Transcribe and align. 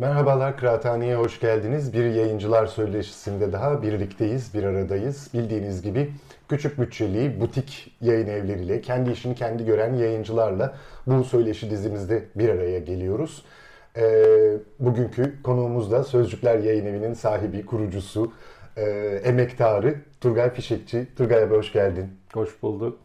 Merhabalar 0.00 0.56
Kıraathane'ye 0.56 1.16
hoş 1.16 1.40
geldiniz. 1.40 1.92
Bir 1.92 2.04
yayıncılar 2.04 2.66
söyleşisinde 2.66 3.52
daha 3.52 3.82
birlikteyiz, 3.82 4.54
bir 4.54 4.64
aradayız. 4.64 5.30
Bildiğiniz 5.34 5.82
gibi 5.82 6.12
küçük 6.48 6.80
bütçeli 6.80 7.40
butik 7.40 7.96
yayın 8.00 8.26
evleriyle, 8.26 8.80
kendi 8.80 9.10
işini 9.10 9.34
kendi 9.34 9.64
gören 9.64 9.94
yayıncılarla 9.94 10.74
bu 11.06 11.24
söyleşi 11.24 11.70
dizimizde 11.70 12.24
bir 12.34 12.48
araya 12.48 12.78
geliyoruz. 12.78 13.44
Ee, 13.96 14.58
bugünkü 14.80 15.42
konuğumuz 15.42 15.92
da 15.92 16.04
Sözcükler 16.04 16.58
Yayın 16.58 16.86
Evi'nin 16.86 17.14
sahibi, 17.14 17.66
kurucusu, 17.66 18.32
e, 18.76 18.82
emektarı 19.24 19.94
Turgay 20.20 20.50
Fişekçi. 20.50 21.06
Turgay 21.16 21.42
abi 21.42 21.54
hoş 21.54 21.72
geldin. 21.72 22.06
Hoş 22.34 22.62
bulduk. 22.62 22.98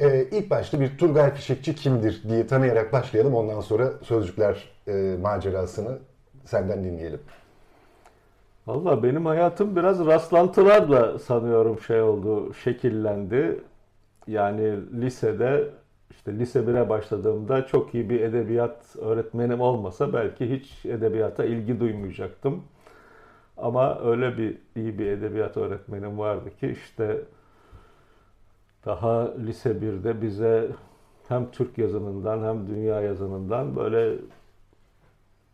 Ee, 0.00 0.24
ilk 0.32 0.50
başta 0.50 0.80
bir 0.80 0.98
Turgay 0.98 1.34
Fişekçi 1.34 1.74
kimdir 1.74 2.22
diye 2.28 2.46
tanıyarak 2.46 2.92
başlayalım. 2.92 3.34
Ondan 3.34 3.60
sonra 3.60 3.92
Sözcükler 4.02 4.68
e, 4.86 5.16
macerasını 5.22 5.98
senden 6.48 6.84
dinleyelim. 6.84 7.20
Valla 8.66 9.02
benim 9.02 9.26
hayatım 9.26 9.76
biraz 9.76 10.06
rastlantılarla 10.06 11.18
sanıyorum 11.18 11.80
şey 11.80 12.02
oldu, 12.02 12.54
şekillendi. 12.54 13.60
Yani 14.26 14.76
lisede, 15.00 15.70
işte 16.10 16.38
lise 16.38 16.60
1'e 16.60 16.88
başladığımda 16.88 17.66
çok 17.66 17.94
iyi 17.94 18.10
bir 18.10 18.20
edebiyat 18.20 18.96
öğretmenim 18.96 19.60
olmasa 19.60 20.12
belki 20.12 20.50
hiç 20.50 20.86
edebiyata 20.86 21.44
ilgi 21.44 21.80
duymayacaktım. 21.80 22.64
Ama 23.56 24.00
öyle 24.00 24.38
bir 24.38 24.58
iyi 24.76 24.98
bir 24.98 25.06
edebiyat 25.06 25.56
öğretmenim 25.56 26.18
vardı 26.18 26.50
ki 26.60 26.68
işte 26.68 27.20
daha 28.86 29.34
lise 29.36 29.70
1'de 29.70 30.22
bize 30.22 30.68
hem 31.28 31.50
Türk 31.50 31.78
yazınından 31.78 32.42
hem 32.42 32.66
dünya 32.66 33.00
yazınından 33.00 33.76
böyle 33.76 34.14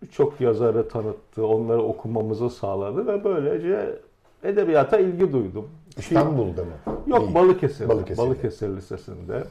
birçok 0.05 0.41
yazarı 0.41 0.88
tanıttı, 0.88 1.47
onları 1.47 1.83
okumamızı 1.83 2.50
sağladı 2.50 3.06
ve 3.06 3.24
böylece 3.24 3.98
edebiyata 4.42 4.98
ilgi 4.98 5.33
duydum. 5.33 5.69
İstanbul'da 5.97 6.64
mı? 6.64 6.70
Yok 7.06 7.20
Değil. 7.20 7.34
Balıkesir. 7.34 7.88
Balıkesir'de. 7.88 8.27
Balıkesir 8.27 8.77
Lisesi'nde. 8.77 9.44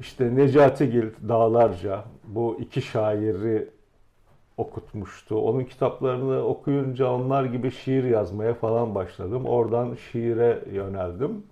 İşte 0.00 0.36
Necati 0.36 0.90
Gil 0.90 1.06
Dağlarca 1.28 2.04
bu 2.24 2.56
iki 2.60 2.82
şairi 2.82 3.68
okutmuştu. 4.56 5.36
Onun 5.36 5.64
kitaplarını 5.64 6.44
okuyunca 6.44 7.10
onlar 7.10 7.44
gibi 7.44 7.70
şiir 7.70 8.04
yazmaya 8.04 8.54
falan 8.54 8.94
başladım. 8.94 9.46
Oradan 9.46 9.94
şiire 9.94 10.64
yöneldim. 10.72 11.42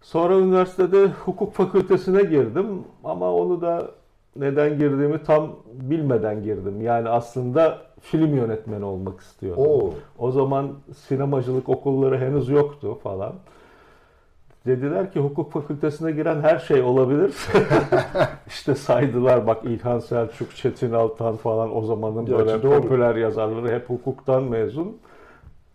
Sonra 0.00 0.38
üniversitede 0.38 1.06
hukuk 1.06 1.52
fakültesine 1.52 2.22
girdim 2.22 2.84
ama 3.04 3.32
onu 3.32 3.60
da 3.60 3.90
neden 4.36 4.78
girdiğimi 4.78 5.22
tam 5.22 5.56
bilmeden 5.72 6.42
girdim. 6.42 6.82
Yani 6.82 7.08
aslında 7.08 7.78
film 8.00 8.36
yönetmeni 8.36 8.84
olmak 8.84 9.20
istiyordum. 9.20 9.64
Oo. 9.66 9.94
O 10.18 10.30
zaman 10.30 10.72
sinemacılık 10.96 11.68
okulları 11.68 12.18
henüz 12.18 12.48
yoktu 12.48 12.98
falan. 13.02 13.32
Dediler 14.66 15.12
ki 15.12 15.20
hukuk 15.20 15.52
fakültesine 15.52 16.12
giren 16.12 16.40
her 16.40 16.58
şey 16.58 16.82
olabilir. 16.82 17.34
işte 18.46 18.74
saydılar 18.74 19.46
bak 19.46 19.64
İlhan 19.64 19.98
Selçuk, 19.98 20.56
Çetin 20.56 20.92
Altan 20.92 21.36
falan 21.36 21.76
o 21.76 21.82
zamanın 21.82 22.26
böyle 22.26 22.62
doğru. 22.62 22.80
popüler 22.80 23.16
yazarları 23.16 23.74
hep 23.74 23.90
hukuktan 23.90 24.42
mezun. 24.42 24.96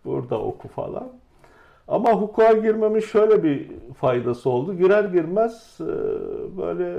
Burada 0.04 0.40
oku 0.40 0.68
falan. 0.68 1.08
Ama 1.88 2.12
hukuka 2.12 2.52
girmemin 2.52 3.00
şöyle 3.00 3.42
bir 3.42 3.70
faydası 4.00 4.50
oldu. 4.50 4.74
Girer 4.74 5.04
girmez 5.04 5.78
e, 5.80 5.86
böyle 6.58 6.98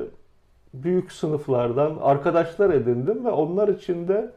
büyük 0.74 1.12
sınıflardan 1.12 1.98
arkadaşlar 2.02 2.70
edindim 2.70 3.26
ve 3.26 3.30
onlar 3.30 3.68
içinde 3.68 4.32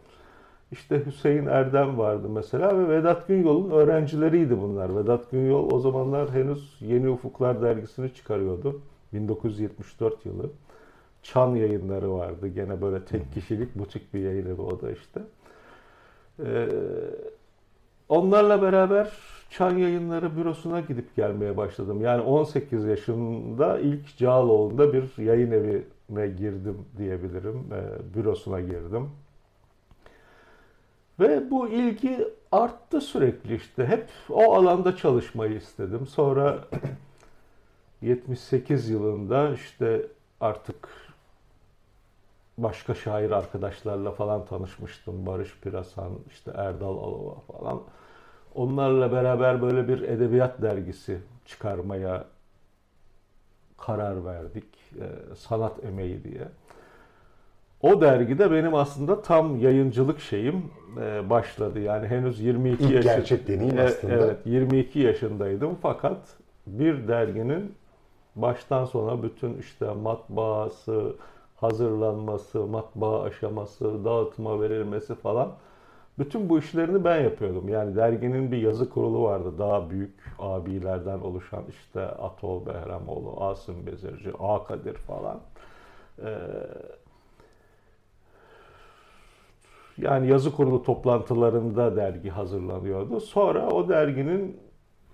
işte 0.73 1.07
Hüseyin 1.07 1.47
Erdem 1.47 1.99
vardı 1.99 2.29
mesela 2.29 2.79
ve 2.79 2.89
Vedat 2.89 3.29
Günyol'un 3.29 3.71
öğrencileriydi 3.71 4.61
bunlar. 4.61 4.97
Vedat 4.97 5.31
Günyol 5.31 5.71
o 5.73 5.79
zamanlar 5.79 6.31
henüz 6.31 6.77
Yeni 6.81 7.09
Ufuklar 7.09 7.63
dergisini 7.63 8.15
çıkarıyordu. 8.15 8.81
1974 9.13 10.27
yılı. 10.27 10.51
Çan 11.23 11.55
yayınları 11.55 12.13
vardı. 12.13 12.49
Gene 12.49 12.83
böyle 12.83 13.05
tek 13.05 13.33
kişilik 13.35 13.79
butik 13.79 14.15
bir 14.15 14.21
yayın 14.21 14.47
evi 14.47 14.61
o 14.61 14.81
da 14.81 14.91
işte. 14.91 15.21
Ee, 16.45 16.69
onlarla 18.09 18.63
beraber 18.63 19.13
Çan 19.51 19.79
Yayınları 19.79 20.37
bürosuna 20.37 20.81
gidip 20.81 21.17
gelmeye 21.17 21.57
başladım. 21.57 22.01
Yani 22.03 22.23
18 22.23 22.85
yaşında 22.85 23.79
ilk 23.79 24.17
Cağaloğlu'nda 24.17 24.93
bir 24.93 25.23
yayın 25.23 25.51
evine 26.11 26.27
girdim 26.29 26.85
diyebilirim. 26.99 27.67
Ee, 27.73 28.15
bürosuna 28.15 28.61
girdim. 28.61 29.11
Ve 31.21 31.51
bu 31.51 31.69
ilgi 31.69 32.29
arttı 32.53 33.01
sürekli 33.01 33.55
işte. 33.55 33.87
Hep 33.87 34.09
o 34.31 34.55
alanda 34.55 34.97
çalışmayı 34.97 35.55
istedim. 35.55 36.07
Sonra 36.07 36.65
78 38.03 38.91
yılında 38.91 39.55
işte 39.55 40.07
artık 40.41 40.89
başka 42.59 42.95
şair 42.95 43.31
arkadaşlarla 43.31 44.11
falan 44.11 44.45
tanışmıştım. 44.45 45.27
Barış 45.27 45.59
Pirasan, 45.61 46.13
işte 46.31 46.51
Erdal 46.55 46.99
Alova 46.99 47.35
falan. 47.35 47.83
Onlarla 48.55 49.13
beraber 49.13 49.63
böyle 49.63 49.89
bir 49.89 50.03
edebiyat 50.03 50.63
dergisi 50.63 51.21
çıkarmaya 51.47 52.25
karar 53.79 54.25
verdik. 54.25 54.84
Ee, 55.01 55.35
sanat 55.35 55.85
emeği 55.85 56.25
diye. 56.25 56.49
O 57.83 58.01
dergide 58.01 58.51
benim 58.51 58.75
aslında 58.75 59.23
tam 59.23 59.61
yayıncılık 59.61 60.21
şeyim 60.21 60.63
e, 61.01 61.31
başladı. 61.31 61.81
Yani 61.81 62.07
henüz 62.07 62.41
22 62.41 62.85
İlk 62.85 62.91
yaşı- 62.91 63.09
gerçek 63.09 63.49
deneyim 63.49 63.79
E, 63.79 63.83
aslında. 63.83 64.15
Evet, 64.15 64.37
22 64.45 64.99
yaşındaydım 64.99 65.77
fakat 65.83 66.19
bir 66.67 67.09
derginin 67.09 67.75
baştan 68.37 68.85
sona 68.85 69.23
bütün 69.23 69.59
işte 69.59 69.87
matbaası, 69.93 71.17
hazırlanması, 71.57 72.59
matbaa 72.67 73.23
aşaması, 73.23 74.05
dağıtıma 74.05 74.61
verilmesi 74.61 75.15
falan 75.15 75.49
bütün 76.19 76.49
bu 76.49 76.59
işlerini 76.59 77.05
ben 77.05 77.21
yapıyordum. 77.21 77.69
Yani 77.69 77.97
derginin 77.97 78.53
bir 78.53 78.59
yazı 78.59 78.91
kurulu 78.91 79.23
vardı. 79.23 79.59
Daha 79.59 79.91
büyük 79.91 80.15
abilerden 80.39 81.19
oluşan 81.19 81.65
işte 81.69 82.01
Atol 82.07 82.67
Behramoğlu, 82.67 83.45
Asım 83.45 83.87
Bezirci, 83.87 84.33
A 84.39 84.65
Kadir 84.65 84.95
falan. 84.95 85.41
Ee, 86.25 86.39
yani 89.99 90.31
yazı 90.31 90.53
kurulu 90.53 90.83
toplantılarında 90.83 91.97
dergi 91.97 92.31
hazırlanıyordu. 92.31 93.21
Sonra 93.21 93.69
o 93.69 93.89
derginin 93.89 94.61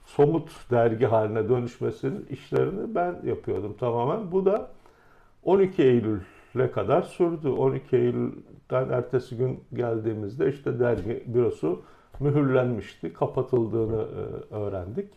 somut 0.04 0.70
dergi 0.70 1.06
haline 1.06 1.48
dönüşmesinin 1.48 2.26
işlerini 2.30 2.94
ben 2.94 3.20
yapıyordum 3.24 3.76
tamamen. 3.76 4.32
Bu 4.32 4.46
da 4.46 4.70
12 5.44 5.82
Eylül'e 6.54 6.70
kadar 6.70 7.02
sürdü. 7.02 7.48
12 7.48 7.96
Eylül'den 7.96 8.88
ertesi 8.88 9.36
gün 9.36 9.60
geldiğimizde 9.74 10.48
işte 10.48 10.80
dergi 10.80 11.24
bürosu 11.26 11.82
mühürlenmişti. 12.20 13.12
Kapatıldığını 13.12 14.02
e, 14.02 14.54
öğrendik. 14.54 15.08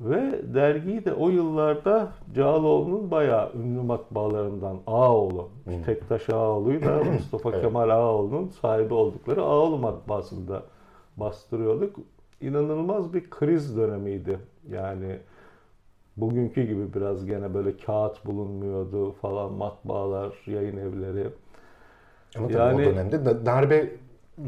Ve 0.00 0.54
dergiyi 0.54 1.04
de 1.04 1.12
o 1.14 1.28
yıllarda 1.28 2.08
Cağaloğlu'nun 2.34 3.10
bayağı 3.10 3.52
ünlü 3.54 3.82
matbaalarından 3.82 4.76
Ağaoğlu, 4.86 5.48
Tektaş 5.86 6.30
Ağaoğlu'yla 6.30 7.04
Mustafa 7.12 7.50
Evet. 7.50 7.62
Kemal 7.62 7.88
Ağaoğlu'nun 7.88 8.48
sahibi 8.48 8.94
oldukları 8.94 9.42
Ağaoğlu 9.42 9.78
matbaasında 9.78 10.62
bastırıyorduk. 11.16 11.96
İnanılmaz 12.40 13.14
bir 13.14 13.30
kriz 13.30 13.76
dönemiydi. 13.76 14.38
Yani 14.70 15.18
bugünkü 16.16 16.62
gibi 16.62 16.94
biraz 16.94 17.26
gene 17.26 17.54
böyle 17.54 17.76
kağıt 17.76 18.26
bulunmuyordu 18.26 19.12
falan 19.12 19.52
matbaalar, 19.52 20.34
yayın 20.46 20.76
evleri. 20.76 21.28
Ama 22.36 22.48
tabii 22.48 22.58
Yani- 22.58 22.88
o 22.88 22.92
dönemde 22.92 23.24
da- 23.24 23.46
darbe 23.46 23.90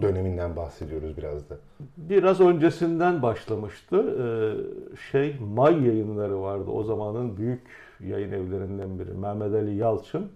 döneminden 0.02 0.56
bahsediyoruz 0.56 1.16
biraz 1.16 1.50
da. 1.50 1.56
Biraz 1.96 2.40
öncesinden 2.40 3.22
başlamıştı. 3.22 3.96
Ee, 3.96 4.96
şey 5.10 5.36
May 5.40 5.86
yayınları 5.86 6.42
vardı. 6.42 6.70
O 6.70 6.82
zamanın 6.82 7.36
büyük 7.36 7.62
yayın 8.00 8.32
evlerinden 8.32 8.98
biri. 8.98 9.12
Mehmet 9.12 9.54
Ali 9.54 9.76
Yalçın. 9.76 10.32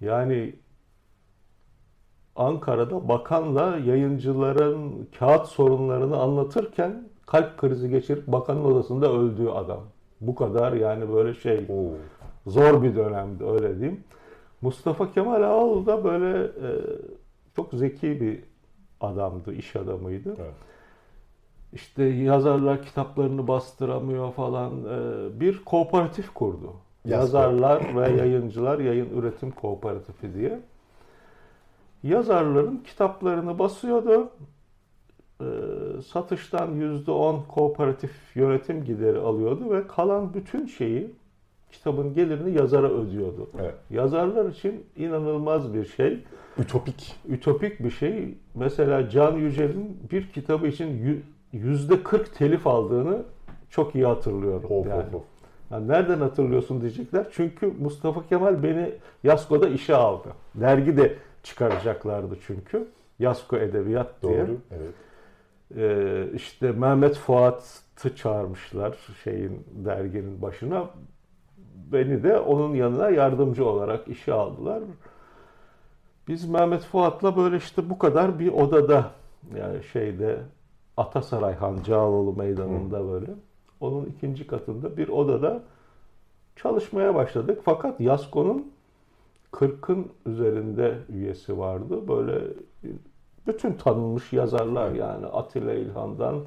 Yani 0.00 0.54
Ankara'da 2.36 3.08
bakanla 3.08 3.76
yayıncıların 3.76 5.08
kağıt 5.18 5.46
sorunlarını 5.46 6.16
anlatırken 6.16 7.08
kalp 7.26 7.58
krizi 7.58 7.90
geçirip 7.90 8.26
bakanın 8.26 8.64
odasında 8.64 9.12
öldüğü 9.12 9.48
adam. 9.48 9.80
Bu 10.22 10.34
kadar 10.34 10.72
yani 10.72 11.12
böyle 11.12 11.34
şey 11.34 11.66
Oo. 11.68 11.94
zor 12.46 12.82
bir 12.82 12.96
dönemdi 12.96 13.44
öyle 13.44 13.78
diyeyim. 13.78 14.04
Mustafa 14.60 15.12
Kemal 15.12 15.42
Ağaoğlu 15.42 15.86
da 15.86 16.04
böyle 16.04 16.44
e, 16.44 16.70
çok 17.56 17.72
zeki 17.72 18.20
bir 18.20 18.42
adamdı, 19.00 19.54
iş 19.54 19.76
adamıydı. 19.76 20.36
Evet. 20.38 20.54
İşte 21.72 22.04
yazarlar 22.04 22.82
kitaplarını 22.82 23.48
bastıramıyor 23.48 24.32
falan. 24.32 24.72
E, 24.72 25.40
bir 25.40 25.64
kooperatif 25.64 26.34
kurdu. 26.34 26.72
Yazarlar 27.04 27.96
ve 27.96 28.10
yayıncılar 28.10 28.78
yayın 28.78 29.18
üretim 29.18 29.50
kooperatifi 29.50 30.34
diye. 30.34 30.60
Yazarların 32.02 32.76
kitaplarını 32.76 33.58
basıyordu. 33.58 34.30
E, 35.42 36.02
satıştan 36.02 36.70
%10 36.80 37.46
kooperatif 37.48 38.10
yönetim 38.34 38.84
gideri 38.84 39.18
alıyordu 39.18 39.70
ve 39.70 39.86
kalan 39.86 40.34
bütün 40.34 40.66
şeyi 40.66 41.10
kitabın 41.72 42.14
gelirini 42.14 42.58
yazara 42.58 42.88
ödüyordu. 42.88 43.50
Evet. 43.60 43.74
Yazarlar 43.90 44.50
için 44.50 44.84
inanılmaz 44.96 45.74
bir 45.74 45.84
şey 45.84 46.18
Ütopik. 46.58 47.16
ütopik 47.28 47.84
bir 47.84 47.90
şey. 47.90 48.34
Mesela 48.54 49.08
Can 49.08 49.36
Yücel'in 49.36 49.98
bir 50.12 50.28
kitabı 50.32 50.66
için 50.66 50.86
yü- 50.86 51.20
yüzde 51.52 52.02
40 52.02 52.34
telif 52.34 52.66
aldığını 52.66 53.22
çok 53.70 53.94
iyi 53.94 54.06
hatırlıyorum. 54.06 54.70
Of, 54.70 54.86
yani. 54.86 55.02
of, 55.02 55.14
of. 55.14 55.22
Yani 55.70 55.88
nereden 55.88 56.20
hatırlıyorsun 56.20 56.80
diyecekler. 56.80 57.26
Çünkü 57.32 57.66
Mustafa 57.80 58.26
Kemal 58.26 58.62
beni 58.62 58.92
Yasko'da 59.24 59.68
işe 59.68 59.94
aldı. 59.96 60.28
Dergi 60.54 60.96
de 60.96 61.14
çıkaracaklardı 61.42 62.36
çünkü. 62.46 62.86
Yasko 63.18 63.56
Edebiyat 63.56 64.22
diye. 64.22 64.38
Doğru. 64.38 64.56
Evet. 64.70 64.94
Ee, 65.76 66.28
işte 66.34 66.72
Mehmet 66.72 67.16
Fuat'ı 67.16 68.16
çağırmışlar 68.16 68.96
şeyin 69.24 69.66
derginin 69.84 70.42
başına. 70.42 70.90
Beni 71.92 72.22
de 72.22 72.38
onun 72.38 72.74
yanına 72.74 73.10
yardımcı 73.10 73.66
olarak 73.66 74.08
işe 74.08 74.32
aldılar. 74.32 74.82
Biz 76.28 76.48
Mehmet 76.48 76.82
Fuat'la 76.82 77.36
böyle 77.36 77.56
işte 77.56 77.90
bu 77.90 77.98
kadar 77.98 78.38
bir 78.38 78.52
odada 78.52 79.10
yani 79.56 79.84
şeyde 79.84 80.38
Atasaray 80.96 81.54
Han 81.54 81.78
Cağaloğlu 81.84 82.36
meydanında 82.36 83.08
böyle 83.08 83.30
onun 83.80 84.04
ikinci 84.04 84.46
katında 84.46 84.96
bir 84.96 85.08
odada 85.08 85.62
çalışmaya 86.56 87.14
başladık. 87.14 87.60
Fakat 87.64 88.00
Yasko'nun 88.00 88.72
40'ın 89.52 90.08
üzerinde 90.26 90.98
üyesi 91.08 91.58
vardı. 91.58 92.08
Böyle 92.08 92.42
bütün 93.46 93.72
tanınmış 93.72 94.32
yazarlar 94.32 94.90
yani 94.90 95.26
Atilla 95.26 95.72
İlhan'dan 95.72 96.44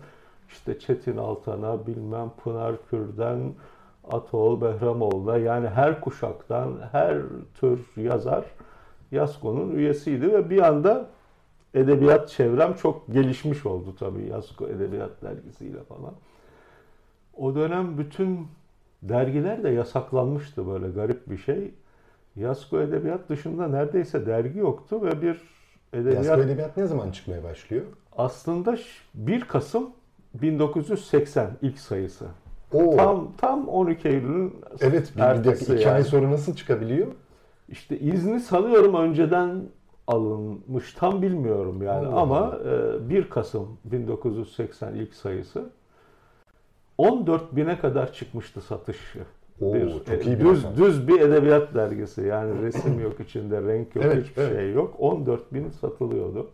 işte 0.50 0.80
Çetin 0.80 1.18
Altan'a 1.18 1.88
bilmem 1.88 2.32
Pınar 2.44 2.76
Kür'den 2.90 3.54
Atol 4.12 4.62
Behramoğlu'na 4.62 5.38
yani 5.38 5.68
her 5.68 6.02
kuşaktan 6.02 6.74
her 6.92 7.18
tür 7.60 7.80
yazar 7.96 8.46
Yasko'nun 9.12 9.72
üyesiydi 9.76 10.34
ve 10.34 10.50
bir 10.50 10.62
anda 10.68 11.10
edebiyat 11.74 12.30
çevrem 12.30 12.74
çok 12.74 13.08
gelişmiş 13.08 13.66
oldu 13.66 13.96
tabii 14.00 14.30
Yasko 14.30 14.68
Edebiyat 14.68 15.22
Dergisi'yle 15.22 15.84
falan. 15.84 16.14
O 17.34 17.56
dönem 17.56 17.98
bütün 17.98 18.48
dergiler 19.04 19.64
de 19.64 19.70
yasaklanmıştı 19.70 20.68
böyle 20.68 20.90
garip 20.90 21.30
bir 21.30 21.38
şey. 21.38 21.74
Yasko 22.36 22.80
Edebiyat 22.80 23.30
dışında 23.30 23.68
neredeyse 23.68 24.26
dergi 24.26 24.60
yoktu 24.60 25.02
ve 25.02 25.22
bir 25.22 25.55
edebiyat 25.96 26.26
Yasko 26.26 26.42
Edebiyat 26.42 26.78
ne 26.78 26.88
zaman 26.88 27.12
çıkmaya 27.12 27.44
başlıyor? 27.44 27.84
aslında 28.18 28.78
ş- 28.78 28.84
1 29.14 29.42
Kasım 29.42 29.90
1980 30.34 31.52
ilk 31.62 31.80
sayısı. 31.80 32.26
Oo. 32.74 32.96
Tam 32.98 33.32
tam 33.38 33.68
12 33.68 34.08
Eylül'ün 34.08 34.56
Evet, 34.82 35.12
bir, 35.16 35.22
bir 35.22 35.44
dakika, 35.44 35.74
iki 35.74 35.84
yani. 35.84 35.94
ay 35.96 36.04
sonra 36.04 36.32
nasıl 36.32 36.56
çıkabiliyor? 36.56 37.08
İşte 37.70 38.00
izni 38.00 38.40
sanıyorum 38.40 38.96
önceden 38.96 39.62
alınmış. 40.08 40.94
Tam 40.94 41.22
bilmiyorum 41.22 41.82
yani 41.84 42.08
Allah 42.08 42.20
ama 42.22 42.38
Allah. 42.38 42.60
e, 43.06 43.10
1 43.10 43.30
Kasım 43.30 43.78
1980 43.86 44.94
ilk 44.96 45.14
sayısı 45.14 45.70
14 46.98 47.56
bine 47.56 47.80
kadar 47.80 48.14
çıkmıştı 48.14 48.62
satışı. 48.62 49.20
Oo, 49.62 49.74
Bir, 49.74 49.90
çok 50.06 50.26
iyi 50.26 50.40
bir 50.40 50.46
düz, 50.46 50.64
rakam. 50.64 50.78
düz 50.78 51.08
bir 51.08 51.20
edebiyat 51.22 51.74
dergisi. 51.74 52.22
Yani 52.22 52.62
resim 52.62 53.00
yok 53.00 53.20
içinde, 53.20 53.62
renk 53.62 53.96
yok, 53.96 54.06
Evet, 54.06 54.26
hiçbir 54.26 54.42
evet. 54.42 54.56
şey 54.60 54.74
yok. 54.74 54.96
14 55.00 55.54
bin 55.54 55.70
satılıyordu. 55.70 56.50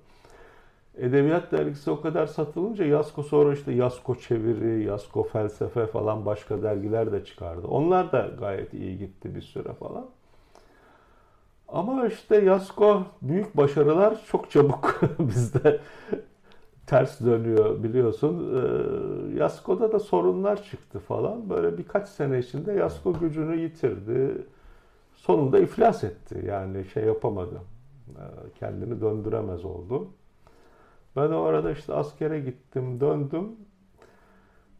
Edebiyat 0.97 1.51
dergisi 1.51 1.91
o 1.91 2.01
kadar 2.01 2.25
satılınca 2.27 2.85
Yasko 2.85 3.23
sonra 3.23 3.53
işte 3.53 3.71
Yasko 3.71 4.15
Çeviri, 4.15 4.83
Yasko 4.83 5.23
Felsefe 5.23 5.85
falan 5.87 6.25
başka 6.25 6.63
dergiler 6.63 7.11
de 7.11 7.25
çıkardı. 7.25 7.67
Onlar 7.67 8.11
da 8.11 8.29
gayet 8.39 8.73
iyi 8.73 8.97
gitti 8.97 9.35
bir 9.35 9.41
süre 9.41 9.73
falan. 9.73 10.05
Ama 11.67 12.07
işte 12.07 12.35
Yasko 12.41 13.03
büyük 13.21 13.57
başarılar 13.57 14.17
çok 14.31 14.51
çabuk 14.51 15.01
bizde 15.19 15.79
ters 16.91 17.21
dönüyor 17.21 17.83
biliyorsun. 17.83 18.55
Ee, 18.55 19.39
Yasko'da 19.39 19.91
da 19.91 19.99
sorunlar 19.99 20.63
çıktı 20.63 20.99
falan. 20.99 21.49
Böyle 21.49 21.77
birkaç 21.77 22.09
sene 22.09 22.39
içinde 22.39 22.73
Yasko 22.73 23.13
gücünü 23.13 23.55
yitirdi. 23.61 24.45
Sonunda 25.15 25.59
iflas 25.59 26.03
etti. 26.03 26.43
Yani 26.47 26.85
şey 26.85 27.03
yapamadı. 27.05 27.61
Ee, 28.09 28.21
Kendini 28.59 29.01
döndüremez 29.01 29.65
oldu. 29.65 30.07
Ben 31.15 31.29
o 31.31 31.41
arada 31.43 31.71
işte 31.71 31.93
askere 31.93 32.39
gittim, 32.39 32.99
döndüm. 33.01 33.47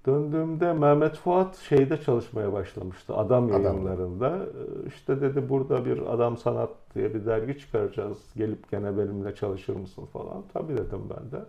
Döndüğümde 0.06 0.74
Mehmet 0.74 1.16
Fuat 1.16 1.56
şeyde 1.58 2.02
çalışmaya 2.02 2.54
başlamıştı. 2.54 3.16
Adam 3.16 3.52
Adam. 3.52 3.64
yayınlarında. 3.64 4.38
Ee, 4.38 4.88
İşte 4.88 5.22
dedi 5.22 5.50
burada 5.50 5.86
bir 5.86 6.14
Adam 6.14 6.38
Sanat 6.38 6.70
diye 6.96 7.14
bir 7.14 7.26
dergi 7.26 7.60
çıkaracağız. 7.60 8.18
Gelip 8.36 8.72
gene 8.72 8.98
benimle 8.98 9.36
çalışır 9.36 9.76
mısın 9.76 10.06
falan. 10.06 10.44
Tabii 10.54 10.74
dedim 10.78 11.02
ben 11.10 11.32
de. 11.40 11.46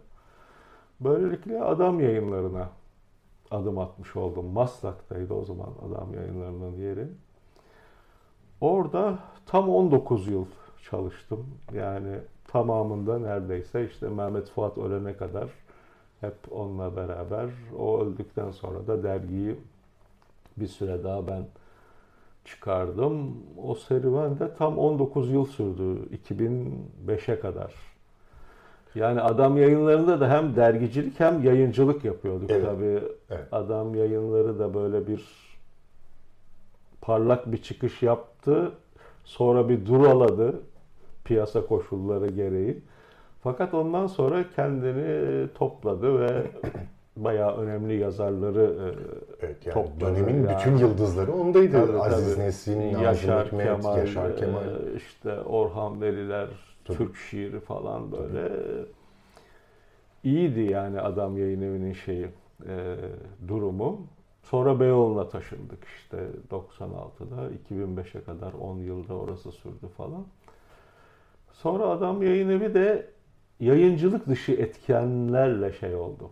Böylelikle 1.01 1.63
Adam 1.63 2.01
yayınlarına 2.01 2.69
adım 3.51 3.79
atmış 3.79 4.17
oldum. 4.17 4.47
Maslak'taydı 4.47 5.35
o 5.35 5.45
zaman 5.45 5.69
Adam 5.89 6.15
yayınlarının 6.15 6.77
yeri. 6.77 7.09
Orada 8.61 9.19
tam 9.47 9.69
19 9.69 10.29
yıl 10.29 10.47
çalıştım. 10.91 11.47
Yani 11.73 12.19
tamamında 12.49 13.19
neredeyse 13.19 13.87
işte 13.87 14.09
Mehmet 14.09 14.51
Fuat 14.51 14.79
ölene 14.79 15.17
kadar 15.17 15.49
hep 16.21 16.35
onunla 16.51 16.97
beraber. 16.97 17.51
O 17.79 18.01
öldükten 18.01 18.51
sonra 18.51 18.87
da 18.87 19.03
dergiyi 19.03 19.57
bir 20.57 20.67
süre 20.67 21.05
daha 21.05 21.27
ben 21.27 21.47
çıkardım. 22.45 23.37
O 23.63 23.75
serüven 23.75 24.39
de 24.39 24.55
tam 24.55 24.79
19 24.79 25.31
yıl 25.31 25.47
sürdü. 25.47 26.09
2005'e 26.29 27.41
kadar. 27.41 27.75
Yani 28.95 29.21
Adam 29.21 29.57
yayınlarında 29.59 30.21
da 30.21 30.31
hem 30.31 30.57
dergicilik 30.57 31.21
hem 31.21 31.43
yayıncılık 31.45 32.05
yapıyorduk 32.05 32.51
Evet. 32.51 32.65
tabii. 32.67 33.03
Evet. 33.31 33.47
Adam 33.53 33.95
yayınları 33.95 34.59
da 34.59 34.75
böyle 34.75 35.07
bir 35.07 35.25
parlak 37.01 37.53
bir 37.53 37.63
çıkış 37.63 38.03
yaptı. 38.03 38.73
Sonra 39.25 39.69
bir 39.69 39.87
duraladı 39.87 40.61
piyasa 41.25 41.67
koşulları 41.67 42.27
gereği. 42.27 42.79
Fakat 43.43 43.75
ondan 43.75 44.07
sonra 44.07 44.45
kendini 44.57 45.49
topladı 45.55 46.21
ve 46.21 46.43
bayağı 47.17 47.57
önemli 47.57 47.95
yazarları 47.95 48.63
e, 48.63 49.47
Evet 49.47 49.67
yani 49.67 49.75
Topladı 49.75 50.01
dönemin 50.17 50.47
yani. 50.47 50.57
bütün 50.59 50.77
yıldızları 50.77 51.33
ondaydı. 51.33 51.87
Tabii, 51.87 51.99
Aziz 51.99 52.35
tabii. 52.35 52.45
Nesin, 52.47 52.81
Yaşar 52.81 53.51
Kemal, 53.51 53.99
Yaşar 53.99 54.37
Kemal. 54.37 54.63
e, 54.63 54.97
işte 54.97 55.41
Orhan 55.41 56.01
Veliler, 56.01 56.49
Tabii. 56.85 56.99
Türk 56.99 57.17
şiiri 57.17 57.61
falan 57.61 58.13
böyle 58.13 58.49
iyiydi 60.25 60.61
yani 60.61 61.01
Adam 61.01 61.39
Yayın 61.39 61.63
Evi'nin 61.63 61.93
şeyi 61.93 62.29
e, 62.69 62.97
durumu. 63.49 64.07
Sonra 64.43 64.81
Beyoğlu'na 64.81 65.29
taşındık 65.29 65.85
işte 65.85 66.17
96'da 66.51 67.51
2005'e 67.71 68.25
kadar 68.25 68.53
10 68.53 68.79
yılda 68.79 69.15
orası 69.15 69.53
sürdü 69.53 69.89
falan. 69.97 70.25
Sonra 71.53 71.85
Adam 71.85 72.23
Yayın 72.23 72.49
Evi 72.49 72.75
de 72.75 73.07
yayıncılık 73.61 74.27
dışı 74.27 74.53
etkenlerle 74.53 75.73
şey 75.73 75.95
oldu. 75.95 76.31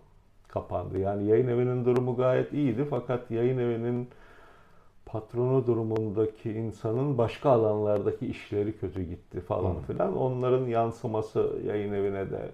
Kapandı. 0.48 0.98
Yani 0.98 1.26
yayın 1.26 1.48
evinin 1.48 1.84
durumu 1.84 2.16
gayet 2.16 2.52
iyiydi 2.52 2.86
fakat 2.90 3.30
yayın 3.30 3.58
evinin 3.58 4.08
patronu 5.12 5.66
durumundaki 5.66 6.52
insanın 6.52 7.18
başka 7.18 7.50
alanlardaki 7.50 8.26
işleri 8.26 8.76
kötü 8.78 9.02
gitti 9.02 9.40
falan 9.40 9.74
Hı. 9.74 9.80
filan. 9.80 10.16
Onların 10.16 10.66
yansıması 10.66 11.58
yayın 11.66 11.92
evine 11.92 12.30
de 12.30 12.52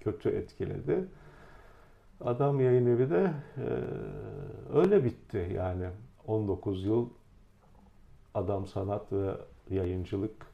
kötü 0.00 0.28
etkiledi. 0.28 1.04
Adam 2.24 2.60
yayın 2.60 2.86
evi 2.86 3.10
de 3.10 3.32
e, 3.56 3.66
öyle 4.78 5.04
bitti 5.04 5.52
yani 5.56 5.86
19 6.26 6.84
yıl 6.84 7.08
adam 8.34 8.66
sanat 8.66 9.12
ve 9.12 9.30
yayıncılık. 9.70 10.48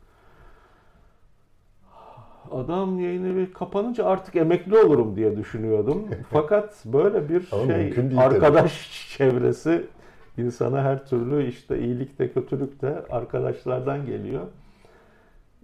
Adam 2.51 3.01
yayın 3.01 3.25
evi 3.25 3.53
kapanınca 3.53 4.05
artık 4.05 4.37
emekli 4.37 4.79
olurum 4.79 5.17
diye 5.17 5.37
düşünüyordum. 5.37 6.09
Fakat 6.31 6.85
böyle 6.85 7.29
bir 7.29 7.49
Ama 7.53 7.67
şey 7.67 7.95
arkadaş 8.19 8.91
çevresi 9.17 9.87
insana 10.39 10.83
her 10.83 11.07
türlü 11.07 11.47
işte 11.47 11.79
iyilik 11.79 12.19
de 12.19 12.33
kötülük 12.33 12.83
de 12.83 13.03
arkadaşlardan 13.11 14.07
geliyor. 14.07 14.43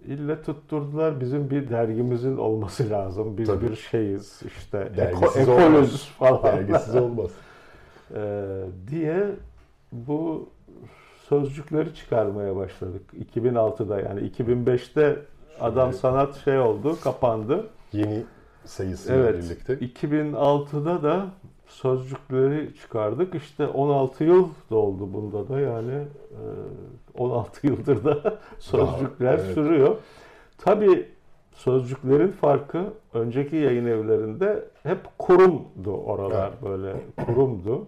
İlle 0.07 0.41
tutturdular 0.41 1.21
bizim 1.21 1.49
bir 1.49 1.69
dergimizin 1.69 2.37
olması 2.37 2.89
lazım. 2.89 3.37
Biz 3.37 3.47
Tabii. 3.47 3.69
bir 3.69 3.75
şeyiz 3.75 4.41
işte 4.47 4.91
Dergisiz 4.97 5.37
eko, 5.37 5.51
ekolüz 5.51 6.05
falan. 6.05 6.43
Dergisiz 6.43 6.95
olmaz. 6.95 7.31
Ee, 8.15 8.43
diye 8.89 9.25
bu 9.91 10.49
sözcükleri 11.29 11.95
çıkarmaya 11.95 12.55
başladık. 12.55 13.01
2006'da 13.35 13.99
yani 13.99 14.19
2005'te 14.29 15.19
Adam. 15.59 15.93
Sanat 15.93 16.43
şey 16.43 16.59
oldu, 16.59 16.97
kapandı. 17.03 17.67
Yeni 17.93 18.23
sayısıyla 18.65 19.19
Evet. 19.19 19.43
birlikte. 19.43 19.73
2006'da 19.73 21.03
da 21.03 21.25
sözcükleri 21.71 22.75
çıkardık. 22.81 23.35
İşte 23.35 23.67
16 23.67 24.23
yıl 24.23 24.49
doldu 24.71 25.13
bunda 25.13 25.49
da 25.49 25.59
yani 25.59 25.93
e, 25.95 26.41
16 27.17 27.67
yıldır 27.67 28.03
da 28.03 28.39
sözcükler 28.59 29.33
evet. 29.33 29.53
sürüyor. 29.53 29.95
Tabii 30.57 31.07
sözcüklerin 31.53 32.31
farkı 32.31 32.83
önceki 33.13 33.55
yayın 33.55 33.85
evlerinde 33.85 34.63
hep 34.83 34.99
kurumdu 35.17 35.91
oralar 35.91 36.51
böyle 36.65 36.93
kurumdu. 37.25 37.87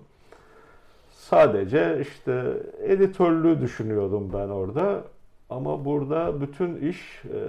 Sadece 1.12 2.00
işte 2.02 2.58
editörlüğü 2.84 3.62
düşünüyordum 3.62 4.32
ben 4.34 4.50
orada. 4.50 5.04
Ama 5.50 5.86
burada 5.86 6.42
bütün 6.42 6.76
iş 6.76 7.22
e, 7.26 7.40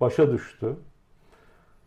başa 0.00 0.32
düştü. 0.32 0.76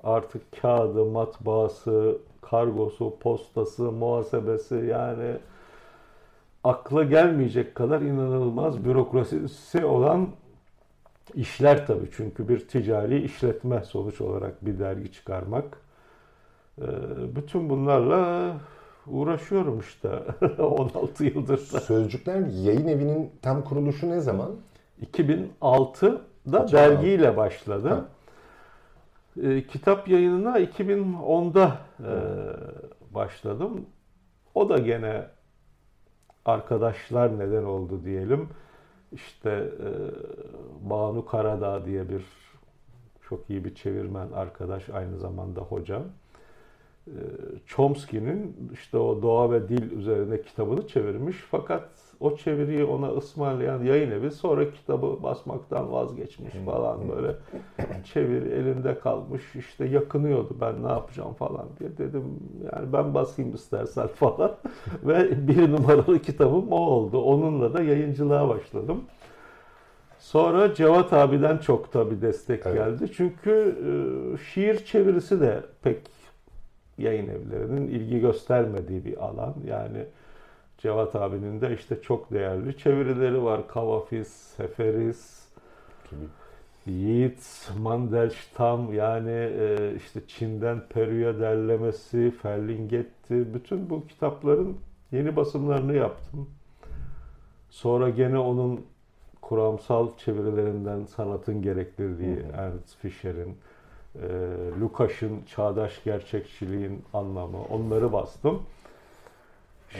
Artık 0.03 0.62
kağıdı, 0.62 1.05
matbaası, 1.05 2.17
kargosu, 2.41 3.17
postası, 3.20 3.91
muhasebesi 3.91 4.75
yani 4.75 5.38
akla 6.63 7.03
gelmeyecek 7.03 7.75
kadar 7.75 8.01
inanılmaz 8.01 8.86
bürokrasisi 8.86 9.86
olan 9.86 10.27
işler 11.36 11.88
tabii. 11.88 12.10
Çünkü 12.12 12.50
bir 12.50 12.67
ticari 12.67 13.24
işletme 13.24 13.84
sonuç 13.84 14.22
olarak 14.22 14.65
bir 14.65 14.79
dergi 14.79 15.12
çıkarmak. 15.12 15.77
Ee, 16.81 16.86
Bütün 17.36 17.70
bunlarla 17.70 18.53
uğraşıyorum 19.08 19.79
işte 19.79 20.10
16 20.60 21.25
yıldır 21.25 21.58
da. 21.58 21.79
Sözcükler 21.79 22.48
yayın 22.48 22.88
evinin 22.88 23.31
tam 23.41 23.63
kuruluşu 23.63 24.10
ne 24.10 24.20
zaman? 24.20 24.51
2006'da 25.15 26.22
Kaç 26.51 26.74
dergiyle 26.74 27.38
başladı. 27.38 27.89
Ha. 27.89 28.05
Ee, 29.38 29.63
kitap 29.67 30.07
yayınına 30.07 30.59
2010'da 30.59 31.77
e, 32.00 32.13
başladım. 33.13 33.85
O 34.55 34.69
da 34.69 34.77
gene 34.77 35.25
arkadaşlar 36.45 37.39
neden 37.39 37.63
oldu 37.63 38.05
diyelim. 38.05 38.50
İşte 39.11 39.50
e, 39.50 39.89
Banu 40.89 41.25
Karadağ 41.25 41.85
diye 41.85 42.09
bir 42.09 42.25
çok 43.21 43.50
iyi 43.50 43.65
bir 43.65 43.75
çevirmen 43.75 44.31
arkadaş 44.31 44.89
aynı 44.89 45.17
zamanda 45.17 45.61
hocam. 45.61 46.03
E, 47.07 47.19
Chomsky'nin 47.65 48.69
işte 48.73 48.97
o 48.97 49.21
doğa 49.21 49.51
ve 49.51 49.69
dil 49.69 49.91
üzerine 49.91 50.41
kitabını 50.41 50.88
çevirmiş. 50.88 51.38
Fakat 51.51 51.89
o 52.22 52.36
çeviriyi 52.36 52.84
ona 52.86 53.08
ısmarlayan 53.10 53.84
yayın 53.84 54.12
evi 54.12 54.32
sonra 54.32 54.72
kitabı 54.72 55.24
basmaktan 55.24 55.92
vazgeçmiş 55.92 56.54
falan 56.66 57.00
böyle. 57.10 57.36
Çeviri 58.13 58.50
elinde 58.50 59.00
kalmış 59.00 59.56
işte 59.56 59.86
yakınıyordu 59.86 60.58
ben 60.62 60.84
ne 60.84 60.88
yapacağım 60.92 61.34
falan 61.34 61.66
diye 61.80 61.98
dedim 61.98 62.24
yani 62.74 62.94
ben 62.94 63.13
basayım 63.13 63.56
istersen 63.56 64.08
falan. 64.16 64.51
ve 65.04 65.48
bir 65.48 65.72
numaralı 65.72 66.20
kitabım 66.20 66.72
o 66.72 66.75
oldu. 66.80 67.22
Onunla 67.22 67.74
da 67.74 67.84
yayıncılığa 67.84 68.50
başladım. 68.50 69.01
Sonra 70.20 70.74
Cevat 70.74 71.13
abiden 71.13 71.58
çok 71.58 71.92
tabi 71.92 72.22
destek 72.22 72.66
Evet. 72.66 72.75
geldi. 72.75 73.12
Çünkü 73.13 73.75
e, 73.86 73.92
şiir 74.38 74.86
çevirisi 74.86 75.42
de 75.42 75.62
pek 75.84 75.98
yayın 76.98 77.28
evlerinin 77.28 77.88
ilgi 77.88 78.20
göstermediği 78.20 79.06
bir 79.06 79.25
alan. 79.25 79.56
Yani 79.68 80.06
Cevat 80.81 81.15
abinin 81.15 81.61
de 81.61 81.73
işte 81.73 82.01
çok 82.01 82.31
değerli 82.31 82.77
çevirileri 82.77 83.43
var. 83.43 83.67
Kavafis, 83.67 84.27
Seferis, 84.27 85.47
Yiğit, 86.85 87.71
Mandelstam 87.79 88.93
yani 88.93 89.51
e, 89.59 89.95
işte 89.97 90.19
Çin'den 90.27 90.81
Peru'ya 90.89 91.39
derlemesi, 91.39 92.31
Ferlinghetti. 92.41 93.53
Bütün 93.53 93.89
bu 93.89 94.07
kitapların 94.07 94.77
yeni 95.11 95.35
basımlarını 95.35 95.93
yaptım. 95.93 96.50
Sonra 97.69 98.09
gene 98.09 98.39
onun 98.39 98.85
kuramsal 99.41 100.09
çevirilerinden 100.17 101.05
sanatın 101.05 101.61
gerektirdiği 101.61 102.38
Ernst 102.57 102.97
Fischer'in, 102.97 103.57
e, 104.15 104.27
Lukács'ın 104.81 105.41
çağdaş 105.55 106.03
gerçekçiliğin 106.03 107.03
anlamı 107.13 107.63
onları 107.63 108.13
bastım. 108.13 108.61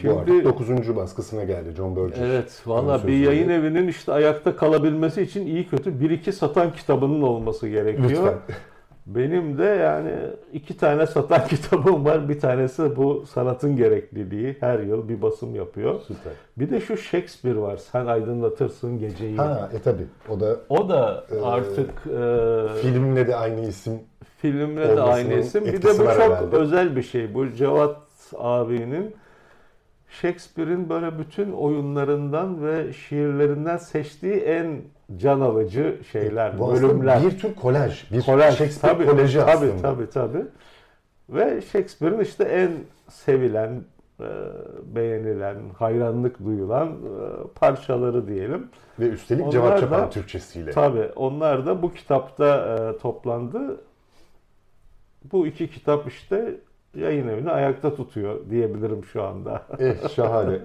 Bu 0.04 0.20
artık 0.20 0.46
9. 0.46 0.96
baskısına 0.96 1.44
geldi 1.44 1.70
John 1.78 1.96
Burgess. 1.96 2.20
Evet 2.22 2.62
valla 2.66 3.08
bir 3.08 3.18
yayın 3.18 3.50
evinin 3.50 3.88
işte 3.88 4.12
ayakta 4.12 4.56
kalabilmesi 4.56 5.22
için 5.22 5.48
iyi 5.48 5.68
kötü 5.68 6.00
bir 6.00 6.10
iki 6.10 6.32
satan 6.34 6.74
kitabının 6.74 7.22
olması 7.22 7.68
gerekiyor. 7.68 8.10
Lütfen. 8.10 8.34
Benim 9.06 9.58
de 9.58 9.64
yani 9.64 10.12
iki 10.54 10.78
tane 10.78 11.08
satan 11.08 11.46
kitabım 11.48 12.06
var. 12.06 12.30
Bir 12.30 12.40
tanesi 12.40 12.96
bu 12.96 13.26
sanatın 13.34 13.76
gerekliliği. 13.78 14.58
Her 14.60 14.80
yıl 14.80 15.10
bir 15.10 15.22
basım 15.22 15.56
yapıyor. 15.56 16.00
Süper. 16.08 16.34
Bir 16.58 16.70
de 16.70 16.82
şu 16.82 16.98
Shakespeare 16.98 17.58
var. 17.58 17.78
Sen 17.78 18.06
aydınlatırsın 18.06 19.00
geceyi. 19.00 19.38
Ha 19.38 19.70
e 19.74 19.80
tabi. 19.80 20.02
O 20.30 20.40
da 20.40 20.56
O 20.70 20.90
da 20.90 21.24
Ee, 21.32 21.42
artık 21.46 21.90
e, 21.90 22.82
filmle 22.82 23.28
de 23.28 23.36
aynı 23.36 23.62
isim. 23.68 23.94
filmle 24.38 24.98
de 24.98 25.02
aynı 25.02 25.34
isim. 25.34 25.66
Bir 25.66 25.82
de 25.82 25.88
bu 25.90 25.98
çok 25.98 26.08
herhalde. 26.08 26.56
özel 26.56 26.96
bir 26.96 27.04
şey. 27.04 27.34
Bu 27.34 27.50
Cevat 27.50 27.98
abinin 28.38 29.16
Shakespeare'in 30.12 30.90
böyle 30.90 31.20
bütün 31.20 31.52
oyunlarından 31.52 32.64
ve 32.68 32.94
şiirlerinden 32.94 33.78
seçtiği 33.78 34.34
en 34.34 34.82
can 35.18 35.40
alıcı 35.42 35.98
şeyler, 36.12 36.60
Bu 36.60 36.74
bölümler. 36.74 37.24
bir 37.24 37.40
tür 37.40 37.56
kolaj. 37.56 38.12
Bir 38.12 38.22
Kolaj. 38.22 38.58
Shakespeare 38.58 38.94
tabii, 38.94 39.06
kolajı 39.06 39.40
tabii, 39.40 39.52
aslında. 39.52 39.82
Tabii 39.82 40.10
tabii. 40.10 40.46
Ve 41.30 41.62
Shakespeare'in 41.62 42.20
işte 42.20 42.44
en 42.44 42.72
sevilen, 43.10 43.84
e, 44.20 44.26
beğenilen, 44.96 45.56
hayranlık 45.78 46.46
duyulan 46.46 46.88
e, 46.88 46.94
parçaları 47.56 48.28
diyelim. 48.28 48.70
Ve 49.00 49.08
üstelik 49.08 49.42
Onlar 49.42 49.52
Cevat 49.52 49.80
Çapan 49.80 50.10
Türkçesiyle. 50.10 50.72
Tabii 50.72 51.10
onlar 51.16 51.66
da 51.66 51.82
bu 51.82 51.94
kitapta 51.94 52.78
e, 52.78 52.98
toplandı. 52.98 53.82
Bu 55.32 55.48
iki 55.48 55.70
kitap 55.70 56.08
işte 56.08 56.56
yayın 56.96 57.28
evini 57.28 57.52
ayakta 57.52 57.96
tutuyor 57.96 58.50
diyebilirim 58.50 59.04
şu 59.04 59.24
anda. 59.24 59.64
Eh 59.80 60.10
şahane. 60.16 60.60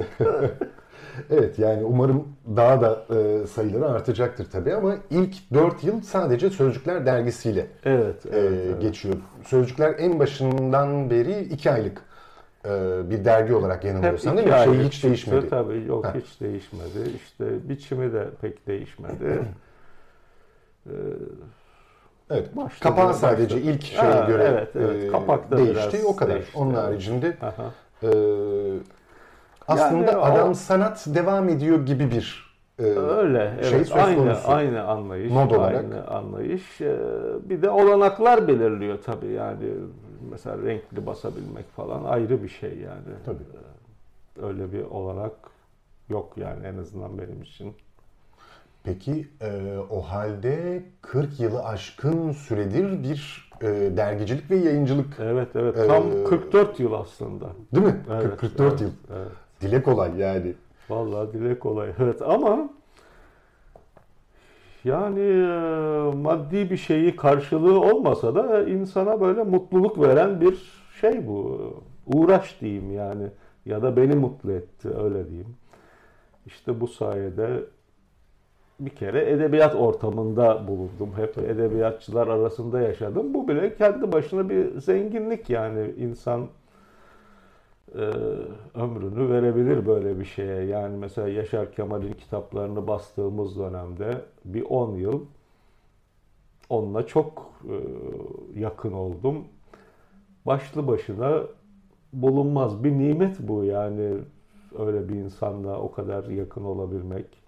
evet 1.31 1.59
yani 1.59 1.85
umarım 1.85 2.29
daha 2.57 2.81
da 2.81 3.05
e, 3.15 3.47
sayıları 3.47 3.89
artacaktır 3.89 4.51
tabii 4.51 4.75
ama 4.75 4.95
ilk 5.11 5.35
4 5.55 5.85
yıl 5.85 6.01
sadece 6.01 6.51
Sözcükler 6.51 7.07
dergisiyle 7.07 7.67
Evet, 7.85 8.27
e, 8.27 8.39
evet, 8.39 8.61
evet. 8.67 8.81
geçiyor. 8.83 9.15
Sözcükler 9.45 9.95
en 9.99 10.19
başından 10.19 11.11
beri 11.11 11.41
2 11.41 11.71
aylık 11.71 12.03
e, 12.65 12.71
bir 13.11 13.25
dergi 13.25 13.55
olarak 13.55 13.85
yanılmıyorsam 13.85 14.37
değil 14.37 14.49
mi? 14.49 14.55
Şey 14.65 14.75
hiç 14.85 14.93
çıktı. 14.93 15.09
değişmedi. 15.09 15.49
Tabii 15.49 15.85
yok 15.87 16.05
Ha. 16.05 16.15
hiç 16.15 16.41
değişmedi. 16.41 17.11
İşte 17.17 17.69
biçimi 17.69 18.13
de 18.13 18.29
pek 18.41 18.67
değişmedi. 18.67 19.43
Ee, 20.87 20.93
Evet. 22.31 22.57
Başladı, 22.57 22.81
Kapağı 22.81 23.09
başladı. 23.09 23.21
sadece 23.21 23.61
ilk 23.61 23.83
şeye 23.85 24.03
Ha, 24.13 24.25
göre 24.25 24.43
evet, 24.49 24.69
evet. 24.77 25.05
e, 25.05 25.09
Kapakta 25.13 25.57
değişti. 25.57 26.01
O 26.07 26.17
kadar. 26.17 26.35
değişti, 26.35 26.59
Onun 26.59 26.75
evet. 26.75 26.83
haricinde 26.85 27.37
aha. 27.43 27.71
e, 28.03 28.09
aslında 29.69 30.11
Yani 30.13 30.17
o- 30.19 30.23
adam 30.25 30.55
sanat 30.55 31.07
devam 31.07 31.49
ediyor 31.49 31.87
gibi 31.87 32.11
bir 32.11 32.47
e, 32.79 32.83
Öyle, 32.83 33.53
evet. 33.55 33.65
şey 33.67 33.79
söz 33.79 33.93
aynı, 33.93 34.17
konusu. 34.19 34.51
aynı 34.53 34.85
anlayış. 34.85 35.33
Mod 35.33 35.51
olarak. 35.51 35.85
Aynı 35.85 36.07
anlayış. 36.09 36.81
Ee, 36.81 36.97
Bir 37.45 37.63
de 37.63 37.71
olanaklar 37.71 38.49
belirliyor 38.49 38.99
tabii 39.05 39.33
yani. 39.33 39.65
Mesela 40.31 40.59
renkli 40.63 41.07
basabilmek 41.07 41.71
falan 41.71 42.05
ayrı 42.05 42.43
bir 42.43 42.49
şey 42.49 42.71
yani. 42.79 43.17
Tabii. 43.27 44.47
Öyle 44.47 44.73
bir 44.73 44.83
olanak 44.85 45.33
yok 46.09 46.33
yani 46.37 46.67
en 46.67 46.79
azından 46.79 47.19
benim 47.19 47.43
için. 47.43 47.75
Peki 48.87 49.29
e, 49.41 49.79
o 49.91 50.01
halde 50.01 50.83
40 51.03 51.41
yılı 51.41 51.65
aşkın 51.65 52.33
süredir 52.33 53.03
bir 53.03 53.51
e, 53.61 53.97
dergicilik 53.97 54.51
ve 54.51 54.57
yayıncılık 54.57 55.21
Evet 55.21 55.49
evet. 55.55 55.79
Ee, 55.79 55.87
Tam 55.87 56.25
44 56.25 56.81
yıl 56.81 56.93
aslında. 56.93 57.47
değil 57.75 57.87
mi? 57.87 57.97
Evet, 58.11 58.23
40 58.23 58.41
44 58.41 58.71
evet, 58.71 58.81
yıl. 58.81 58.91
Evet. 59.17 59.33
Dile 59.61 59.83
kolay 59.83 60.19
yani. 60.19 60.55
Vallahi 60.89 61.33
dile 61.33 61.59
kolay. 61.59 61.91
Evet 61.99 62.23
ama 62.23 62.71
yani 64.85 65.21
e, 65.21 66.17
maddi 66.17 66.71
bir 66.71 66.77
şeyi 66.77 67.17
karşılığı 67.17 67.81
olmasa 67.81 68.35
da 68.35 68.63
insana 68.63 69.21
böyle 69.21 69.43
mutluluk 69.43 70.01
veren 70.01 70.41
bir 70.41 70.73
şey 71.01 71.27
bu. 71.27 71.61
Uğraş 72.07 72.61
diyeyim 72.61 72.93
yani. 72.93 73.27
Ya 73.65 73.83
da 73.83 73.97
beni 73.97 74.15
mutlu 74.15 74.53
etti 74.53 74.89
öyle 74.89 75.29
diyeyim. 75.29 75.57
işte 76.47 76.81
bu 76.81 76.87
sayede 76.87 77.65
bir 78.81 78.91
kere 78.91 79.31
edebiyat 79.31 79.75
ortamında 79.75 80.69
bulundum. 80.69 81.11
Hep 81.17 81.39
edebiyatçılar 81.39 82.29
arasında 82.29 82.81
yaşadım. 82.81 83.35
Bu 83.35 83.49
bile 83.49 83.77
kendi 83.77 84.13
başına 84.13 84.49
bir 84.49 84.79
zenginlik 84.79 85.51
yani 85.51 85.91
insan 85.99 86.49
e, 87.95 88.05
ömrünü 88.75 89.31
verebilir 89.31 89.87
böyle 89.87 90.21
bir 90.21 90.25
şeye. 90.25 90.65
Yani 90.65 90.97
mesela 90.97 91.29
Yaşar 91.29 91.73
Kemal'in 91.73 92.13
kitaplarını 92.13 92.87
bastığımız 92.87 93.59
dönemde 93.59 94.21
bir 94.45 94.63
10 94.63 94.97
yıl 94.97 95.21
onunla 96.69 97.07
çok 97.07 97.53
e, 97.65 97.75
yakın 98.61 98.93
oldum. 98.93 99.45
Başlı 100.47 100.87
başına 100.87 101.43
bulunmaz 102.13 102.85
bir 102.85 102.93
nimet 102.93 103.37
bu 103.41 103.65
yani 103.65 104.13
öyle 104.79 105.09
bir 105.09 105.15
insanla 105.15 105.81
o 105.81 105.93
kadar 105.93 106.25
yakın 106.25 106.65
olabilmek. 106.65 107.46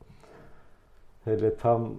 Hele 1.29 1.57
tam 1.57 1.93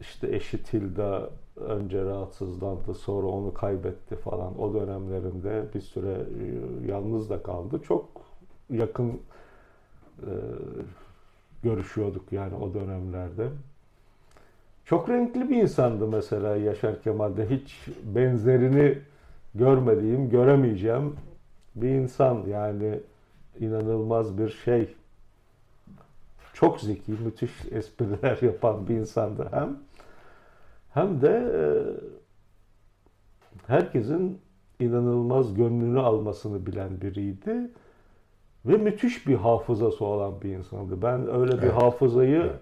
işte 0.00 0.36
eşi 0.36 0.62
Tilda 0.62 1.30
önce 1.56 2.04
rahatsızlandı 2.04 2.94
sonra 2.94 3.26
onu 3.26 3.54
kaybetti 3.54 4.16
falan 4.16 4.60
o 4.60 4.74
dönemlerinde 4.74 5.64
bir 5.74 5.80
süre 5.80 6.12
e, 6.12 6.86
yalnız 6.90 7.30
da 7.30 7.42
kaldı. 7.42 7.80
Çok 7.82 8.08
yakın 8.70 9.20
e, 10.20 10.32
görüşüyorduk 11.62 12.32
yani 12.32 12.54
o 12.54 12.74
dönemlerde. 12.74 13.48
Çok 14.84 15.08
renkli 15.08 15.50
bir 15.50 15.56
insandı 15.56 16.06
mesela 16.06 16.56
Yaşar 16.56 17.02
Kemal'de. 17.02 17.50
Hiç 17.50 17.88
benzerini 18.02 18.98
görmediğim, 19.54 20.30
göremeyeceğim 20.30 21.16
bir 21.76 21.88
insan. 21.88 22.46
Yani 22.46 23.00
inanılmaz 23.60 24.38
bir 24.38 24.48
şey. 24.48 24.94
Çok 26.54 26.80
zeki, 26.80 27.12
müthiş 27.12 27.50
espriler 27.70 28.38
yapan 28.42 28.88
bir 28.88 28.94
insandı 28.94 29.48
hem. 29.52 29.76
Hem 30.94 31.20
de 31.20 31.52
e, 31.54 31.62
herkesin 33.66 34.40
inanılmaz 34.80 35.54
gönlünü 35.54 36.00
almasını 36.00 36.66
bilen 36.66 37.00
biriydi. 37.00 37.70
Ve 38.66 38.76
müthiş 38.76 39.26
bir 39.26 39.34
hafızası 39.34 40.04
olan 40.04 40.40
bir 40.42 40.48
insandı. 40.48 41.02
Ben 41.02 41.34
öyle 41.34 41.52
bir 41.52 41.62
evet. 41.62 41.82
hafızayı 41.82 42.40
evet. 42.40 42.60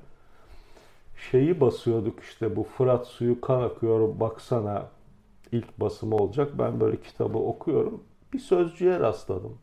şeyi 1.31 1.61
basıyorduk 1.61 2.21
işte 2.21 2.57
bu 2.57 2.63
Fırat 2.63 3.07
suyu 3.07 3.41
kan 3.41 3.63
akıyor 3.63 4.21
baksana 4.21 4.87
ilk 5.53 5.81
basımı 5.81 6.17
olacak. 6.17 6.51
Ben 6.59 6.81
böyle 6.81 7.01
kitabı 7.01 7.39
okuyorum. 7.39 8.05
Bir 8.33 8.39
sözcüğe 8.39 9.01
rastladım. 9.01 9.59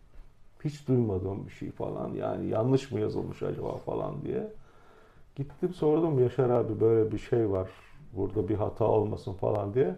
Hiç 0.63 0.87
duymadığım 0.87 1.45
bir 1.47 1.51
şey 1.51 1.71
falan. 1.71 2.09
Yani 2.13 2.47
yanlış 2.47 2.91
mı 2.91 2.99
yazılmış 2.99 3.43
acaba 3.43 3.77
falan 3.77 4.21
diye. 4.21 4.47
Gittim 5.35 5.73
sordum 5.73 6.19
Yaşar 6.19 6.49
abi 6.49 6.79
böyle 6.79 7.11
bir 7.11 7.17
şey 7.17 7.51
var. 7.51 7.69
Burada 8.13 8.49
bir 8.49 8.55
hata 8.55 8.85
olmasın 8.85 9.33
falan 9.33 9.73
diye. 9.73 9.95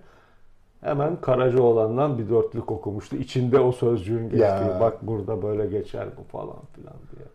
Hemen 0.82 1.22
Karacaoğlan'dan 1.22 2.18
bir 2.18 2.30
dörtlük 2.30 2.72
okumuştu. 2.72 3.16
İçinde 3.16 3.60
o 3.60 3.72
sözcüğün 3.72 4.24
geçtiği. 4.24 4.44
Ya. 4.44 4.78
Bak 4.80 5.08
burada 5.08 5.42
böyle 5.42 5.68
geçer 5.68 6.08
bu 6.18 6.24
falan 6.24 6.60
filan 6.76 6.96
diye. 7.16 7.28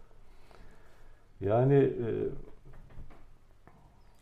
Yani 1.52 1.74
e, 1.74 2.08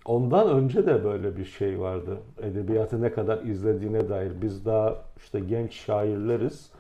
ondan 0.05 0.49
önce 0.49 0.87
de 0.87 1.05
böyle 1.05 1.37
bir 1.37 1.45
şey 1.45 1.81
vardı. 1.81 2.19
Edebiyatı 2.43 3.03
ne 3.03 3.13
kadar 3.13 3.43
izlediğine 3.43 4.09
dair. 4.09 4.33
Biz 4.43 4.67
daha 4.67 4.95
işte 5.17 5.41
genç 5.41 5.73
şairleriz. 5.73 6.71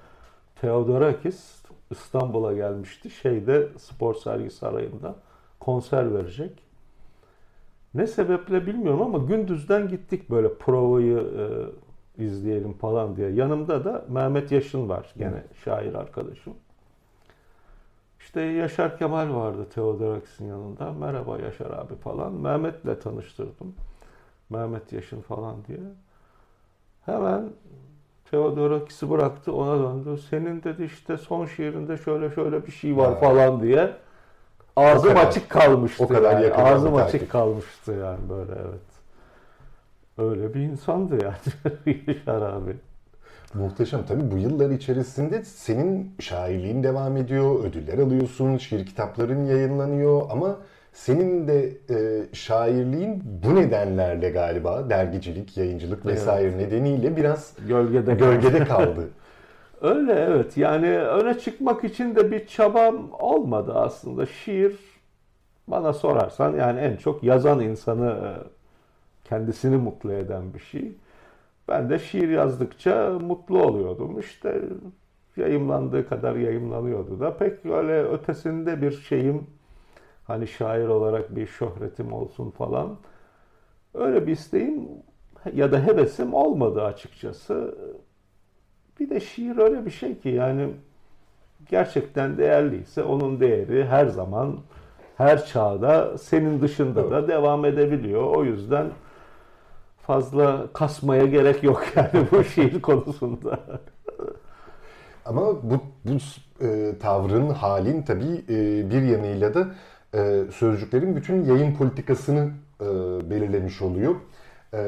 Theodorakis 0.61 1.65
İstanbul'a 1.95 2.53
gelmişti. 2.53 3.11
Şeyde 3.11 3.69
spor 3.79 4.15
sergi 4.15 4.51
sarayında 4.51 5.15
konser 5.61 6.15
verecek. 6.15 6.63
Ne 7.95 8.07
sebeple 8.07 8.67
bilmiyorum 8.67 9.03
ama 9.03 9.19
gündüzden 9.19 9.89
gittik 9.89 10.31
böyle 10.31 10.55
provayı 10.55 11.19
e, 11.19 12.25
izleyelim 12.25 12.73
falan 12.73 13.17
diye. 13.17 13.31
Yanımda 13.31 13.85
da 13.85 14.05
Mehmet 14.09 14.53
Yaşın 14.53 14.89
var 14.89 15.13
gene 15.17 15.45
şair 15.65 15.95
arkadaşım. 15.95 16.55
İşte 18.21 18.41
Yaşar 18.41 18.99
Kemal 18.99 19.35
vardı 19.35 19.67
Teodorakis'in 19.75 20.47
yanında. 20.47 20.93
Merhaba 20.93 21.39
Yaşar 21.39 21.71
abi 21.71 21.97
falan. 21.97 22.33
Mehmet'le 22.33 23.01
tanıştırdım. 23.03 23.75
Mehmet 24.51 24.93
Yaşın 24.93 25.21
falan 25.21 25.57
diye. 25.69 25.81
Hemen 27.07 27.51
Teodorakis'i 28.35 29.11
bıraktı 29.11 29.53
ona 29.53 29.83
döndü. 29.83 30.21
Senin 30.31 30.63
dedi 30.63 30.85
işte 30.85 31.17
son 31.17 31.47
şiirinde 31.47 31.97
şöyle 31.97 32.35
şöyle 32.35 32.67
bir 32.67 32.73
şey 32.73 32.97
var 32.97 33.21
falan 33.21 33.63
diye. 33.63 33.91
Ağzım 34.77 35.09
kadar, 35.09 35.27
açık 35.27 35.51
kalmıştı. 35.51 36.05
O 36.05 36.09
kadar 36.09 36.41
yani. 36.41 36.55
Ağzım 36.55 36.95
açık 36.95 37.13
takip. 37.13 37.31
kalmıştı 37.31 37.93
yani 37.93 38.19
böyle 38.29 38.53
evet. 38.53 38.81
Öyle 40.19 40.55
bir 40.55 40.61
insandı 40.61 41.19
yani 41.25 41.97
Yaşar 42.07 42.43
abi. 42.43 42.77
Muhteşem. 43.55 44.07
Tabii 44.09 44.31
bu 44.31 44.39
yıllar 44.39 44.71
içerisinde 44.71 45.45
senin 45.45 46.15
şairliğin 46.21 46.83
devam 46.83 47.17
ediyor, 47.17 47.65
ödüller 47.65 47.99
alıyorsun, 47.99 48.57
şiir 48.57 48.87
kitapların 48.87 49.45
yayınlanıyor 49.45 50.23
ama 50.31 50.57
senin 50.95 51.49
de 51.49 51.79
e, 51.91 52.27
şairliğin 52.35 53.23
bu 53.25 53.55
nedenlerle 53.55 54.31
galiba 54.31 54.91
dergicilik, 54.91 55.57
yayıncılık 55.57 56.07
vesaire 56.07 56.49
evet. 56.49 56.57
nedeniyle 56.57 57.17
biraz 57.17 57.57
gölgede 57.69 58.15
gölgede 58.15 58.65
kaldı. 58.65 59.09
Öyle 59.81 60.13
evet. 60.13 60.57
Yani 60.57 60.99
öne 60.99 61.39
çıkmak 61.39 61.85
için 61.85 62.17
de 62.17 62.31
bir 62.31 62.47
çabam 62.47 63.09
olmadı 63.13 63.73
aslında. 63.75 64.27
Şiir 64.27 64.77
bana 65.69 65.93
sorarsan 65.93 66.57
yani 66.57 66.81
en 66.81 66.97
çok 66.97 67.23
yazan 67.23 67.61
insanı 67.61 68.11
e, 68.11 68.31
kendisini 69.29 69.77
mutlu 69.77 70.13
eden 70.13 70.55
bir 70.55 70.59
şey. 70.59 70.93
Ben 71.69 71.91
de 71.91 71.99
şiir 71.99 72.29
yazdıkça 72.29 73.19
mutlu 73.21 73.63
oluyordum. 73.63 74.21
İşte 74.21 74.63
yayımlandığı 75.37 76.09
kadar 76.09 76.37
yayımlanıyordu 76.37 77.21
da 77.21 77.37
pek 77.37 77.67
öyle 77.67 78.03
ötesinde 78.03 78.83
bir 78.83 78.93
şeyim 78.93 79.47
hani 80.25 80.47
şair 80.47 80.89
olarak 80.89 81.37
bir 81.37 81.47
şöhretim 81.47 82.13
olsun 82.13 82.51
falan 82.51 82.97
öyle 83.95 84.27
bir 84.27 84.33
isteğim 84.33 84.89
ya 85.55 85.73
da 85.73 85.87
hevesim 85.87 86.35
olmadı 86.35 86.83
açıkçası. 86.83 87.79
Bir 89.01 89.11
de 89.11 89.21
şiir 89.21 89.59
öyle 89.59 89.87
bir 89.87 89.91
şey 89.91 90.19
ki 90.19 90.29
yani 90.29 90.71
gerçekten 91.71 92.39
değerliyse 92.39 93.03
onun 93.03 93.41
değeri 93.41 93.85
her 93.85 94.07
zaman 94.07 94.59
her 95.17 95.47
çağda 95.47 96.19
senin 96.19 96.61
dışında 96.61 97.01
evet. 97.01 97.11
da 97.11 97.29
devam 97.29 97.65
edebiliyor. 97.65 98.37
O 98.37 98.45
yüzden 98.45 98.87
fazla 100.07 100.67
kasmaya 100.73 101.27
gerek 101.27 101.63
yok 101.65 101.83
yani 101.97 102.27
bu 102.33 102.45
şiir 102.45 102.83
konusunda. 102.83 103.61
Ama 105.27 105.41
bu, 105.63 105.81
bu 106.05 106.13
e, 106.65 106.99
tavrın, 106.99 107.51
halin 107.51 108.03
tabii 108.03 108.45
e, 108.49 108.91
bir 108.91 109.03
yanıyla 109.03 109.55
da 109.55 109.69
e, 110.15 110.45
sözcüklerin 110.53 111.17
bütün 111.17 111.45
yayın 111.45 111.75
politikasını 111.75 112.51
e, 112.81 112.85
belirlemiş 113.31 113.83
oluyor. 113.83 114.15
E, 114.75 114.81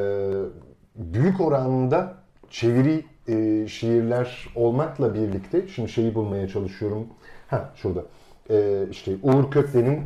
büyük 0.96 1.40
oranda 1.40 2.14
çeviri 2.50 3.04
e, 3.28 3.66
şiirler 3.68 4.48
olmakla 4.54 5.14
birlikte, 5.14 5.68
şimdi 5.68 5.88
şeyi 5.88 6.14
bulmaya 6.14 6.48
çalışıyorum. 6.48 7.06
Ha 7.48 7.72
şurada. 7.76 8.04
E, 8.50 8.86
işte 8.90 9.12
Uğur 9.22 9.50
Kökle'nin 9.50 9.98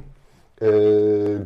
e, 0.63 0.69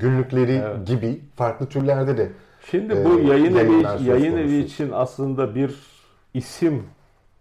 günlükleri 0.01 0.53
evet. 0.53 0.87
gibi 0.87 1.21
farklı 1.37 1.67
türlerde 1.67 2.19
de 2.19 2.29
Şimdi 2.71 3.05
bu 3.05 3.21
e, 3.21 3.23
yayın 3.23 3.57
evi 3.57 4.09
yayın 4.09 4.37
evi 4.37 4.59
için 4.59 4.91
aslında 4.93 5.55
bir 5.55 5.75
isim 6.35 6.83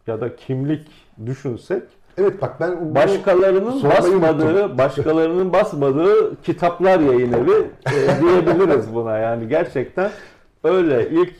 ya 0.07 0.21
da 0.21 0.35
kimlik 0.35 0.87
düşünsek 1.25 1.83
Evet 2.17 2.41
bak 2.41 2.59
ben 2.59 2.95
başkalarının 2.95 3.83
basmadığı, 3.83 4.63
unuttum. 4.63 4.77
başkalarının 4.77 5.53
basmadığı 5.53 6.41
kitaplar 6.41 6.99
yayın 6.99 7.33
evi 7.33 7.67
e, 7.87 8.21
diyebiliriz 8.21 8.95
buna. 8.95 9.17
Yani 9.17 9.47
gerçekten 9.47 10.11
öyle 10.63 11.09
ilk 11.09 11.35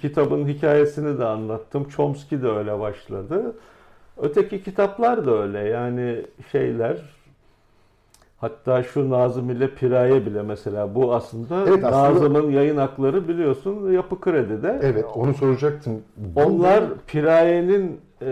kitabın 0.00 0.48
hikayesini 0.48 1.18
de 1.18 1.24
anlattım. 1.24 1.88
Chomsky 1.88 2.42
de 2.42 2.48
öyle 2.48 2.80
başladı. 2.80 3.54
Öteki 4.16 4.62
kitaplar 4.62 5.26
da 5.26 5.42
öyle. 5.42 5.58
Yani 5.58 6.24
şeyler 6.52 6.96
hatta 8.38 8.82
şu 8.82 9.10
Nazım 9.10 9.50
ile 9.50 9.74
Piraye 9.74 10.26
bile 10.26 10.42
mesela 10.42 10.94
bu 10.94 11.14
aslında, 11.14 11.64
evet, 11.68 11.84
aslında 11.84 12.12
Nazım'ın 12.14 12.50
yayın 12.50 12.76
hakları 12.76 13.28
biliyorsun 13.28 13.92
Yapı 13.92 14.20
Kredi'de. 14.20 14.80
Evet 14.82 15.04
onu 15.14 15.34
soracaktım. 15.34 16.02
Onlar 16.36 16.84
Piraye'nin 17.06 18.00
e, 18.22 18.30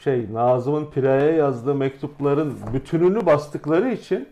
şey 0.00 0.32
Nazım'ın 0.32 0.86
Piraye'ye 0.86 1.32
yazdığı 1.32 1.74
mektupların 1.74 2.54
bütününü 2.72 3.26
bastıkları 3.26 3.90
için 3.90 4.28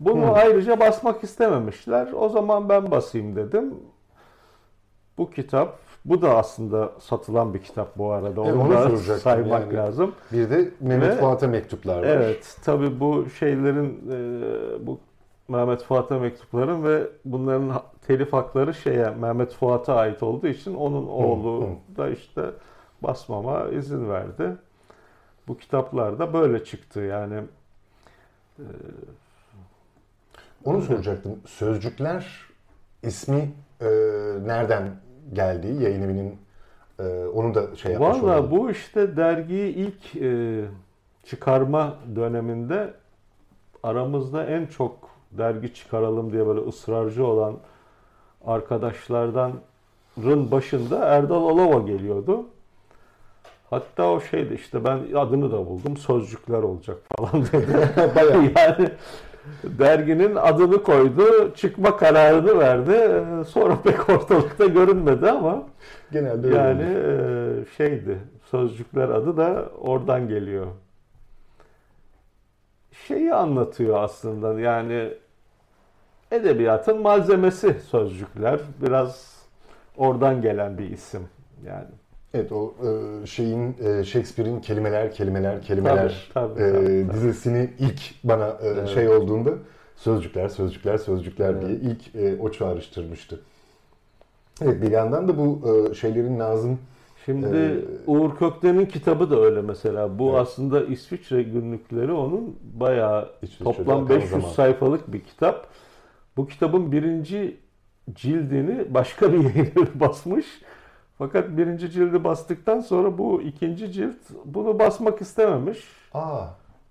bunu 0.00 0.26
hmm. 0.26 0.34
ayrıca 0.34 0.80
basmak 0.80 1.24
istememişler. 1.24 2.08
O 2.12 2.28
zaman 2.28 2.68
ben 2.68 2.90
basayım 2.90 3.36
dedim. 3.36 3.74
Bu 5.18 5.30
kitap, 5.30 5.78
bu 6.04 6.22
da 6.22 6.36
aslında 6.36 6.92
satılan 7.00 7.54
bir 7.54 7.58
kitap 7.58 7.98
bu 7.98 8.12
arada. 8.12 8.40
Onu, 8.40 8.62
onu 8.62 8.70
da 8.72 9.18
saymak 9.18 9.60
yani. 9.60 9.74
lazım. 9.74 10.14
Bir 10.32 10.50
de 10.50 10.70
Mehmet 10.80 11.10
Ve, 11.10 11.16
Fuat'a 11.16 11.48
mektuplar 11.48 11.98
var. 11.98 12.02
Evet, 12.02 12.56
tabii 12.64 13.00
bu 13.00 13.26
şeylerin, 13.38 14.10
e, 14.10 14.86
bu 14.86 14.98
Mehmet 15.48 15.82
Fuat'a 15.82 16.18
mektuplarım 16.18 16.84
ve 16.84 17.06
bunların 17.24 17.82
telif 18.06 18.32
hakları 18.32 18.74
şeye 18.74 19.10
Mehmet 19.10 19.52
Fuat'a 19.52 19.94
ait 19.94 20.22
olduğu 20.22 20.46
için 20.46 20.74
onun 20.74 21.06
oğlu 21.06 21.68
da 21.96 22.08
işte 22.10 22.42
basmama 23.02 23.68
izin 23.68 24.10
verdi. 24.10 24.56
Bu 25.48 25.56
kitaplar 25.56 26.18
da 26.18 26.32
böyle 26.32 26.64
çıktı 26.64 27.00
yani. 27.00 27.42
E, 28.58 28.64
Onu 30.64 30.82
soracaktım. 30.82 31.40
Sözcükler 31.46 32.46
ismi 33.02 33.52
e, 33.80 33.86
nereden 34.46 34.90
geldi? 35.32 35.82
Yayın 35.82 36.02
evinin 36.02 36.38
e, 36.98 37.26
onu 37.34 37.54
da 37.54 37.76
şey 37.76 37.92
yapmış 37.92 38.08
Valla 38.08 38.22
olalım. 38.24 38.50
bu 38.50 38.70
işte 38.70 39.16
dergiyi 39.16 39.74
ilk 39.74 40.16
e, 40.16 40.64
çıkarma 41.24 41.96
döneminde 42.16 42.94
aramızda 43.82 44.46
en 44.46 44.66
çok 44.66 45.10
dergi 45.32 45.74
çıkaralım 45.74 46.32
diye 46.32 46.46
böyle 46.46 46.60
ısrarcı 46.60 47.26
olan 47.26 47.56
arkadaşlardan 48.46 49.52
başında 50.26 50.98
Erdal 50.98 51.48
Alova 51.48 51.86
geliyordu. 51.86 52.46
Hatta 53.70 54.10
o 54.10 54.20
şeydi 54.20 54.54
işte 54.54 54.84
ben 54.84 54.98
adını 55.14 55.52
da 55.52 55.66
buldum 55.66 55.96
sözcükler 55.96 56.62
olacak 56.62 56.96
falan 57.16 57.46
dedi. 57.52 57.90
Bayağı. 58.16 58.42
yani 58.56 58.90
derginin 59.64 60.36
adını 60.36 60.82
koydu, 60.82 61.54
çıkma 61.54 61.96
kararını 61.96 62.58
verdi. 62.58 63.24
Sonra 63.48 63.82
pek 63.82 64.08
ortalıkta 64.08 64.66
görünmedi 64.66 65.30
ama 65.30 65.62
Genelde 66.12 66.46
öyle 66.46 66.56
yani 66.58 66.82
olur. 66.82 67.62
e, 67.62 67.64
şeydi 67.76 68.18
sözcükler 68.50 69.08
adı 69.08 69.36
da 69.36 69.68
oradan 69.80 70.28
geliyor. 70.28 70.66
Şeyi 73.06 73.34
anlatıyor 73.34 74.02
aslında 74.02 74.60
yani 74.60 75.14
edebiyatın 76.30 77.00
malzemesi 77.02 77.74
sözcükler 77.90 78.60
biraz 78.82 79.40
oradan 79.96 80.42
gelen 80.42 80.78
bir 80.78 80.90
isim 80.90 81.28
yani. 81.66 81.88
Evet 82.34 82.52
o 82.52 82.74
e, 83.22 83.26
şeyin 83.26 83.76
e, 83.84 84.04
Shakespeare'in 84.04 84.60
kelimeler 84.60 85.12
kelimeler 85.12 85.62
kelimeler 85.62 86.30
Tabii, 86.34 86.54
tabii, 86.54 86.62
e, 86.62 86.72
tabii, 86.72 87.06
tabii. 87.06 87.12
dizisini 87.16 87.70
ilk 87.78 88.00
bana 88.24 88.56
Evet. 88.62 88.88
şey 88.88 89.08
olduğunda 89.08 89.50
sözcükler 89.96 90.48
sözcükler 90.48 90.98
sözcükler 90.98 91.50
Evet. 91.50 91.62
diye 91.62 91.76
ilk 91.78 92.40
o 92.40 92.52
çağrıştırmıştı. 92.52 93.40
Evet 94.62 94.82
bir 94.82 94.90
yandan 94.90 95.28
da 95.28 95.38
bu 95.38 95.60
şeylerin 95.94 96.38
Nazım 96.38 96.78
Şimdi 97.24 97.46
Ee, 97.56 97.76
Uğur 98.06 98.36
Kökten'in 98.36 98.86
kitabı 98.86 99.30
da 99.30 99.40
öyle 99.40 99.62
mesela. 99.62 100.18
Bu 100.18 100.30
Evet. 100.30 100.40
aslında 100.40 100.84
İsviçre 100.84 101.42
günlükleri 101.42 102.12
onun 102.12 102.58
bayağı 102.62 103.28
İsviçre'de 103.42 103.64
toplam 103.76 104.04
akan 104.04 104.16
500 104.16 104.30
zaman. 104.30 104.48
sayfalık 104.48 105.12
bir 105.12 105.20
kitap. 105.20 105.66
Bu 106.36 106.46
kitabın 106.46 106.92
birinci 106.92 107.56
cildini 108.14 108.94
başka 108.94 109.32
bir 109.32 109.38
yayın 109.54 109.88
basmış. 109.94 110.46
Fakat 111.20 111.56
birinci 111.56 111.90
cildi 111.90 112.24
bastıktan 112.24 112.80
sonra 112.80 113.18
bu 113.18 113.42
ikinci 113.42 113.92
cilt 113.92 114.16
bunu 114.44 114.78
basmak 114.78 115.20
istememiş. 115.20 115.78
Aa, 116.14 116.44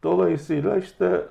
Dolayısıyla 0.03 0.77
işte 0.77 1.21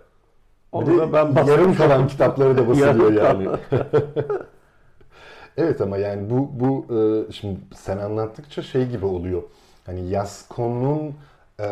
onu 0.73 0.99
da 0.99 1.13
ben 1.13 1.37
basmış 1.37 1.53
yarım 1.53 1.75
kalan 1.75 2.07
kitapları 2.09 2.57
da 2.57 2.69
basılıyor 2.69 3.13
yani. 3.13 3.49
evet 5.57 5.81
ama 5.81 5.97
yani 5.97 6.31
bu 6.31 6.51
bu 6.53 6.95
e, 6.95 7.33
şimdi 7.33 7.59
sen 7.77 7.99
anlattıkça 7.99 8.63
şey 8.63 8.87
gibi 8.89 9.07
oluyor. 9.07 9.43
Hani 9.87 10.09
Yasko'nun 10.09 11.15
e, 11.61 11.69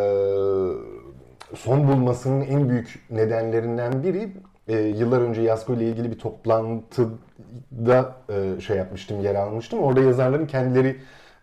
son 1.55 1.89
bulmasının 1.89 2.41
en 2.41 2.69
büyük 2.69 3.07
nedenlerinden 3.11 4.03
biri 4.03 4.33
e, 4.69 4.79
yıllar 4.79 5.21
önce 5.21 5.43
Yasko 5.43 5.75
ile 5.75 5.85
ilgili 5.85 6.11
bir 6.11 6.19
toplantıda 6.19 8.15
e, 8.29 8.61
şey 8.61 8.77
yapmıştım, 8.77 9.21
yer 9.21 9.35
almıştım. 9.35 9.79
Orada 9.79 10.01
yazarların 10.01 10.47
kendileri 10.47 10.97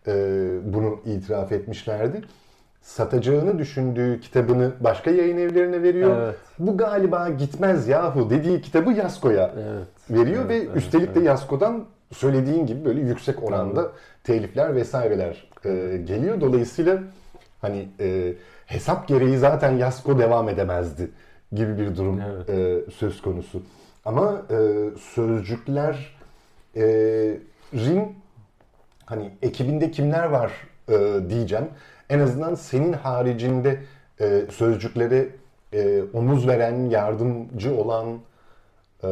e, 0.07 0.13
bunu 0.63 0.99
itiraf 1.05 1.51
etmişlerdi. 1.51 2.21
Satacağını 2.81 3.59
düşündüğü 3.59 4.19
kitabını 4.19 4.71
başka 4.79 5.11
yayın 5.11 5.37
evlerine 5.37 5.83
veriyor. 5.83 6.21
Evet. 6.21 6.35
Bu 6.59 6.77
galiba 6.77 7.29
gitmez 7.29 7.87
yahu 7.87 8.29
dediği 8.29 8.61
kitabı 8.61 8.91
Yasko'ya 8.91 9.51
Evet. 9.55 9.87
veriyor 10.09 10.45
Evet, 10.45 10.49
ve 10.49 10.55
evet, 10.55 10.77
üstelik 10.77 11.15
de 11.15 11.19
Yasko'dan 11.19 11.85
söylediğin 12.11 12.65
gibi 12.65 12.85
böyle 12.85 13.01
yüksek 13.01 13.43
oranda 13.43 13.91
telifler 14.23 14.75
vesaireler 14.75 15.47
e, 15.65 15.97
geliyor. 15.97 16.41
Dolayısıyla 16.41 16.99
hani 17.61 17.87
e, 17.99 18.33
hesap 18.65 19.07
gereği 19.07 19.37
zaten 19.37 19.71
Yasko 19.71 20.19
devam 20.19 20.49
edemezdi 20.49 21.09
gibi 21.55 21.77
bir 21.77 21.95
durum 21.95 22.21
Evet. 22.21 22.49
e, 22.49 22.91
söz 22.91 23.21
konusu. 23.21 23.61
Ama 24.05 24.41
e, 24.51 24.89
sözcükler 24.99 26.15
e, 26.75 26.83
rin 27.73 28.15
hani 29.05 29.31
ekibinde 29.41 29.91
kimler 29.91 30.25
var 30.25 30.51
e, 30.89 31.19
diyeceğim. 31.29 31.65
En 32.09 32.19
azından 32.19 32.55
senin 32.55 32.93
haricinde 32.93 33.79
e, 34.21 34.41
sözcüklere 34.51 35.27
e, 35.73 36.01
omuz 36.13 36.47
veren, 36.47 36.89
yardımcı 36.89 37.75
olan 37.75 38.07
e, 39.03 39.09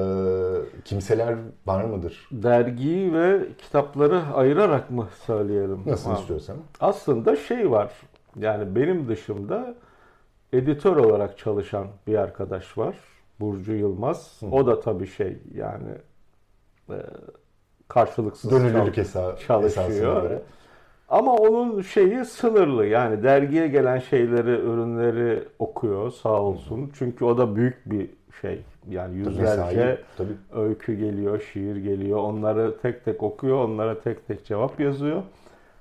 kimseler 0.86 1.36
var 1.66 1.84
mıdır? 1.84 2.28
Dergiyi 2.32 3.14
ve 3.14 3.40
kitapları 3.58 4.22
ayırarak 4.34 4.92
mı 4.92 5.08
söyleyelim? 5.26 5.80
Nasıl 5.86 6.10
Ha. 6.12 6.20
istiyorsan. 6.20 6.58
Aslında 6.80 7.36
şey 7.36 7.72
var. 7.72 7.92
Yani 8.40 8.76
benim 8.76 9.08
dışımda 9.08 9.76
editör 10.54 10.96
olarak 10.96 11.38
çalışan 11.38 11.88
bir 12.08 12.16
arkadaş 12.16 12.78
var. 12.78 12.96
Burcu 13.40 13.74
Yılmaz. 13.74 14.40
O 14.52 14.66
da 14.68 14.80
tabii 14.80 15.08
şey 15.08 15.38
yani 15.56 15.90
e, 16.90 16.98
karşılıksız 17.88 18.52
hesa 19.64 19.78
çalışıyor. 19.78 20.22
göre. 20.22 20.42
Ama 21.10 21.36
onun 21.36 21.82
şeyi 21.82 22.26
sınırlı. 22.26 22.86
Yani 22.86 23.24
dergiye 23.24 23.68
gelen 23.68 24.00
şeyleri, 24.00 24.52
ürünleri 24.52 25.44
okuyor 25.60 26.12
sağ 26.12 26.42
olsun. 26.42 26.92
Çünkü 26.94 27.26
o 27.26 27.38
da 27.38 27.56
büyük 27.56 27.92
bir 27.92 28.10
şey. 28.42 28.62
Yani 28.90 29.18
yüzlerce 29.18 29.86
Mesai, 29.86 29.98
tabii. 30.18 30.62
öykü 30.62 30.94
geliyor, 30.94 31.42
şiir 31.54 31.76
geliyor. 31.76 32.18
Onları 32.18 32.78
tek 32.82 33.06
tek 33.06 33.24
okuyor, 33.24 33.58
onlara 33.58 34.02
tek 34.02 34.28
tek 34.28 34.46
cevap 34.46 34.80
yazıyor. 34.80 35.24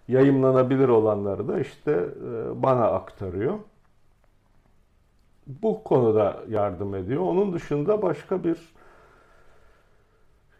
Yayımlanabilir 0.08 0.88
olanları 0.88 1.48
da 1.48 1.60
işte 1.60 1.92
e, 1.92 2.62
bana 2.62 2.84
aktarıyor. 2.84 3.54
Bu 5.62 5.84
konuda 5.84 6.36
yardım 6.48 6.94
ediyor. 6.94 7.22
Onun 7.22 7.52
dışında 7.52 8.02
başka 8.02 8.44
bir 8.44 8.56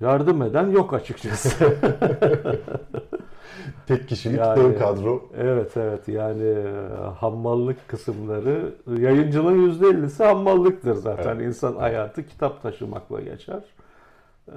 yardım 0.01 0.43
eden 0.43 0.67
yok 0.71 0.95
açıkçası. 0.95 1.77
Tek 3.87 4.09
kişilik 4.09 4.39
Yani- 4.39 4.61
dev 4.65 4.79
kadro. 4.79 5.23
evet 5.37 5.77
evet 5.77 6.09
yani 6.09 6.43
e, 6.49 6.73
hammallık 7.19 7.89
kısımları 7.89 8.75
yayıncının 8.99 9.71
%50'si 9.73 10.25
hammallıktır 10.25 10.95
zaten. 10.95 11.37
Evet. 11.37 11.47
İnsan 11.47 11.77
hayatı 11.77 12.27
kitap 12.27 12.63
taşımakla 12.63 13.21
geçer. 13.21 13.63
E, 14.49 14.55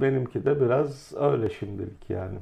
Benimki 0.00 0.44
de 0.44 0.60
biraz 0.60 1.12
öyle 1.20 1.50
şimdilik 1.50 2.10
yani. 2.10 2.38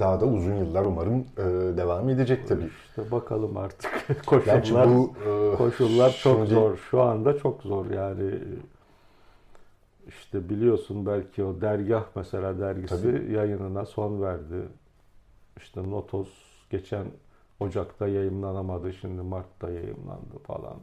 Daha 0.00 0.20
da 0.20 0.26
uzun 0.26 0.54
yıllar 0.54 0.84
umarım 0.84 1.18
e, 1.38 1.42
devam 1.76 2.08
edecek 2.08 2.48
tabii. 2.48 2.68
İşte 2.88 3.10
bakalım 3.10 3.56
artık. 3.56 4.04
Gerçi 4.08 4.26
koşullar 4.74 4.88
bu 4.88 5.12
e, 5.52 5.56
koşullar 5.56 6.18
çok 6.22 6.36
şimdi- 6.36 6.54
zor. 6.54 6.76
Şu 6.76 7.02
anda 7.02 7.38
çok 7.38 7.62
zor 7.62 7.90
yani. 7.90 8.34
İşte 10.08 10.48
biliyorsun 10.48 11.06
belki 11.06 11.44
o 11.44 11.60
dergah 11.60 12.04
mesela 12.14 12.58
dergisi 12.60 13.02
Tabii. 13.02 13.32
yayınına 13.32 13.84
son 13.86 14.22
verdi. 14.22 14.68
İşte 15.56 15.90
Notos 15.90 16.28
geçen 16.70 17.04
Ocak'ta 17.60 18.08
yayınlanamadı. 18.08 18.92
Şimdi 18.92 19.22
Mart'ta 19.22 19.70
yayınlandı 19.70 20.38
falan. 20.46 20.76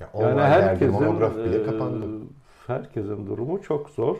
Ya 0.00 0.10
Yani 0.20 0.40
herkesin 0.40 1.20
bile 1.20 1.56
e, 1.56 1.64
kapandı. 1.66 2.06
herkesin 2.66 3.26
durumu 3.26 3.62
çok 3.62 3.90
zor. 3.90 4.16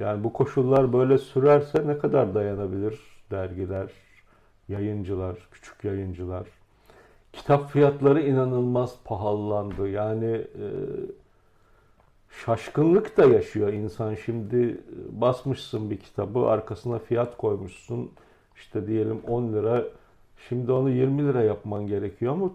Yani 0.00 0.24
bu 0.24 0.32
koşullar 0.32 0.92
böyle 0.92 1.18
sürerse 1.18 1.86
ne 1.86 1.98
kadar 1.98 2.34
dayanabilir 2.34 3.00
dergiler, 3.30 3.90
yayıncılar, 4.68 5.36
küçük 5.52 5.84
yayıncılar. 5.84 6.46
Kitap 7.32 7.70
fiyatları 7.70 8.22
inanılmaz 8.22 8.96
pahalandı. 9.04 9.88
Yani 9.88 10.26
e, 10.36 10.66
şaşkınlık 12.44 13.16
da 13.16 13.24
yaşıyor 13.24 13.72
insan. 13.72 14.14
Şimdi 14.14 14.80
basmışsın 15.10 15.90
bir 15.90 15.96
kitabı, 15.96 16.38
arkasına 16.46 16.98
fiyat 16.98 17.36
koymuşsun. 17.36 18.10
İşte 18.56 18.86
diyelim 18.86 19.20
10 19.28 19.52
lira. 19.52 19.84
Şimdi 20.48 20.72
onu 20.72 20.90
20 20.90 21.26
lira 21.26 21.42
yapman 21.42 21.86
gerekiyor 21.86 22.32
ama 22.32 22.50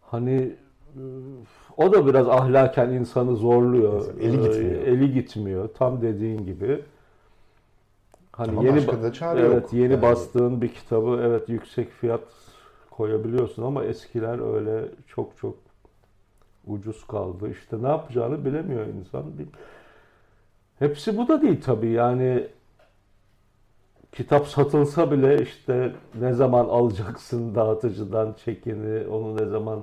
hani 0.00 0.40
e, 0.40 0.56
o 1.76 1.92
da 1.92 2.06
biraz 2.06 2.28
ahlaken 2.28 2.88
insanı 2.90 3.36
zorluyor. 3.36 4.04
Eli 4.20 4.36
Ee, 4.36 4.48
gitmiyor. 4.48 4.82
Eli 4.82 5.12
gitmiyor. 5.12 5.68
Tam 5.78 6.02
dediğin 6.02 6.44
gibi. 6.44 6.82
Hani 8.32 8.50
Ama 8.58 8.62
yeni 8.68 8.86
da 9.02 9.12
çare 9.12 9.40
evet 9.40 9.62
yok. 9.62 9.72
yeni 9.72 9.92
Yani- 9.92 10.02
bastığın 10.02 10.62
bir 10.62 10.68
kitabı 10.68 11.20
evet 11.22 11.48
yüksek 11.48 11.90
fiyat 11.90 12.20
koyabiliyorsun 12.90 13.62
ama 13.62 13.84
eskiler 13.84 14.54
öyle 14.54 14.88
çok 15.06 15.36
çok 15.38 15.54
ucuz 16.66 17.06
kaldı. 17.06 17.50
İşte 17.50 17.82
ne 17.82 17.88
yapacağını 17.88 18.44
bilemiyor 18.44 18.86
insan. 18.86 19.24
Hepsi 20.78 21.18
bu 21.18 21.28
da 21.28 21.42
değil 21.42 21.60
tabii. 21.62 21.88
Yani 21.90 22.46
kitap 24.12 24.46
satılsa 24.46 25.10
bile 25.10 25.42
işte 25.42 25.92
ne 26.20 26.32
zaman 26.32 26.64
alacaksın 26.64 27.54
dağıtıcıdan 27.54 28.32
çekini, 28.44 29.06
onu 29.08 29.36
ne 29.36 29.46
zaman 29.46 29.82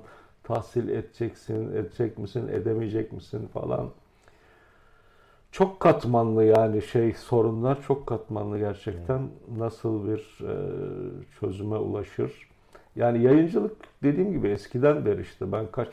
tahsil 0.50 0.90
edeceksin, 0.90 1.72
edecek 1.76 2.18
misin, 2.18 2.48
edemeyecek 2.48 3.14
misin 3.14 3.48
falan. 3.54 3.90
Çok 5.52 5.80
katmanlı 5.80 6.44
yani 6.44 6.82
şey 6.82 7.14
sorunlar 7.14 7.82
çok 7.82 8.08
katmanlı 8.08 8.58
gerçekten. 8.60 9.30
Nasıl 9.58 10.08
bir 10.08 10.40
e, 10.48 10.56
çözüme 11.40 11.76
ulaşır? 11.76 12.50
Yani 12.96 13.24
yayıncılık 13.24 13.78
dediğim 14.04 14.32
gibi 14.32 14.48
eskiden 14.48 15.06
beri 15.06 15.22
işte 15.22 15.52
ben 15.52 15.68
kaç 15.72 15.90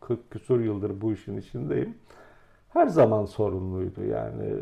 40 0.00 0.30
küsur 0.30 0.60
yıldır 0.60 1.00
bu 1.00 1.12
işin 1.12 1.36
içindeyim. 1.36 1.94
Her 2.68 2.86
zaman 2.86 3.24
sorunluydu 3.24 4.04
yani 4.04 4.54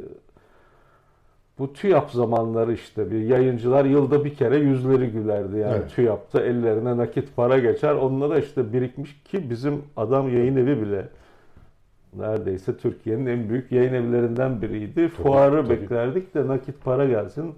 bu 1.61 1.73
TÜYAP 1.73 2.11
zamanları 2.11 2.73
işte 2.73 3.11
bir 3.11 3.21
yayıncılar 3.21 3.85
yılda 3.85 4.25
bir 4.25 4.35
kere 4.35 4.57
yüzleri 4.57 5.11
gülerdi. 5.11 5.59
Yani 5.59 5.77
evet. 5.77 5.91
TÜYAP'ta 5.95 6.41
ellerine 6.41 6.97
nakit 6.97 7.37
para 7.37 7.59
geçer. 7.59 7.95
Onunla 7.95 8.31
da 8.31 8.39
işte 8.39 8.73
birikmiş 8.73 9.23
ki 9.23 9.51
bizim 9.51 9.83
adam 9.97 10.35
yayın 10.35 10.57
evi 10.57 10.83
bile 10.83 11.09
neredeyse 12.17 12.77
Türkiye'nin 12.77 13.27
en 13.27 13.49
büyük 13.49 13.73
yayın 13.73 13.95
evlerinden 13.95 14.63
biriydi. 14.63 14.95
Tabii, 14.95 15.09
Fuarı 15.09 15.57
tabii. 15.57 15.71
beklerdik 15.71 16.35
de 16.35 16.47
nakit 16.47 16.85
para 16.85 17.07
gelsin. 17.07 17.55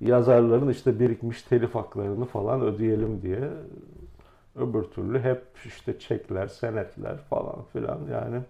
Yazarların 0.00 0.68
işte 0.68 1.00
birikmiş 1.00 1.42
telif 1.42 1.74
haklarını 1.74 2.24
falan 2.24 2.60
ödeyelim 2.60 3.22
diye. 3.22 3.40
Öbür 4.56 4.82
türlü 4.82 5.20
hep 5.20 5.42
işte 5.64 5.98
çekler, 5.98 6.46
senetler 6.46 7.16
falan 7.16 7.56
filan 7.72 7.98
yani. 8.12 8.40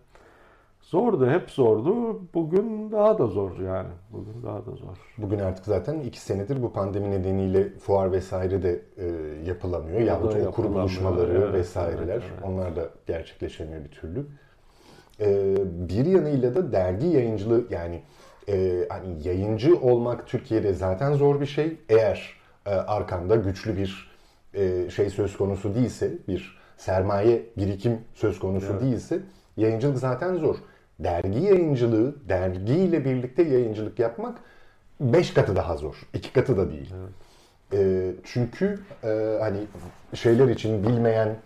Zordu, 0.83 1.31
hep 1.31 1.51
zordu. 1.51 2.21
Bugün 2.35 2.93
daha 2.93 3.19
da 3.19 3.27
zor 3.27 3.59
yani. 3.59 3.89
Bugün 4.13 4.43
daha 4.43 4.67
da 4.67 4.71
zor. 4.71 5.15
Bugün 5.19 5.39
artık 5.39 5.65
zaten 5.65 6.01
iki 6.01 6.21
senedir 6.21 6.63
bu 6.63 6.73
pandemi 6.73 7.11
nedeniyle 7.11 7.79
fuar 7.79 8.13
vesaire 8.13 8.63
de 8.63 8.83
e, 8.97 9.07
yapılamıyor. 9.47 10.01
Yahut 10.01 10.37
okur 10.47 10.65
buluşmaları 10.65 11.33
evet, 11.33 11.55
vesaireler. 11.55 12.15
Evet, 12.15 12.23
evet. 12.35 12.45
Onlar 12.45 12.77
da 12.77 12.89
gerçekleşemiyor 13.07 13.85
bir 13.85 13.91
türlü. 13.91 14.27
E, 15.21 15.57
bir 15.89 16.07
yanıyla 16.07 16.55
da 16.55 16.73
dergi 16.73 17.07
yayıncılığı 17.07 17.65
yani 17.71 18.03
e, 18.49 18.87
hani 18.89 19.29
yayıncı 19.29 19.81
olmak 19.81 20.27
Türkiye'de 20.27 20.73
zaten 20.73 21.13
zor 21.13 21.41
bir 21.41 21.47
şey. 21.47 21.77
Eğer 21.89 22.35
e, 22.67 22.71
arkanda 22.71 23.37
güçlü 23.37 23.77
bir 23.77 24.11
e, 24.55 24.91
şey 24.91 25.11
söz 25.11 25.37
konusu 25.37 25.75
değilse, 25.75 26.13
bir 26.29 26.59
sermaye 26.77 27.43
birikim 27.57 27.99
söz 28.15 28.39
konusu 28.39 28.73
evet. 28.73 28.83
değilse 28.83 29.21
yayıncılık 29.57 29.99
zaten 29.99 30.37
zor 30.37 30.57
dergi 31.05 31.39
yayıncılığı, 31.39 32.15
dergiyle 32.29 33.05
birlikte 33.05 33.43
yayıncılık 33.43 33.99
yapmak 33.99 34.39
5 35.01 35.35
katı 35.35 35.57
daha 35.57 35.77
zor. 35.77 36.09
2 36.15 36.33
katı 36.33 36.57
da 36.57 36.71
değil. 36.71 36.95
Evet. 37.01 37.11
E, 37.73 38.13
çünkü 38.25 38.81
e, 39.05 39.39
hani 39.41 39.59
şeyler 40.15 40.49
için 40.49 40.83
bilmeyen 40.83 41.37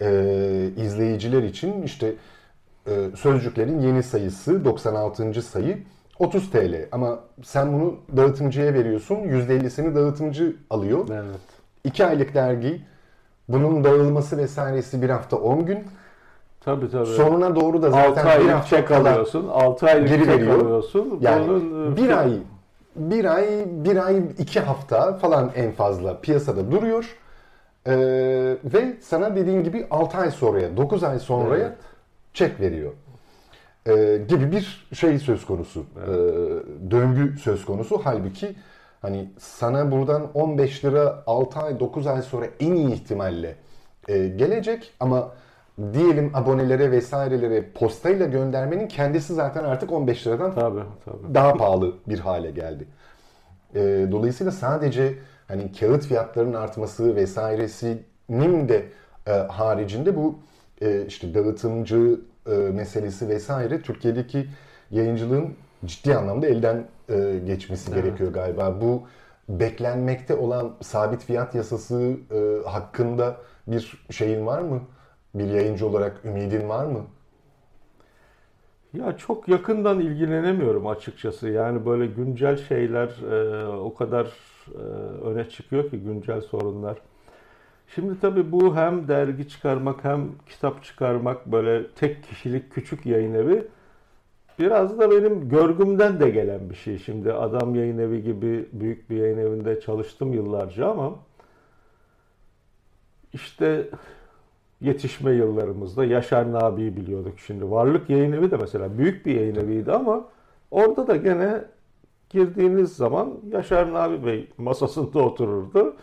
e, 0.00 0.70
izleyiciler 0.76 1.42
için 1.42 1.82
işte 1.82 2.14
e, 2.86 3.10
sözcüklerin 3.16 3.80
yeni 3.80 4.02
sayısı 4.02 4.64
96. 4.64 5.42
sayı 5.42 5.78
30 6.18 6.50
TL 6.50 6.88
ama 6.92 7.20
sen 7.42 7.72
bunu 7.72 7.96
dağıtımcıya 8.16 8.74
veriyorsun 8.74 9.16
%50'sini 9.16 9.94
dağıtımcı 9.94 10.56
alıyor. 10.70 11.08
Evet. 11.12 11.40
2 11.84 12.04
aylık 12.06 12.34
dergi 12.34 12.82
bunun 13.48 13.84
dağılması 13.84 14.38
vesairesi 14.38 15.02
bir 15.02 15.10
hafta 15.10 15.36
10 15.36 15.66
gün. 15.66 15.84
Tabii 16.64 16.90
tabii. 16.90 17.06
Sonuna 17.06 17.56
doğru 17.56 17.82
da 17.82 17.90
zaten 17.90 18.26
6 18.26 18.44
bir 18.44 18.48
hafta 18.48 18.76
çek 18.76 18.90
alıyorsun. 18.90 19.48
6 19.48 19.86
aylık 19.86 20.08
geri 20.08 20.24
çek 20.24 20.28
veriyor. 20.28 20.60
alıyorsun. 20.60 21.18
Yani 21.20 21.48
Bunun, 21.48 21.96
bir 21.96 22.18
ay 22.18 22.38
bir 22.96 23.24
ay, 23.24 23.64
bir 23.66 24.06
ay, 24.06 24.22
iki 24.38 24.60
hafta 24.60 25.16
falan 25.16 25.50
en 25.56 25.72
fazla 25.72 26.20
piyasada 26.20 26.70
duruyor. 26.70 27.16
Ee, 27.86 27.92
ve 28.64 28.96
sana 29.00 29.36
dediğin 29.36 29.64
gibi 29.64 29.86
6 29.90 30.18
ay 30.18 30.30
sonraya, 30.30 30.76
9 30.76 31.04
ay 31.04 31.18
sonraya 31.18 31.66
evet. 31.66 31.76
çek 32.34 32.60
veriyor. 32.60 32.92
Ee, 33.86 34.20
gibi 34.28 34.52
bir 34.52 34.86
şey 34.92 35.18
söz 35.18 35.46
konusu. 35.46 35.84
Evet. 35.98 36.08
Ee, 36.08 36.90
döngü 36.90 37.38
söz 37.38 37.64
konusu. 37.64 38.00
Halbuki 38.04 38.54
hani 39.02 39.30
sana 39.38 39.90
buradan 39.90 40.22
15 40.34 40.84
lira 40.84 41.22
6 41.26 41.60
ay, 41.60 41.80
9 41.80 42.06
ay 42.06 42.22
sonra 42.22 42.46
en 42.60 42.74
iyi 42.74 42.92
ihtimalle 42.92 43.56
e, 44.08 44.28
gelecek 44.28 44.92
ama 45.00 45.30
diyelim 45.92 46.30
abonelere 46.34 46.90
vesairelere 46.90 47.70
postayla 47.74 48.26
göndermenin 48.26 48.88
kendisi 48.88 49.34
zaten 49.34 49.64
artık 49.64 49.92
15 49.92 50.26
liradan 50.26 50.54
tabii, 50.54 50.80
tabii. 51.04 51.34
daha 51.34 51.54
pahalı 51.54 51.94
bir 52.08 52.18
hale 52.18 52.50
geldi. 52.50 52.86
E, 53.74 53.80
dolayısıyla 54.10 54.52
sadece 54.52 55.14
hani 55.48 55.72
kağıt 55.72 56.06
fiyatlarının 56.06 56.54
artması 56.54 57.16
vesairesinin 57.16 58.68
de 58.68 58.84
e, 59.26 59.32
haricinde 59.32 60.16
bu 60.16 60.38
e, 60.82 61.06
işte 61.06 61.34
dağıtımcı 61.34 62.20
e, 62.46 62.50
meselesi 62.50 63.28
vesaire 63.28 63.82
Türkiye'deki 63.82 64.46
yayıncılığın 64.90 65.54
ciddi 65.84 66.16
anlamda 66.16 66.46
elden 66.46 66.84
e, 67.08 67.40
geçmesi 67.46 67.92
evet. 67.92 68.04
gerekiyor 68.04 68.32
galiba. 68.32 68.80
Bu 68.80 69.02
beklenmekte 69.48 70.34
olan 70.34 70.72
sabit 70.82 71.24
fiyat 71.24 71.54
yasası 71.54 72.16
e, 72.30 72.68
hakkında 72.68 73.36
bir 73.66 74.06
şeyin 74.10 74.46
var 74.46 74.58
mı? 74.60 74.80
Bir 75.34 75.46
yayıncı 75.46 75.86
olarak 75.86 76.24
ümidin 76.24 76.68
var 76.68 76.86
mı? 76.86 77.06
Ya 78.92 79.16
çok 79.16 79.48
yakından 79.48 80.00
ilgilenemiyorum 80.00 80.86
açıkçası. 80.86 81.48
Yani 81.48 81.86
böyle 81.86 82.06
güncel 82.06 82.56
şeyler 82.56 83.08
e, 83.32 83.66
o 83.68 83.94
kadar 83.94 84.26
e, 84.74 84.78
öne 85.24 85.48
çıkıyor 85.48 85.90
ki 85.90 85.98
güncel 85.98 86.40
sorunlar. 86.40 86.98
Şimdi 87.94 88.20
tabii 88.20 88.52
bu 88.52 88.76
hem 88.76 89.08
dergi 89.08 89.48
çıkarmak 89.48 90.04
hem 90.04 90.28
kitap 90.46 90.84
çıkarmak 90.84 91.46
böyle 91.46 91.86
tek 91.88 92.24
kişilik 92.24 92.72
küçük 92.72 93.06
yayın 93.06 93.34
evi 93.34 93.66
biraz 94.58 94.98
da 94.98 95.10
benim 95.10 95.48
görgümden 95.48 96.20
de 96.20 96.30
gelen 96.30 96.70
bir 96.70 96.74
şey. 96.74 96.98
Şimdi 96.98 97.32
Adam 97.32 97.74
Yayın 97.74 97.98
Evi 97.98 98.22
gibi 98.22 98.68
büyük 98.72 99.10
bir 99.10 99.16
yayın 99.16 99.38
evinde 99.38 99.80
çalıştım 99.80 100.32
yıllarca 100.32 100.90
ama 100.90 101.18
işte 103.32 103.88
yetişme 104.84 105.32
yıllarımızda 105.32 106.04
Yaşar 106.04 106.52
Nabi'yi 106.52 106.96
biliyorduk 106.96 107.38
şimdi. 107.46 107.70
Varlık 107.70 108.10
Yayın 108.10 108.32
Evi 108.32 108.50
de 108.50 108.56
mesela 108.56 108.98
büyük 108.98 109.26
bir 109.26 109.34
yayın 109.34 109.54
eviydi 109.54 109.92
ama 109.92 110.24
orada 110.70 111.06
da 111.06 111.16
gene 111.16 111.64
girdiğiniz 112.30 112.96
zaman 112.96 113.32
Yaşar 113.50 113.92
Nabi 113.92 114.26
Bey 114.26 114.48
masasında 114.58 115.18
otururdu. 115.18 115.96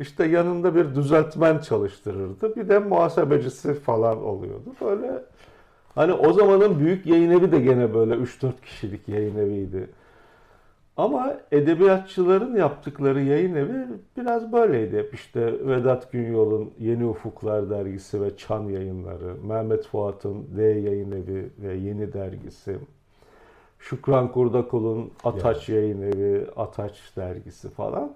İşte 0.00 0.26
yanında 0.26 0.74
bir 0.74 0.94
düzeltmen 0.94 1.58
çalıştırırdı. 1.58 2.56
Bir 2.56 2.68
de 2.68 2.78
muhasebecisi 2.78 3.74
falan 3.74 4.24
oluyordu. 4.24 4.74
Böyle 4.80 5.22
hani 5.94 6.12
o 6.12 6.32
zamanın 6.32 6.78
büyük 6.78 7.06
yayın 7.06 7.30
evi 7.30 7.52
de 7.52 7.60
gene 7.60 7.94
böyle 7.94 8.14
3-4 8.14 8.52
kişilik 8.64 9.08
yayın 9.08 9.36
eviydi. 9.38 9.88
Ama 10.96 11.36
edebiyatçıların 11.52 12.56
yaptıkları 12.56 13.22
yayın 13.22 13.54
evi 13.54 13.86
biraz 14.16 14.52
böyleydi. 14.52 14.98
Hep 14.98 15.14
işte 15.14 15.68
Vedat 15.68 16.12
Günyol'un 16.12 16.70
Yeni 16.78 17.06
Ufuklar 17.06 17.70
dergisi 17.70 18.22
ve 18.22 18.36
Çan 18.36 18.62
yayınları, 18.62 19.34
Mehmet 19.44 19.86
Fuat'ın 19.86 20.46
D 20.56 20.62
yayın 20.62 21.12
evi 21.12 21.50
ve 21.58 21.74
Yeni 21.74 22.12
dergisi, 22.12 22.78
Şükran 23.78 24.32
Kurdakul'un 24.32 25.12
Ataç 25.24 25.68
yani. 25.68 25.78
yayın 25.78 26.02
evi, 26.02 26.46
Ataç 26.56 27.12
dergisi 27.16 27.70
falan. 27.70 28.12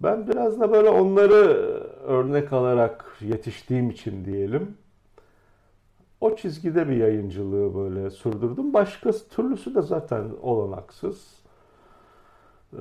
Ben 0.00 0.28
biraz 0.28 0.60
da 0.60 0.72
böyle 0.72 0.88
onları 0.88 1.34
örnek 2.06 2.52
alarak 2.52 3.16
yetiştiğim 3.20 3.90
için 3.90 4.24
diyelim. 4.24 4.76
O 6.20 6.36
çizgide 6.36 6.88
bir 6.88 6.96
yayıncılığı 6.96 7.74
böyle 7.74 8.10
sürdürdüm. 8.10 8.74
Başka 8.74 9.10
türlüsü 9.12 9.74
de 9.74 9.82
zaten 9.82 10.24
olanaksız. 10.42 11.45
Ee, 12.72 12.78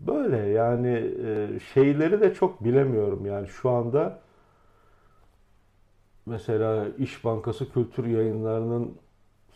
böyle 0.00 0.36
yani 0.36 1.12
e, 1.26 1.58
şeyleri 1.74 2.20
de 2.20 2.34
çok 2.34 2.64
bilemiyorum 2.64 3.26
yani 3.26 3.48
şu 3.48 3.70
anda 3.70 4.20
mesela 6.26 6.86
İş 6.98 7.24
Bankası 7.24 7.72
Kültür 7.72 8.06
Yayınları'nın 8.06 8.94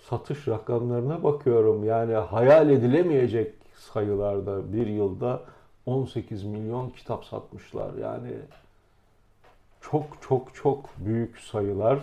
satış 0.09 0.49
rakamlarına 0.49 1.23
bakıyorum. 1.23 1.85
Yani 1.85 2.15
hayal 2.15 2.71
edilemeyecek 2.71 3.55
sayılarda 3.77 4.73
bir 4.73 4.87
yılda 4.87 5.43
18 5.87 6.45
milyon 6.45 6.91
kitap 6.91 7.25
satmışlar. 7.25 7.95
Yani 7.95 8.31
çok 9.81 10.05
çok 10.21 10.55
çok 10.55 10.91
büyük 10.99 11.39
sayılar. 11.39 11.99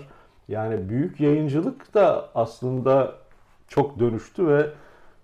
Yani 0.47 0.89
büyük 0.89 1.19
yayıncılık 1.19 1.93
da 1.93 2.29
aslında 2.35 3.15
çok 3.67 3.99
dönüştü 3.99 4.47
ve 4.47 4.69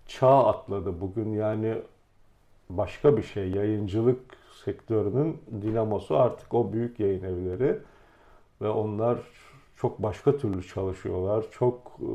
çağ 0.07 0.47
atladı 0.47 1.01
bugün 1.01 1.33
yani 1.33 1.81
başka 2.69 3.17
bir 3.17 3.23
şey 3.23 3.49
yayıncılık 3.49 4.19
sektörünün 4.65 5.41
dinamosu 5.61 6.17
artık 6.17 6.53
o 6.53 6.73
büyük 6.73 6.99
yayın 6.99 7.23
evleri 7.23 7.79
ve 8.61 8.69
onlar 8.69 9.17
çok 9.75 10.03
başka 10.03 10.37
türlü 10.37 10.63
çalışıyorlar. 10.63 11.45
Çok 11.51 11.99
e, 11.99 12.09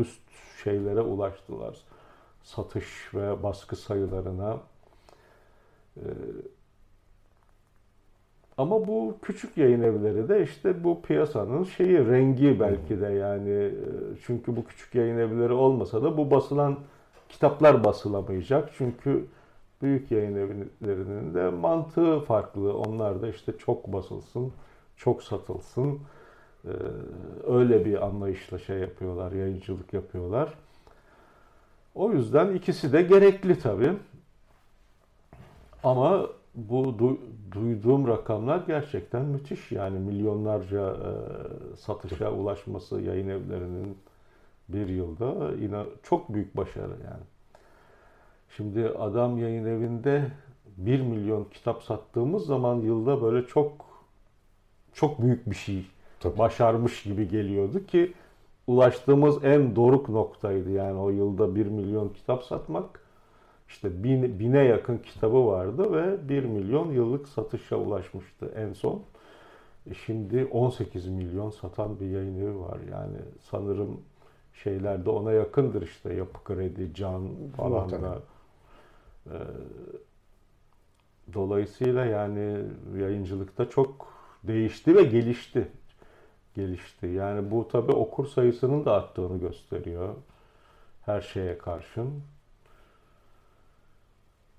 üst 0.00 0.20
şeylere 0.64 1.00
ulaştılar. 1.00 1.76
Satış 2.42 3.14
ve 3.14 3.42
baskı 3.42 3.76
sayılarına. 3.76 4.56
E, 5.96 6.04
ama 8.58 8.86
bu 8.86 9.16
küçük 9.22 9.56
yayın 9.56 9.82
evleri 9.82 10.28
de 10.28 10.42
işte 10.42 10.84
bu 10.84 11.02
piyasanın 11.02 11.64
şeyi, 11.64 12.06
rengi 12.06 12.60
belki 12.60 13.00
de 13.00 13.06
yani. 13.06 13.50
E, 13.50 13.72
çünkü 14.26 14.56
bu 14.56 14.64
küçük 14.64 14.94
yayın 14.94 15.18
evleri 15.18 15.52
olmasa 15.52 16.02
da 16.02 16.16
bu 16.16 16.30
basılan 16.30 16.78
kitaplar 17.28 17.84
basılamayacak. 17.84 18.70
Çünkü 18.78 19.26
büyük 19.82 20.10
yayın 20.10 20.36
evlerinin 20.36 21.34
de 21.34 21.50
mantığı 21.50 22.20
farklı. 22.20 22.78
Onlar 22.78 23.22
da 23.22 23.28
işte 23.28 23.58
çok 23.58 23.92
basılsın, 23.92 24.52
çok 24.96 25.22
satılsın. 25.22 25.98
Ee, 26.64 26.70
öyle 27.46 27.84
bir 27.84 28.06
anlayışla 28.06 28.58
şey 28.58 28.78
yapıyorlar, 28.78 29.32
yayıncılık 29.32 29.92
yapıyorlar. 29.92 30.54
O 31.94 32.12
yüzden 32.12 32.54
ikisi 32.54 32.92
de 32.92 33.02
gerekli 33.02 33.58
tabii. 33.58 33.92
Ama 35.84 36.26
bu 36.54 36.84
du- 36.84 37.18
duyduğum 37.52 38.08
rakamlar 38.08 38.62
gerçekten 38.66 39.24
müthiş. 39.24 39.72
Yani 39.72 39.98
milyonlarca 39.98 40.90
e, 40.90 41.10
satışa 41.76 42.32
ulaşması 42.32 43.00
yayın 43.00 43.28
evlerinin 43.28 43.98
bir 44.68 44.88
yılda 44.88 45.52
yine 45.60 45.82
çok 46.02 46.34
büyük 46.34 46.56
başarı 46.56 46.90
yani. 47.04 47.24
Şimdi 48.56 48.88
adam 48.88 49.38
yayın 49.38 49.64
evinde 49.64 50.24
1 50.76 51.00
milyon 51.00 51.44
kitap 51.44 51.82
sattığımız 51.82 52.46
zaman 52.46 52.76
yılda 52.76 53.22
böyle 53.22 53.46
çok 53.46 53.72
çok 54.92 55.22
büyük 55.22 55.50
bir 55.50 55.54
şey 55.54 55.86
Tabii. 56.20 56.38
başarmış 56.38 57.02
gibi 57.02 57.28
geliyordu 57.28 57.86
ki 57.86 58.12
ulaştığımız 58.66 59.44
en 59.44 59.76
doruk 59.76 60.08
noktaydı. 60.08 60.70
Yani 60.70 60.98
o 60.98 61.10
yılda 61.10 61.54
1 61.54 61.66
milyon 61.66 62.08
kitap 62.08 62.44
satmak. 62.44 63.00
İşte 63.68 64.04
bin, 64.04 64.38
bine 64.38 64.64
yakın 64.64 64.98
kitabı 64.98 65.46
vardı 65.46 65.92
ve 65.92 66.28
1 66.28 66.44
milyon 66.44 66.92
yıllık 66.92 67.28
satışa 67.28 67.76
ulaşmıştı 67.76 68.52
en 68.56 68.72
son. 68.72 69.02
E 69.90 69.94
şimdi 69.94 70.44
18 70.44 71.08
milyon 71.08 71.50
satan 71.50 72.00
bir 72.00 72.06
yayın 72.06 72.36
evi 72.36 72.60
var. 72.60 72.78
Yani 72.92 73.16
sanırım 73.50 74.00
şeylerde 74.62 75.10
ona 75.10 75.32
yakındır 75.32 75.82
işte 75.82 76.14
Yapı 76.14 76.44
Kredi, 76.44 76.94
Can 76.94 77.28
falan 77.56 77.90
da. 77.90 78.18
Ee, 79.26 79.32
dolayısıyla 81.34 82.04
yani 82.04 82.64
yayıncılıkta 82.98 83.70
çok 83.70 84.06
değişti 84.44 84.96
ve 84.96 85.02
gelişti. 85.02 85.68
Gelişti. 86.54 87.06
Yani 87.06 87.50
bu 87.50 87.68
tabi 87.68 87.92
okur 87.92 88.26
sayısının 88.26 88.84
da 88.84 88.92
arttığını 88.92 89.40
gösteriyor. 89.40 90.14
Her 91.04 91.20
şeye 91.20 91.58
karşın. 91.58 92.22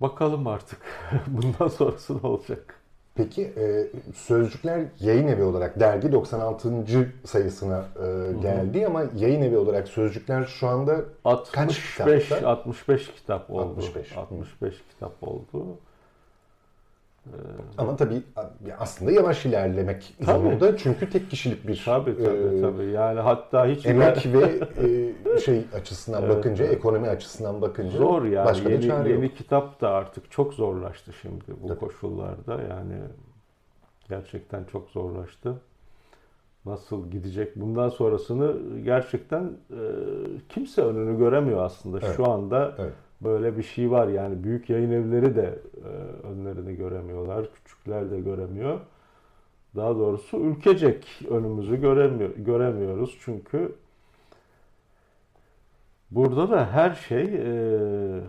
Bakalım 0.01 0.47
artık 0.47 0.81
bundan 1.27 1.67
sonrası 1.67 2.17
ne 2.17 2.27
olacak. 2.27 2.78
Peki 3.23 3.41
e, 3.57 3.87
Sözcükler 4.15 4.81
yayın 4.99 5.27
evi 5.27 5.43
olarak 5.43 5.79
dergi 5.79 6.11
96. 6.11 6.69
sayısına 7.25 7.85
e, 7.95 8.33
geldi 8.41 8.79
Hı-hı. 8.79 8.87
ama 8.87 9.03
yayın 9.17 9.41
evi 9.41 9.57
olarak 9.57 9.87
Sözcükler 9.87 10.45
şu 10.45 10.67
anda 10.67 10.99
65 11.25 11.95
kaç 11.97 12.23
kitapta? 12.23 12.49
65 12.49 13.11
kitap 13.11 13.51
oldu. 13.51 13.61
65. 13.61 14.17
65 14.17 14.83
kitap 14.89 15.23
oldu. 15.23 15.77
Ama 17.77 17.95
tabii 17.95 18.21
aslında 18.79 19.11
yavaş 19.11 19.45
ilerlemek 19.45 20.13
tabii. 20.17 20.25
zorunda 20.25 20.77
çünkü 20.77 21.09
tek 21.09 21.29
kişilik 21.29 21.67
bir 21.67 21.81
tabii 21.85 22.17
tabii 22.17 22.57
e, 22.57 22.61
tabii 22.61 22.91
yani 22.91 23.19
hatta 23.19 23.65
hiç 23.65 23.85
emek 23.85 24.25
ve 24.25 24.59
e, 25.35 25.39
şey 25.45 25.65
açısından 25.75 26.23
evet, 26.23 26.37
bakınca 26.37 26.65
evet. 26.65 26.77
ekonomi 26.77 27.09
açısından 27.09 27.61
bakınca 27.61 27.97
zor 27.97 28.25
yani 28.25 28.45
başka 28.45 28.69
yeni, 28.69 28.85
yeni 28.85 29.23
yok. 29.23 29.37
kitap 29.37 29.81
da 29.81 29.89
artık 29.89 30.31
çok 30.31 30.53
zorlaştı 30.53 31.13
şimdi 31.21 31.43
bu 31.63 31.67
tabii. 31.67 31.79
koşullarda 31.79 32.61
yani 32.61 32.95
gerçekten 34.09 34.63
çok 34.63 34.89
zorlaştı. 34.89 35.55
Nasıl 36.65 37.11
gidecek 37.11 37.55
bundan 37.55 37.89
sonrasını 37.89 38.79
gerçekten 38.79 39.43
e, 39.71 39.79
kimse 40.49 40.81
önünü 40.81 41.17
göremiyor 41.17 41.63
aslında 41.63 41.99
evet. 42.03 42.15
şu 42.15 42.31
anda. 42.31 42.75
Evet 42.77 42.93
böyle 43.21 43.57
bir 43.57 43.63
şey 43.63 43.91
var. 43.91 44.07
Yani 44.07 44.43
büyük 44.43 44.69
yayın 44.69 44.91
evleri 44.91 45.35
de 45.35 45.59
e, 45.83 45.87
önlerini 46.27 46.75
göremiyorlar. 46.75 47.45
Küçükler 47.53 48.11
de 48.11 48.19
göremiyor. 48.19 48.79
Daha 49.75 49.95
doğrusu 49.95 50.37
ülkecek 50.37 51.21
önümüzü 51.29 51.81
göremiyor, 51.81 52.29
göremiyoruz. 52.35 53.17
Çünkü 53.21 53.75
burada 56.11 56.49
da 56.49 56.65
her 56.71 56.93
şey 56.93 57.23
e, 57.23 58.21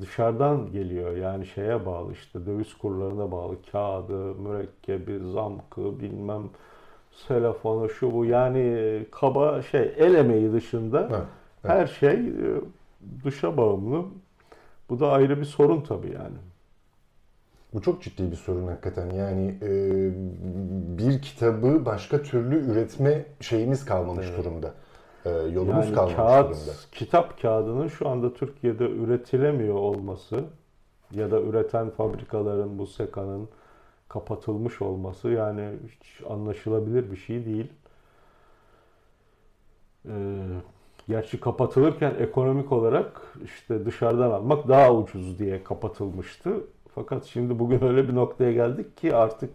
dışarıdan 0.00 0.72
geliyor. 0.72 1.16
Yani 1.16 1.46
şeye 1.46 1.86
bağlı 1.86 2.12
işte 2.12 2.46
döviz 2.46 2.74
kurlarına 2.74 3.32
bağlı. 3.32 3.56
Kağıdı, 3.72 4.34
mürekkebi, 4.34 5.18
zamkı, 5.32 6.00
bilmem 6.00 6.42
telefonu 7.28 7.88
şu 7.88 8.12
bu. 8.12 8.24
Yani 8.24 9.06
kaba 9.10 9.62
şey 9.62 9.94
el 9.96 10.14
emeği 10.14 10.52
dışında 10.52 11.00
evet, 11.00 11.22
evet. 11.64 11.74
her 11.74 11.86
şey 11.86 12.14
e, 12.14 12.60
dışa 13.24 13.56
bağımlı. 13.56 14.04
Bu 14.88 15.00
da 15.00 15.12
ayrı 15.12 15.40
bir 15.40 15.44
sorun 15.44 15.80
tabii 15.80 16.12
yani. 16.12 16.36
Bu 17.74 17.82
çok 17.82 18.02
ciddi 18.02 18.30
bir 18.30 18.36
sorun 18.36 18.66
hakikaten. 18.66 19.10
Yani 19.10 19.54
e, 19.62 19.70
bir 20.98 21.22
kitabı 21.22 21.84
başka 21.84 22.22
türlü 22.22 22.72
üretme 22.72 23.26
şeyimiz 23.40 23.84
kalmamış 23.84 24.26
evet. 24.28 24.38
durumda. 24.38 24.74
E, 25.24 25.30
yolumuz 25.30 25.84
yani 25.84 25.94
kalmamış 25.94 26.16
kağıt, 26.16 26.50
durumda. 26.50 26.72
Kitap 26.92 27.42
kağıdının 27.42 27.88
şu 27.88 28.08
anda 28.08 28.34
Türkiye'de 28.34 28.90
üretilemiyor 28.90 29.74
olması 29.74 30.44
ya 31.12 31.30
da 31.30 31.40
üreten 31.40 31.90
fabrikaların 31.90 32.78
bu 32.78 32.86
sekanın 32.86 33.48
kapatılmış 34.08 34.82
olması 34.82 35.28
yani 35.28 35.70
hiç 35.88 36.22
anlaşılabilir 36.28 37.10
bir 37.10 37.16
şey 37.16 37.44
değil. 37.44 37.72
Ee, 40.08 40.46
Gerçi 41.08 41.40
kapatılırken 41.40 42.14
ekonomik 42.20 42.72
olarak 42.72 43.20
işte 43.44 43.84
dışarıdan 43.86 44.30
almak 44.30 44.68
daha 44.68 44.94
ucuz 44.94 45.38
diye 45.38 45.64
kapatılmıştı. 45.64 46.50
Fakat 46.94 47.24
şimdi 47.24 47.58
bugün 47.58 47.84
öyle 47.84 48.08
bir 48.08 48.14
noktaya 48.14 48.52
geldik 48.52 48.96
ki 48.96 49.14
artık 49.14 49.50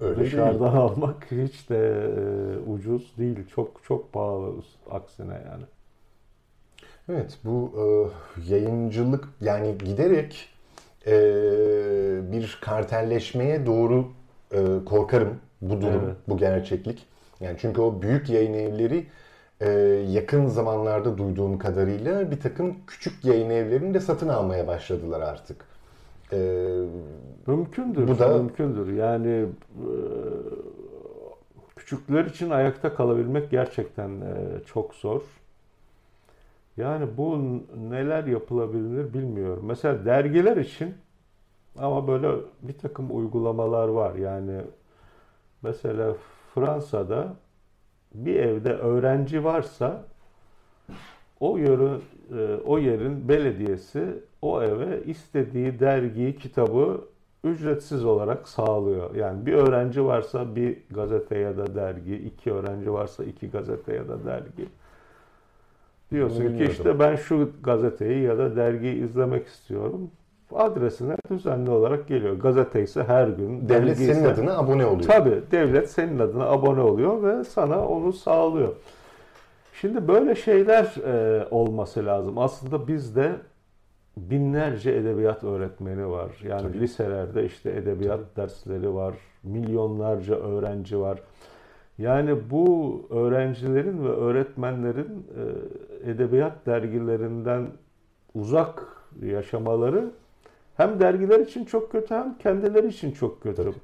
öyle 0.00 0.20
dışarıdan 0.20 0.72
değil. 0.72 0.82
almak 0.82 1.26
hiç 1.30 1.70
de 1.70 2.04
e, 2.16 2.70
ucuz 2.70 3.12
değil. 3.18 3.38
Çok 3.54 3.84
çok 3.84 4.12
pahalı 4.12 4.52
aksine 4.90 5.34
yani. 5.34 5.64
Evet 7.08 7.38
bu 7.44 7.72
e, 7.76 7.84
yayıncılık 8.54 9.28
yani 9.40 9.78
giderek 9.78 10.48
e, 11.06 11.12
bir 12.32 12.58
kartelleşmeye 12.60 13.66
doğru 13.66 14.08
e, 14.52 14.84
korkarım 14.86 15.38
bu 15.60 15.80
durum, 15.80 16.02
evet. 16.04 16.16
bu 16.28 16.36
gerçeklik. 16.36 17.06
Yani 17.40 17.56
çünkü 17.60 17.80
o 17.80 18.02
büyük 18.02 18.30
yayın 18.30 18.54
evleri 18.54 19.06
e, 19.60 19.70
yakın 20.10 20.46
zamanlarda 20.46 21.18
duyduğum 21.18 21.58
kadarıyla 21.58 22.30
bir 22.30 22.40
takım 22.40 22.76
küçük 22.86 23.24
yayın 23.24 23.50
evlerini 23.50 23.94
de 23.94 24.00
satın 24.00 24.28
almaya 24.28 24.66
başladılar 24.66 25.20
artık. 25.20 25.64
E, 26.32 26.38
mümkündür. 27.46 28.08
Bu 28.08 28.18
da 28.18 28.28
mümkündür. 28.28 28.92
Yani 28.92 29.28
e, 29.28 29.88
küçükler 31.76 32.24
için 32.24 32.50
ayakta 32.50 32.94
kalabilmek 32.94 33.50
gerçekten 33.50 34.08
e, 34.08 34.64
çok 34.66 34.94
zor. 34.94 35.22
Yani 36.76 37.06
bu 37.16 37.38
neler 37.90 38.24
yapılabilir 38.24 39.14
bilmiyorum. 39.14 39.64
Mesela 39.66 40.04
dergiler 40.04 40.56
için 40.56 40.94
ama 41.78 42.08
böyle 42.08 42.28
bir 42.62 42.78
takım 42.78 43.16
uygulamalar 43.16 43.88
var. 43.88 44.14
Yani 44.14 44.60
mesela 45.62 46.14
Fransa'da 46.54 47.36
bir 48.14 48.36
evde 48.36 48.72
öğrenci 48.72 49.44
varsa 49.44 50.04
o 51.40 51.58
yerin, 51.58 52.02
o 52.66 52.78
yerin 52.78 53.28
belediyesi 53.28 54.04
o 54.42 54.62
eve 54.62 55.02
istediği 55.04 55.80
dergiyi, 55.80 56.36
kitabı 56.36 57.00
ücretsiz 57.44 58.04
olarak 58.04 58.48
sağlıyor. 58.48 59.14
Yani 59.14 59.46
bir 59.46 59.52
öğrenci 59.52 60.04
varsa 60.04 60.56
bir 60.56 60.78
gazete 60.90 61.38
ya 61.38 61.56
da 61.56 61.74
dergi, 61.74 62.16
iki 62.16 62.52
öğrenci 62.52 62.92
varsa 62.92 63.24
iki 63.24 63.50
gazete 63.50 63.94
ya 63.94 64.08
da 64.08 64.24
dergi. 64.24 64.68
Diyorsun 66.10 66.58
ki 66.58 66.64
işte 66.64 66.98
ben 66.98 67.16
şu 67.16 67.50
gazeteyi 67.62 68.22
ya 68.22 68.38
da 68.38 68.56
dergiyi 68.56 69.04
izlemek 69.04 69.46
istiyorum 69.46 70.10
adresine 70.54 71.16
düzenli 71.30 71.70
olarak 71.70 72.08
geliyor. 72.08 72.38
Gazete 72.38 72.82
ise 72.82 73.02
her 73.04 73.28
gün. 73.28 73.68
Devlet 73.68 73.96
senin 73.98 74.10
ise, 74.10 74.32
adına 74.32 74.58
abone 74.58 74.86
oluyor. 74.86 75.02
Tabii 75.02 75.42
devlet 75.50 75.90
senin 75.90 76.18
adına 76.18 76.44
abone 76.46 76.80
oluyor 76.80 77.22
ve 77.22 77.44
sana 77.44 77.88
onu 77.88 78.12
sağlıyor. 78.12 78.74
Şimdi 79.72 80.08
böyle 80.08 80.34
şeyler 80.34 80.94
e, 81.06 81.46
olması 81.50 82.06
lazım. 82.06 82.38
Aslında 82.38 82.88
bizde 82.88 83.32
binlerce 84.16 84.90
edebiyat 84.90 85.44
öğretmeni 85.44 86.10
var. 86.10 86.30
Yani 86.44 86.62
Tabii. 86.62 86.80
liselerde 86.80 87.44
işte 87.44 87.70
edebiyat 87.70 88.20
Tabii. 88.34 88.46
dersleri 88.46 88.94
var. 88.94 89.14
Milyonlarca 89.42 90.34
öğrenci 90.34 91.00
var. 91.00 91.18
Yani 91.98 92.50
bu 92.50 93.02
öğrencilerin 93.10 94.04
ve 94.04 94.08
öğretmenlerin 94.08 95.26
e, 96.04 96.10
edebiyat 96.10 96.66
dergilerinden 96.66 97.66
uzak 98.34 98.86
yaşamaları 99.22 100.10
hem 100.80 101.00
dergiler 101.00 101.40
için 101.40 101.64
çok 101.64 101.92
kötü 101.92 102.14
hem 102.14 102.38
kendileri 102.38 102.86
için 102.88 103.12
çok 103.12 103.42
kötü. 103.42 103.62
Tabii. 103.62 103.74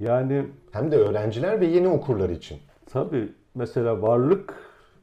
Yani 0.00 0.44
Hem 0.72 0.90
de 0.92 0.96
öğrenciler 0.96 1.60
ve 1.60 1.66
yeni 1.66 1.88
okurlar 1.88 2.30
için. 2.30 2.58
tabii 2.92 3.28
mesela 3.54 4.02
Varlık 4.02 4.54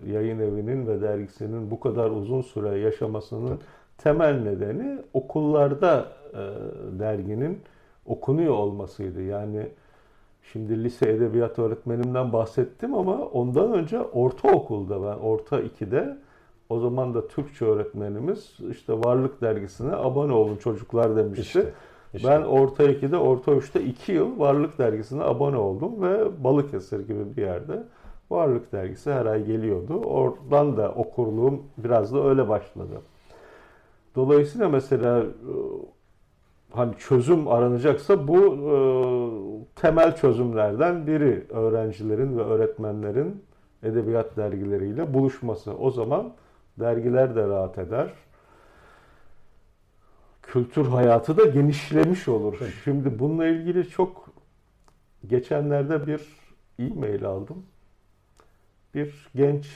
yayın 0.07 0.39
evinin 0.39 0.87
ve 0.87 1.01
dergisinin 1.01 1.71
bu 1.71 1.79
kadar 1.79 2.11
uzun 2.11 2.41
süre 2.41 2.79
yaşamasının 2.79 3.59
temel 3.97 4.41
nedeni 4.41 4.99
okullarda 5.13 6.07
e, 6.33 6.37
derginin 6.99 7.61
okunuyor 8.05 8.53
olmasıydı. 8.53 9.21
Yani 9.21 9.67
şimdi 10.53 10.83
lise 10.83 11.09
edebiyat 11.09 11.59
öğretmenimden 11.59 12.33
bahsettim 12.33 12.93
ama 12.93 13.15
ondan 13.17 13.73
önce 13.73 13.99
ortaokulda 14.01 15.01
ben 15.01 15.17
orta 15.23 15.59
2'de 15.61 16.17
o 16.69 16.79
zaman 16.79 17.13
da 17.13 17.27
Türkçe 17.27 17.65
öğretmenimiz 17.65 18.57
işte 18.71 18.93
Varlık 18.93 19.41
dergisine 19.41 19.95
abone 19.95 20.33
olun 20.33 20.57
çocuklar 20.57 21.15
demişti. 21.15 21.41
İşte, 21.41 21.73
işte. 22.13 22.29
Ben 22.29 22.41
orta 22.41 22.83
2'de, 22.83 23.17
orta 23.17 23.51
3'te 23.51 23.83
2 23.83 24.11
yıl 24.11 24.39
Varlık 24.39 24.77
dergisine 24.77 25.23
abone 25.23 25.57
oldum 25.57 26.01
ve 26.01 26.43
Balıkesir 26.43 26.99
gibi 26.99 27.37
bir 27.37 27.41
yerde 27.41 27.83
Varlık 28.29 28.71
dergisi 28.71 29.11
her 29.11 29.25
ay 29.25 29.45
geliyordu. 29.45 29.93
Oradan 29.93 30.77
da 30.77 30.91
okurluğum 30.91 31.61
biraz 31.77 32.13
da 32.13 32.23
öyle 32.23 32.49
başladı. 32.49 33.01
Dolayısıyla 34.15 34.69
mesela 34.69 35.19
e, 35.19 35.25
hani 36.71 36.93
çözüm 36.97 37.47
aranacaksa 37.47 38.27
bu 38.27 38.37
e, 38.37 38.75
temel 39.75 40.15
çözümlerden 40.15 41.07
biri 41.07 41.45
öğrencilerin 41.49 42.37
ve 42.37 42.41
öğretmenlerin 42.41 43.43
edebiyat 43.83 44.37
dergileriyle 44.37 45.13
buluşması. 45.13 45.77
O 45.77 45.91
zaman 45.91 46.33
dergiler 46.79 47.35
de 47.35 47.47
rahat 47.47 47.77
eder. 47.77 48.13
Kültür 50.43 50.85
hayatı 50.85 51.37
da 51.37 51.45
genişlemiş 51.45 52.27
olur. 52.27 52.59
Şimdi 52.83 53.19
bununla 53.19 53.47
ilgili 53.47 53.89
çok 53.89 54.29
geçenlerde 55.27 56.07
bir 56.07 56.21
e-mail 56.79 57.25
aldım. 57.25 57.65
Bir 58.95 59.29
genç 59.35 59.67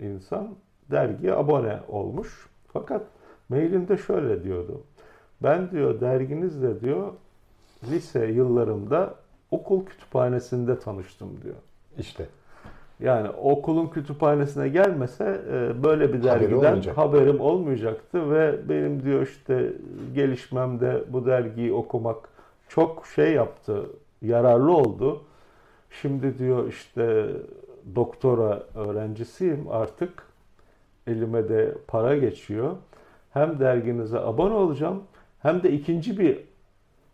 insan 0.00 0.54
dergiye 0.90 1.34
abone 1.34 1.80
olmuş. 1.88 2.48
Fakat 2.72 3.06
mailinde 3.48 3.96
şöyle 3.96 4.44
diyordu. 4.44 4.82
Ben 5.42 5.70
diyor 5.70 6.00
derginizle 6.00 6.80
diyor 6.80 7.12
lise 7.90 8.26
yıllarımda 8.26 9.14
okul 9.50 9.86
kütüphanesinde 9.86 10.78
tanıştım 10.78 11.42
diyor. 11.42 11.56
İşte. 11.98 12.28
Yani 13.00 13.28
okulun 13.28 13.86
kütüphanesine 13.86 14.68
gelmese 14.68 15.40
e, 15.52 15.82
böyle 15.84 16.12
bir 16.12 16.18
Haberi 16.18 16.40
dergiden 16.40 16.56
olmayacak. 16.56 16.96
haberim 16.96 17.40
olmayacaktı 17.40 18.30
ve 18.30 18.68
benim 18.68 19.02
diyor 19.02 19.22
işte 19.22 19.72
gelişmemde 20.14 21.04
bu 21.08 21.26
dergiyi 21.26 21.72
okumak 21.72 22.28
çok 22.68 23.06
şey 23.06 23.32
yaptı, 23.32 23.86
yararlı 24.22 24.76
oldu. 24.76 25.20
Şimdi 25.90 26.38
diyor 26.38 26.68
işte 26.68 27.26
doktora 27.94 28.62
öğrencisiyim 28.74 29.66
artık 29.70 30.22
elime 31.06 31.48
de 31.48 31.74
para 31.86 32.16
geçiyor. 32.16 32.76
Hem 33.30 33.60
derginize 33.60 34.18
abone 34.18 34.54
olacağım 34.54 35.02
hem 35.42 35.62
de 35.62 35.72
ikinci 35.72 36.18
bir 36.18 36.38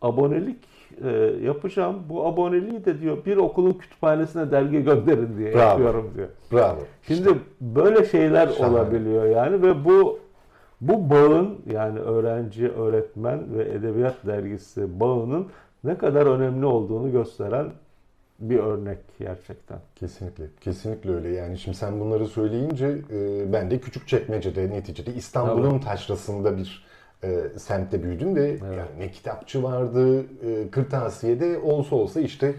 abonelik 0.03 0.74
e, 1.05 1.11
yapacağım. 1.47 1.97
Bu 2.09 2.27
aboneliği 2.27 2.85
de 2.85 3.01
diyor 3.01 3.25
bir 3.27 3.37
okulun 3.37 3.73
kütüphanesine 3.73 4.51
dergi 4.51 4.83
gönderin 4.85 5.39
diye 5.39 5.55
Bravo. 5.55 5.61
yapıyorum 5.69 6.11
diyor. 6.17 6.29
Bravo. 6.53 6.79
Şimdi 7.03 7.29
böyle 7.61 8.05
şeyler 8.05 8.49
Şahane. 8.49 8.75
olabiliyor 8.75 9.25
yani 9.25 9.63
ve 9.63 9.85
bu 9.85 10.19
bu 10.81 11.11
bağın 11.11 11.59
yani 11.73 11.99
öğrenci, 11.99 12.69
öğretmen 12.69 13.59
ve 13.59 13.63
edebiyat 13.63 14.15
dergisi 14.27 15.01
bağının 15.01 15.47
ne 15.85 15.99
kadar 15.99 16.27
önemli 16.27 16.67
olduğunu 16.67 17.13
gösteren 17.13 17.67
bir 18.39 18.59
örnek 18.59 18.99
gerçekten. 19.19 19.79
Kesinlikle. 19.97 20.45
Kesinlikle 20.61 21.15
öyle. 21.15 21.29
Yani 21.29 21.59
şimdi 21.59 21.77
sen 21.77 22.01
bunları 22.01 22.27
söyleyince 22.27 22.87
e, 23.11 23.53
ben 23.53 23.71
de 23.71 23.79
Küçükçekmece'de 23.79 24.71
neticede 24.71 25.15
İstanbul'un 25.15 25.79
taşrasında 25.79 26.57
bir 26.57 26.84
e, 27.25 27.59
semtte 27.59 28.03
büyüdüm 28.03 28.37
ve 28.37 28.49
yani 28.63 28.89
ne 28.99 29.11
kitapçı 29.11 29.63
vardı, 29.63 30.21
e, 30.21 30.71
kırtasiyede 30.71 31.59
olsa 31.59 31.97
olsa 31.97 32.21
işte 32.21 32.55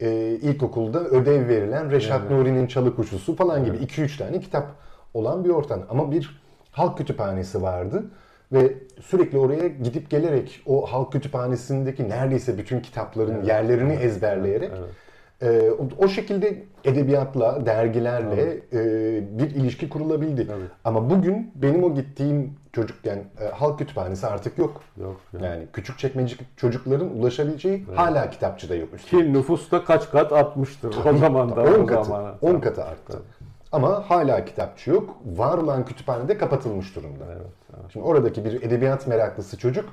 e, 0.00 0.10
ilkokulda 0.42 1.00
ödev 1.04 1.48
verilen 1.48 1.90
Reşat 1.90 2.30
Nuri'nin 2.30 2.66
Çalı 2.66 2.96
Kuşusu 2.96 3.36
falan 3.36 3.64
gibi 3.64 3.76
2-3 3.76 4.18
tane 4.18 4.40
kitap 4.40 4.66
olan 5.14 5.44
bir 5.44 5.50
ortam. 5.50 5.82
Ama 5.90 6.10
bir 6.12 6.40
halk 6.72 6.98
kütüphanesi 6.98 7.62
vardı 7.62 8.04
ve 8.52 8.74
sürekli 9.02 9.38
oraya 9.38 9.68
gidip 9.68 10.10
gelerek 10.10 10.62
o 10.66 10.86
halk 10.92 11.12
kütüphanesindeki 11.12 12.08
neredeyse 12.08 12.58
bütün 12.58 12.80
kitapların 12.80 13.44
yerlerini 13.44 13.92
ezberleyerek 13.92 14.70
ee, 15.42 15.70
o- 15.70 16.04
o 16.04 16.08
şekilde 16.08 16.62
edebiyatla, 16.84 17.66
dergilerle 17.66 18.58
e, 18.72 18.78
bir 19.38 19.50
ilişki 19.50 19.88
kurulabildi. 19.88 20.46
Tabii. 20.46 20.64
Ama 20.84 21.10
bugün 21.10 21.52
benim 21.54 21.84
o 21.84 21.94
gittiğim 21.94 22.52
çocukken 22.74 23.24
e, 23.40 23.48
halk 23.48 23.78
kütüphanesi 23.78 24.26
artık 24.26 24.58
yok. 24.58 24.80
Yok 25.00 25.20
ya. 25.32 25.48
Yani 25.48 25.66
küçük 25.72 25.98
çekmecik 25.98 26.58
çocukların 26.58 27.18
ulaşabileceği 27.18 27.86
hala 27.94 28.30
kitapçıda 28.30 28.74
yok. 28.74 28.88
Üstelik. 28.94 29.24
Ki 29.24 29.32
nüfusta 29.32 29.84
kaç 29.84 30.10
kat 30.10 30.32
artmıştır 30.32 30.94
o 31.06 31.16
zaman 31.16 31.56
da. 31.56 31.62
10 31.62 31.80
o 31.80 31.86
katı, 31.86 32.04
zamana. 32.04 32.34
10 32.42 32.60
katı 32.60 32.84
arttı. 32.84 33.22
Ama 33.72 34.10
hala 34.10 34.44
kitapçı 34.44 34.90
yok. 34.90 35.16
Var 35.24 35.58
olan 35.58 35.84
kütüphanede 35.84 36.38
kapatılmış 36.38 36.96
durumda. 36.96 37.24
Şimdi 37.92 38.06
oradaki 38.06 38.44
bir 38.44 38.62
edebiyat 38.62 39.06
meraklısı 39.06 39.58
çocuk 39.58 39.84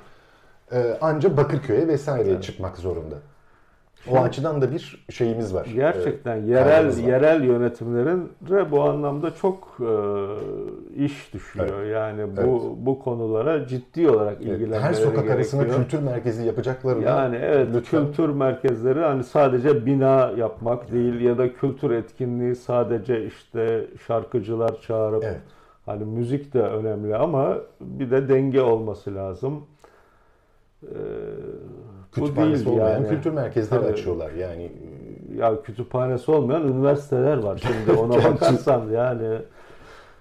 e, 0.72 0.98
anca 1.00 1.36
Bakırköy'e 1.36 1.88
vesaireye 1.88 2.40
çıkmak 2.40 2.76
zorunda. 2.76 3.14
O 4.10 4.18
açıdan 4.18 4.62
da 4.62 4.72
bir 4.72 5.04
şeyimiz 5.10 5.54
var. 5.54 5.66
Gerçekten 5.74 6.36
E, 6.42 6.46
yerel 6.46 6.86
var. 6.86 6.92
yerel 7.08 7.44
yönetimlerin 7.44 8.28
de 8.50 8.70
bu 8.70 8.82
anlamda 8.82 9.34
çok 9.34 9.78
e, 9.80 11.04
iş 11.04 11.34
düşüyor. 11.34 11.82
Yani 11.84 12.36
bu 12.36 12.40
Evet. 12.40 12.62
bu 12.86 12.98
konulara 12.98 13.66
ciddi 13.66 14.10
olarak 14.10 14.36
Evet, 14.36 14.46
ilgilenmeleri 14.46 14.82
Her 14.82 14.92
sokak 14.94 15.26
gerekiyor. 15.26 15.68
kültür 15.76 15.98
merkezi 16.02 16.46
yapacaklarına 16.46 17.04
Yani 17.10 17.36
evet 17.42 17.68
lütfen. 17.74 18.04
kültür 18.06 18.28
merkezleri 18.28 19.00
hani 19.00 19.24
sadece 19.24 19.86
bina 19.86 20.32
yapmak 20.36 20.92
değil 20.92 21.20
ya 21.20 21.38
da 21.38 21.52
kültür 21.54 21.90
etkinliği 21.90 22.54
sadece 22.56 23.26
işte 23.26 23.86
şarkıcılar 24.06 24.80
çağırıp 24.80 25.24
Evet. 25.24 25.40
hani 25.86 26.04
müzik 26.04 26.54
de 26.54 26.62
önemli 26.62 27.16
ama 27.16 27.56
bir 27.80 28.10
de 28.10 28.28
denge 28.28 28.60
olması 28.60 29.14
lazım. 29.14 29.60
Ee, 30.82 30.86
kütüphanesi 32.12 32.68
olmayan 32.68 32.90
yani. 32.90 33.08
kültür 33.08 33.30
merkezleri 33.30 33.80
Tabii. 33.80 33.92
açıyorlar. 33.92 34.32
Yani 34.32 34.72
Ya 35.38 35.62
kütüphanesi 35.62 36.30
olmayan 36.30 36.68
üniversiteler 36.68 37.36
var 37.36 37.62
şimdi 37.66 37.98
ona 37.98 38.14
bakarsan 38.24 38.90
yani 38.90 39.38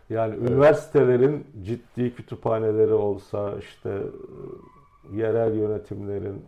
yani 0.10 0.36
üniversitelerin 0.36 1.48
ciddi 1.64 2.16
kütüphaneleri 2.16 2.94
olsa 2.94 3.54
işte 3.60 3.98
yerel 5.14 5.56
yönetimlerin 5.56 6.46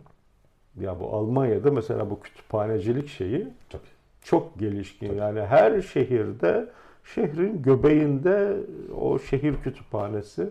ya 0.80 1.00
bu 1.00 1.16
Almanya'da 1.16 1.70
mesela 1.70 2.10
bu 2.10 2.20
kütüphanecilik 2.20 3.08
şeyi 3.08 3.48
tabii. 3.70 3.82
çok 4.22 4.58
gelişkin. 4.58 5.14
Yani 5.14 5.40
her 5.40 5.80
şehirde 5.82 6.68
şehrin 7.04 7.62
göbeğinde 7.62 8.56
o 9.00 9.18
şehir 9.18 9.54
kütüphanesi 9.54 10.48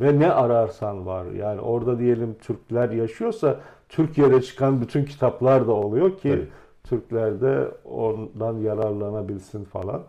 ve 0.00 0.18
ne 0.18 0.32
ararsan 0.32 1.06
var. 1.06 1.26
Yani 1.26 1.60
orada 1.60 1.98
diyelim 1.98 2.34
Türkler 2.34 2.90
yaşıyorsa 2.90 3.60
Türkiye'de 3.88 4.42
çıkan 4.42 4.80
bütün 4.80 5.04
kitaplar 5.04 5.66
da 5.66 5.72
oluyor 5.72 6.18
ki 6.18 6.30
Tabii. 6.30 6.48
Türkler 6.84 7.40
de 7.40 7.68
ondan 7.84 8.58
yararlanabilsin 8.58 9.64
falan. 9.64 10.02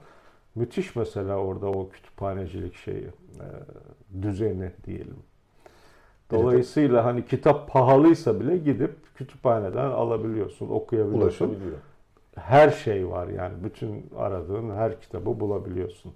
Müthiş 0.55 0.95
mesela 0.95 1.35
orada 1.35 1.67
o 1.67 1.89
kütüphanecilik 1.89 2.75
şeyi, 2.75 3.05
e, 3.05 3.47
düzeni 4.21 4.71
diyelim. 4.85 5.17
Dolayısıyla 6.31 7.05
hani 7.05 7.25
kitap 7.25 7.71
pahalıysa 7.71 8.39
bile 8.39 8.57
gidip 8.57 8.95
kütüphaneden 9.15 9.85
alabiliyorsun, 9.91 10.69
okuyabiliyorsun. 10.69 11.45
Ulaşabiliyor. 11.45 11.77
Her 12.35 12.69
şey 12.69 13.09
var 13.09 13.27
yani 13.27 13.53
bütün 13.63 14.09
aradığın 14.17 14.69
her 14.69 15.01
kitabı 15.01 15.39
bulabiliyorsun. 15.39 16.13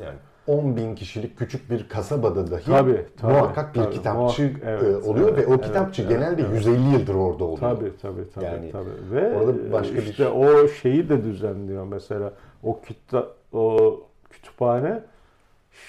Yani 0.00 0.18
10 0.46 0.76
bin 0.76 0.94
kişilik 0.94 1.38
küçük 1.38 1.70
bir 1.70 1.88
kasabada 1.88 2.50
dahi 2.50 2.64
Tabii, 2.64 3.06
tabii, 3.16 3.32
muhakkak 3.32 3.74
bir 3.74 3.80
tabii. 3.80 3.94
kitapçı 3.94 4.42
Muhak- 4.42 4.60
evet, 4.64 4.82
e, 5.04 5.08
oluyor 5.08 5.28
evet, 5.28 5.48
ve 5.48 5.54
o 5.54 5.60
kitapçı 5.60 6.02
evet, 6.02 6.10
genelde 6.12 6.42
evet. 6.42 6.54
150 6.54 6.88
yıldır 6.88 7.14
orada 7.14 7.44
oluyor. 7.44 7.58
Tabii 7.76 7.92
tabii 8.02 8.30
tabii 8.34 8.44
Yani 8.44 8.70
tabii. 8.70 9.10
Ve 9.12 9.36
orada 9.36 9.72
başka 9.72 9.94
bir- 9.96 10.02
işte 10.02 10.28
o 10.28 10.68
şeyi 10.68 11.08
de 11.08 11.24
düzenliyor 11.24 11.84
mesela 11.86 12.32
o 12.62 12.80
kitap 12.80 13.34
o 13.52 14.00
kütüphane 14.30 15.02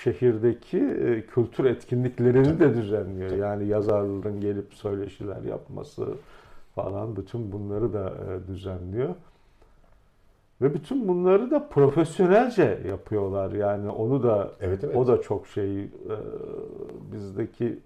şehirdeki 0.04 0.78
e, 0.80 1.22
kültür 1.26 1.66
etkinliklerini 1.66 2.60
de 2.60 2.74
düzenliyor. 2.74 3.32
Yani 3.32 3.68
yazarların 3.68 4.42
gelip 4.42 4.74
söyleşiler 4.74 5.42
yapması 5.42 6.08
falan 6.76 7.16
bütün 7.16 7.52
bunları 7.52 7.94
da 7.94 8.10
e, 8.10 8.48
düzenliyor. 8.48 9.10
Ve 10.64 10.74
bütün 10.74 11.08
bunları 11.08 11.52
da 11.52 11.68
profesyonelce 11.68 12.80
yapıyorlar. 12.90 13.52
Yani 13.52 13.90
onu 13.90 14.24
da 14.24 14.52
Evet, 14.62 14.84
evet. 14.84 14.96
o 14.96 15.08
da 15.08 15.22
çok 15.22 15.48
şey 15.48 15.84
e, 15.84 15.90
bizdeki 17.12 17.80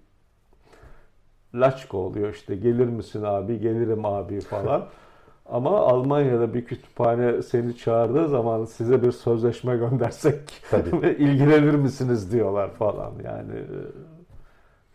laçka 1.54 1.96
oluyor 1.96 2.34
işte 2.34 2.56
gelir 2.56 2.86
misin 2.86 3.22
abi 3.22 3.60
gelirim 3.60 4.04
abi 4.04 4.40
falan. 4.40 4.86
Ama 5.46 5.78
Almanya'da 5.78 6.54
bir 6.54 6.64
kütüphane 6.64 7.42
seni 7.42 7.76
çağırdığı 7.76 8.28
zaman 8.28 8.64
size 8.64 9.02
bir 9.02 9.12
sözleşme 9.12 9.76
göndersek 9.76 10.40
Tabii. 10.70 11.08
ilgilenir 11.18 11.74
misiniz 11.74 12.32
diyorlar 12.32 12.70
falan. 12.70 13.12
Yani 13.24 13.52
e, 13.54 13.78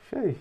şey 0.09 0.35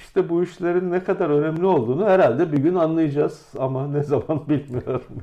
işte 0.00 0.28
bu 0.28 0.42
işlerin 0.42 0.90
ne 0.90 1.04
kadar 1.04 1.30
önemli 1.30 1.66
olduğunu 1.66 2.06
herhalde 2.06 2.52
bir 2.52 2.58
gün 2.58 2.74
anlayacağız 2.74 3.46
ama 3.58 3.86
ne 3.86 4.02
zaman 4.02 4.42
bilmiyorum. 4.48 5.22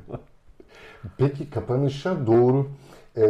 Peki 1.18 1.50
kapanışa 1.50 2.26
doğru 2.26 2.66
e, 3.16 3.26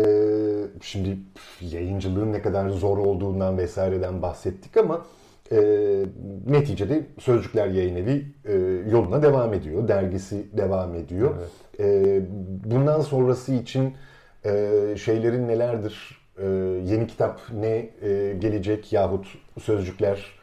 şimdi 0.83 1.19
yayıncılığın 1.61 2.33
ne 2.33 2.43
kadar 2.43 2.69
zor 2.69 2.99
olduğundan 2.99 3.59
vesaireden 3.59 4.23
bahsettik 4.23 4.77
ama 4.77 5.07
e, 5.53 5.59
neticede 6.47 7.07
Sözcükler 7.19 7.69
Yayın 7.69 7.97
Evi 7.97 8.27
e, 8.45 8.55
yoluna 8.91 9.23
devam 9.23 9.55
ediyor. 9.55 9.89
Dergisi 9.89 10.47
devam 10.57 10.95
ediyor. 10.95 11.35
E, 11.81 12.21
bundan 12.65 13.01
sonrası 13.01 13.53
için 13.53 13.95
e, 14.45 14.95
şeylerin 14.97 15.49
nelerdir? 15.49 16.19
E, 16.39 16.47
yeni 16.85 17.07
kitap 17.07 17.41
ne 17.53 17.91
e, 18.03 18.37
gelecek 18.39 18.93
yahut 18.93 19.27
Sözcükler 19.63 20.38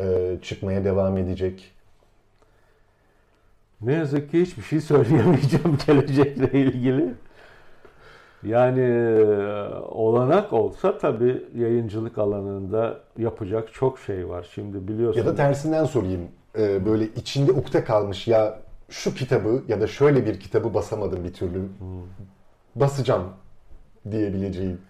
e, 0.00 0.38
çıkmaya 0.42 0.84
devam 0.84 1.18
edecek? 1.18 1.72
Ne 3.80 3.92
yazık 3.92 4.30
ki 4.30 4.42
hiçbir 4.42 4.62
şey 4.62 4.80
söyleyemeyeceğim 4.80 5.78
gelecekle 5.86 6.60
ilgili. 6.60 7.14
Yani 8.42 8.80
e, 8.80 9.24
olanak 9.88 10.52
olsa 10.52 10.98
tabii 10.98 11.44
yayıncılık 11.56 12.18
alanında 12.18 13.00
yapacak 13.18 13.72
çok 13.72 13.98
şey 13.98 14.28
var. 14.28 14.48
Şimdi 14.54 14.88
biliyorsun. 14.88 15.20
Ya 15.20 15.26
da 15.26 15.34
tersinden 15.34 15.84
sorayım. 15.84 16.28
Ee, 16.58 16.86
böyle 16.86 17.04
içinde 17.04 17.52
ukde 17.52 17.84
kalmış 17.84 18.28
ya 18.28 18.60
şu 18.88 19.14
kitabı 19.14 19.62
ya 19.68 19.80
da 19.80 19.86
şöyle 19.86 20.26
bir 20.26 20.40
kitabı 20.40 20.74
basamadım 20.74 21.24
bir 21.24 21.32
türlü. 21.32 21.68
Basacağım 22.74 23.24
diyebileceğim. 24.10 24.80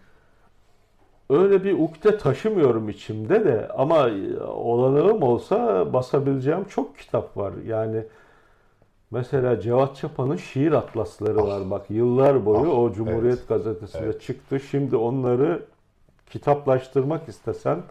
Öyle 1.30 1.64
bir 1.64 1.72
ukde 1.72 2.18
taşımıyorum 2.18 2.88
içimde 2.88 3.44
de 3.44 3.68
ama 3.68 4.08
e, 4.08 4.40
olanağım 4.42 5.22
olsa 5.22 5.92
basabileceğim 5.92 6.64
çok 6.64 6.98
kitap 6.98 7.36
var. 7.36 7.52
Yani 7.66 8.04
mesela 9.10 9.60
Cevat 9.60 9.96
Çapa'nın 9.96 10.36
şiir 10.36 10.72
atlasları 10.72 11.36
var. 11.36 11.70
Bak 11.70 11.90
yıllar 11.90 12.46
boyu 12.46 12.70
Ah, 12.72 12.78
o 12.78 12.92
Cumhuriyet 12.92 13.38
evet. 13.38 13.48
Gazetesi'nde 13.48 14.04
Evet. 14.04 14.20
çıktı. 14.22 14.60
Şimdi 14.60 14.96
onları 14.96 15.62
kitaplaştırmak 16.30 17.28
istesen 17.28 17.82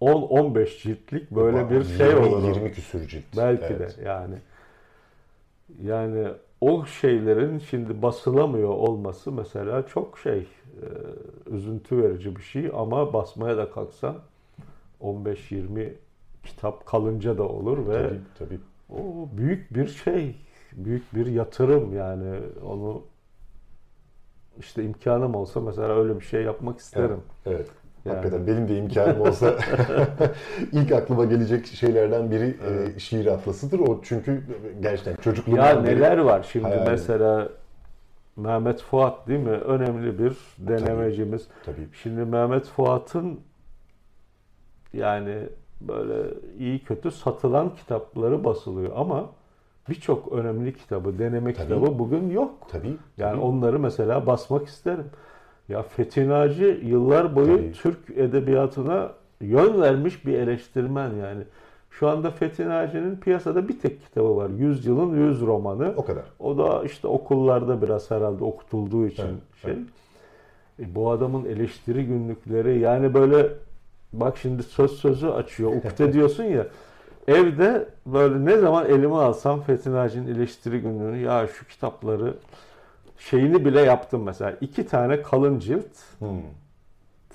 10-15 0.00 0.82
ciltlik 0.82 1.30
böyle 1.30 1.70
bir 1.70 1.84
şey 1.84 2.06
20, 2.08 2.20
olur. 2.20 2.42
o. 2.42 2.46
20 2.46 2.72
küsür 2.72 3.08
cilt. 3.08 3.24
Belki 3.36 3.64
Evet. 3.64 3.98
de 3.98 4.02
yani. 4.08 4.34
Yani 5.84 6.28
o 6.60 6.84
şeylerin 6.86 7.58
şimdi 7.58 8.02
basılamıyor 8.02 8.68
olması 8.68 9.32
mesela 9.32 9.86
çok 9.86 10.18
şey 10.18 10.46
üzüntü 11.50 12.02
verici 12.02 12.36
bir 12.36 12.42
şey 12.42 12.70
ama 12.74 13.12
basmaya 13.12 13.56
da 13.56 13.70
kalksan 13.70 14.16
15-20 15.02 15.92
kitap 16.44 16.86
kalınca 16.86 17.38
da 17.38 17.42
olur 17.42 17.88
ve 17.88 18.02
Tabii, 18.08 18.18
tabii. 18.38 18.58
o 18.90 19.28
büyük 19.36 19.74
bir 19.74 19.86
şey, 19.88 20.36
büyük 20.72 21.14
bir 21.14 21.26
yatırım 21.26 21.96
yani 21.96 22.36
onu 22.66 23.02
işte 24.58 24.84
imkanım 24.84 25.34
olsa 25.34 25.60
mesela 25.60 25.88
öyle 26.00 26.16
bir 26.20 26.24
şey 26.24 26.42
yapmak 26.42 26.78
isterim. 26.78 27.20
Evet. 27.46 27.66
Yani. 28.04 28.14
Hakikaten 28.16 28.46
benim 28.46 28.68
de 28.68 28.76
imkanım 28.76 29.20
olsa 29.20 29.54
ilk 30.72 30.92
aklıma 30.92 31.24
gelecek 31.24 31.66
şeylerden 31.66 32.30
biri 32.30 32.56
e, 32.96 32.98
şiir 33.00 33.26
atlasıdır. 33.26 33.78
O 33.78 34.00
çünkü 34.02 34.42
gerçekten 34.82 35.14
çocukluğumdan 35.14 35.66
Ya 35.66 35.80
neler 35.82 36.18
var 36.18 36.48
şimdi 36.52 36.64
hayalim. 36.66 36.92
mesela 36.92 37.48
Mehmet 38.40 38.82
Fuat 38.82 39.28
değil 39.28 39.40
mi? 39.40 39.50
Önemli 39.50 40.18
bir 40.18 40.36
denemecimiz. 40.58 41.48
Tabii. 41.64 41.88
Şimdi 42.02 42.24
Mehmet 42.24 42.64
Fuat'ın 42.64 43.40
yani 44.92 45.36
böyle 45.80 46.34
iyi 46.58 46.78
kötü 46.78 47.10
satılan 47.10 47.74
kitapları 47.74 48.44
basılıyor 48.44 48.92
ama 48.96 49.30
birçok 49.88 50.32
önemli 50.32 50.74
kitabı, 50.76 51.18
deneme 51.18 51.54
Tabii. 51.54 51.66
kitabı 51.66 51.98
bugün 51.98 52.30
yok. 52.30 52.68
Tabii. 52.70 52.96
Yani 53.16 53.32
tabii. 53.32 53.40
onları 53.40 53.78
mesela 53.78 54.26
basmak 54.26 54.66
isterim. 54.66 55.06
Ya 55.68 55.82
Fethi 55.82 56.28
Naci 56.28 56.80
yıllar 56.84 57.36
boyu 57.36 57.56
Tabii. 57.56 57.72
Türk 57.72 58.10
edebiyatına 58.10 59.12
yön 59.40 59.82
vermiş 59.82 60.26
bir 60.26 60.34
eleştirmen 60.38 61.10
yani. 61.14 61.42
Şu 61.90 62.08
anda 62.08 62.30
Fethi 62.30 62.68
Naci'nin 62.68 63.16
piyasada 63.16 63.68
bir 63.68 63.78
tek 63.80 64.02
kitabı 64.04 64.36
var. 64.36 64.50
Yüzyılın 64.58 65.26
Yüz 65.28 65.40
romanı. 65.40 65.94
o 65.96 66.04
kadar. 66.04 66.24
O 66.38 66.58
da 66.58 66.84
işte 66.84 67.08
okullarda 67.08 67.82
biraz 67.82 68.10
herhalde 68.10 68.44
okutulduğu 68.44 69.06
için 69.06 69.22
Evet, 69.22 69.34
şey. 69.62 69.70
evet. 69.72 69.82
E, 70.80 70.94
bu 70.94 71.10
adamın 71.10 71.44
eleştiri 71.44 72.06
günlükleri 72.06 72.78
yani 72.78 73.14
böyle 73.14 73.48
bak 74.12 74.38
şimdi 74.38 74.62
söz 74.62 74.90
sözü 74.90 75.26
açıyor. 75.28 75.72
Ukde 75.72 76.12
diyorsun 76.12 76.44
ya. 76.44 76.66
Evde 77.28 77.88
böyle 78.06 78.44
ne 78.44 78.56
zaman 78.58 78.86
elime 78.86 79.14
alsam 79.14 79.60
Fethi 79.60 79.92
Naci'nin 79.92 80.34
eleştiri 80.34 80.80
günlüğünü 80.80 81.18
ya 81.18 81.46
şu 81.46 81.66
kitapları 81.68 82.34
şeyini 83.18 83.64
bile 83.64 83.80
yaptım 83.80 84.22
mesela. 84.22 84.56
iki 84.60 84.86
tane 84.86 85.22
kalın 85.22 85.58
cilt 85.58 85.86
Hmm. 86.18 86.28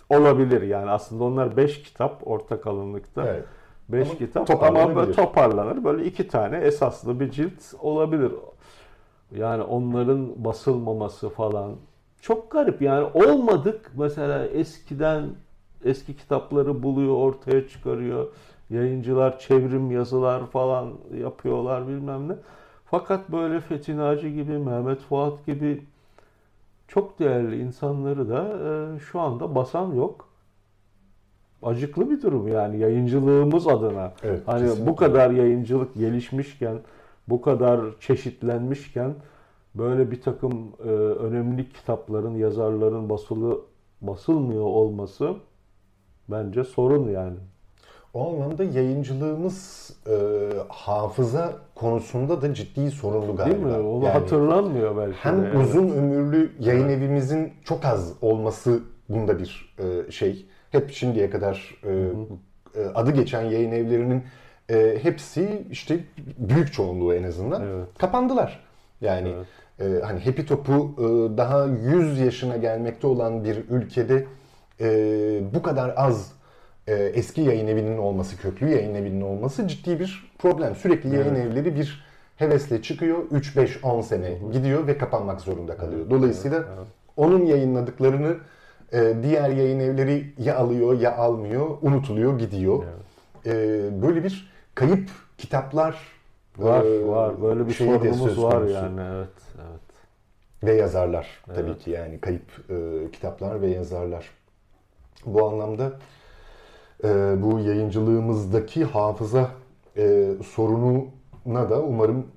olabilir 0.10 0.62
yani 0.62 0.90
aslında 0.90 1.24
onlar 1.24 1.58
beş 1.58 1.84
kitap 1.84 2.28
orta 2.28 2.62
kalınlıkta. 2.62 3.28
Evet. 3.28 3.44
5 3.90 4.08
Ama 4.08 4.18
kitap 4.18 4.48
toparlanabilir. 4.48 4.92
ama 4.92 4.96
böyle 4.96 5.12
toparlanır. 5.12 5.84
Böyle 5.84 6.06
iki 6.06 6.28
tane 6.28 6.58
esaslı 6.58 7.20
bir 7.20 7.32
cilt 7.32 7.74
olabilir. 7.80 8.32
Yani 9.36 9.64
onların 9.64 10.46
basılmaması 10.46 11.30
falan 11.30 11.72
çok 12.22 12.52
garip. 12.52 12.82
Yani 12.82 13.08
olmadık 13.14 13.92
mesela 13.98 14.46
eskiden 14.46 15.26
eski 15.86 16.18
kitapları 16.18 16.84
buluyor, 16.84 17.16
ortaya 17.16 17.68
çıkarıyor. 17.68 18.28
Yayıncılar 18.70 19.40
çevrim 19.40 19.92
yazılar 19.92 20.46
falan 20.46 20.90
yapıyorlar 21.22 21.88
bilmem 21.88 22.30
ne. 22.30 22.34
Fakat 22.86 23.32
böyle 23.32 23.60
Fethi 23.60 23.98
Naci 23.98 24.34
gibi, 24.34 24.58
Mehmet 24.58 25.00
Fuat 25.00 25.46
gibi 25.46 25.84
çok 26.88 27.20
değerli 27.20 27.62
insanları 27.62 28.30
da 28.30 28.44
e, 28.44 29.00
şu 29.00 29.20
anda 29.20 29.56
basan 29.56 29.94
yok. 29.94 30.28
Acıklı 31.64 32.10
bir 32.10 32.22
durum 32.22 32.48
yani 32.48 32.80
yayıncılığımız 32.80 33.68
adına. 33.68 34.14
Evet, 34.24 34.42
hani 34.46 34.62
kesinlikle. 34.62 34.92
bu 34.92 34.96
kadar 34.96 35.32
yayıncılık 35.32 35.96
gelişmişken, 35.96 36.78
bu 37.28 37.42
kadar 37.42 37.82
çeşitlenmişken 38.00 39.14
böyle 39.76 40.12
bir 40.12 40.22
takım 40.22 40.54
e, 40.80 40.90
önemli 40.90 41.70
kitapların, 41.70 42.36
yazarların 42.36 43.10
basılı 43.10 43.60
basılmıyor 44.02 44.64
olması 44.64 45.34
bence 46.30 46.64
sorun 46.64 47.10
yani. 47.10 47.38
O 48.14 48.30
anlamda 48.30 48.64
yayıncılığımız 48.64 49.90
e, 50.08 50.16
hafıza 50.70 51.54
konusunda 51.76 52.42
da 52.42 52.54
ciddi 52.54 52.92
sorunlu 52.92 53.36
galiba. 53.36 53.46
Değil 53.46 53.78
mi? 53.78 53.88
Onu 53.88 54.06
Yani 54.06 54.14
hatırlanmıyor 54.14 54.98
belki. 54.98 55.18
hem 55.18 55.42
de. 55.42 55.48
Evet. 55.48 55.68
uzun 55.68 55.90
ömürlü 55.90 56.52
yayın 56.60 56.90
evimizin 56.90 57.54
çok 57.64 57.86
az 57.86 58.14
olması 58.22 58.80
bunda 59.10 59.40
bir 59.40 59.76
e, 59.80 60.12
şey. 60.12 60.46
Hep 60.76 60.92
şimdiye 60.92 61.30
kadar 61.30 61.76
e, 61.84 61.92
e, 62.82 62.86
adı 62.96 63.12
geçen 63.12 63.42
yayın 63.42 63.72
evlerinin 63.72 64.24
e, 64.70 64.98
hepsi 65.02 65.66
işte 65.72 66.00
büyük 66.38 66.74
çoğunluğu 66.74 67.14
en 67.14 67.24
azından 67.24 67.62
Evet. 67.62 67.88
kapandılar. 67.98 68.60
Yani 69.02 69.34
e, 69.80 69.84
hani 70.04 70.20
Happy 70.20 70.42
Top'u 70.42 70.96
e, 70.98 71.38
daha 71.38 71.66
100 71.66 72.20
yaşına 72.20 72.58
gelmekte 72.58 73.08
olan 73.08 73.44
bir 73.44 73.58
ülkede 73.70 74.26
e, 74.82 74.88
bu 75.54 75.62
kadar 75.62 75.94
az 75.98 76.32
e, 76.88 76.94
eski 76.94 77.42
yayın 77.42 77.68
evinin 77.68 77.98
olması, 77.98 78.38
köklü 78.38 78.70
yayın 78.70 78.96
evinin 78.96 79.22
olması 79.22 79.68
ciddi 79.68 80.00
bir 80.00 80.32
problem. 80.40 80.76
Sürekli 80.76 81.16
yayın 81.16 81.36
evleri 81.36 81.76
bir 81.76 82.06
hevesle 82.36 82.82
çıkıyor, 82.82 83.18
3 83.32 83.58
5 83.58 83.84
10 83.84 84.02
sene 84.02 84.38
gidiyor 84.54 84.88
ve 84.88 84.98
kapanmak 84.98 85.42
zorunda 85.42 85.78
kalıyor. 85.78 86.10
Dolayısıyla 86.10 86.64
onun 87.18 87.46
yayınladıklarını 87.46 88.36
diğer 89.24 89.50
yayın 89.50 89.80
evleri 89.80 90.34
ya 90.38 90.58
alıyor 90.58 91.00
ya 91.00 91.18
almıyor, 91.18 91.78
unutuluyor, 91.82 92.40
gidiyor. 92.40 92.84
E, 93.46 93.52
böyle 94.02 94.24
bir 94.24 94.52
kayıp 94.76 95.10
kitaplar 95.38 96.16
Var 96.58 96.86
e, 96.86 97.08
var 97.08 97.42
böyle 97.42 97.68
bir 97.68 97.74
sorunumuz 97.74 98.44
var 98.44 98.62
yani 98.62 99.02
evet 99.02 99.30
evet. 99.56 99.82
Ve 100.64 100.74
yazarlar 100.74 101.28
tabii 101.56 101.78
ki 101.78 101.92
yani 101.92 102.20
kayıp 102.20 102.70
e, 102.70 103.12
kitaplar 103.12 103.62
ve 103.62 103.68
yazarlar. 103.68 104.30
Bu 105.26 105.48
anlamda 105.48 105.92
e, 107.04 107.08
bu 107.38 107.60
yayıncılığımızdaki 107.60 108.84
hafıza 108.84 109.52
e, 109.98 110.32
sorununa 110.46 111.70
da 111.70 111.82
umarım 111.82 112.28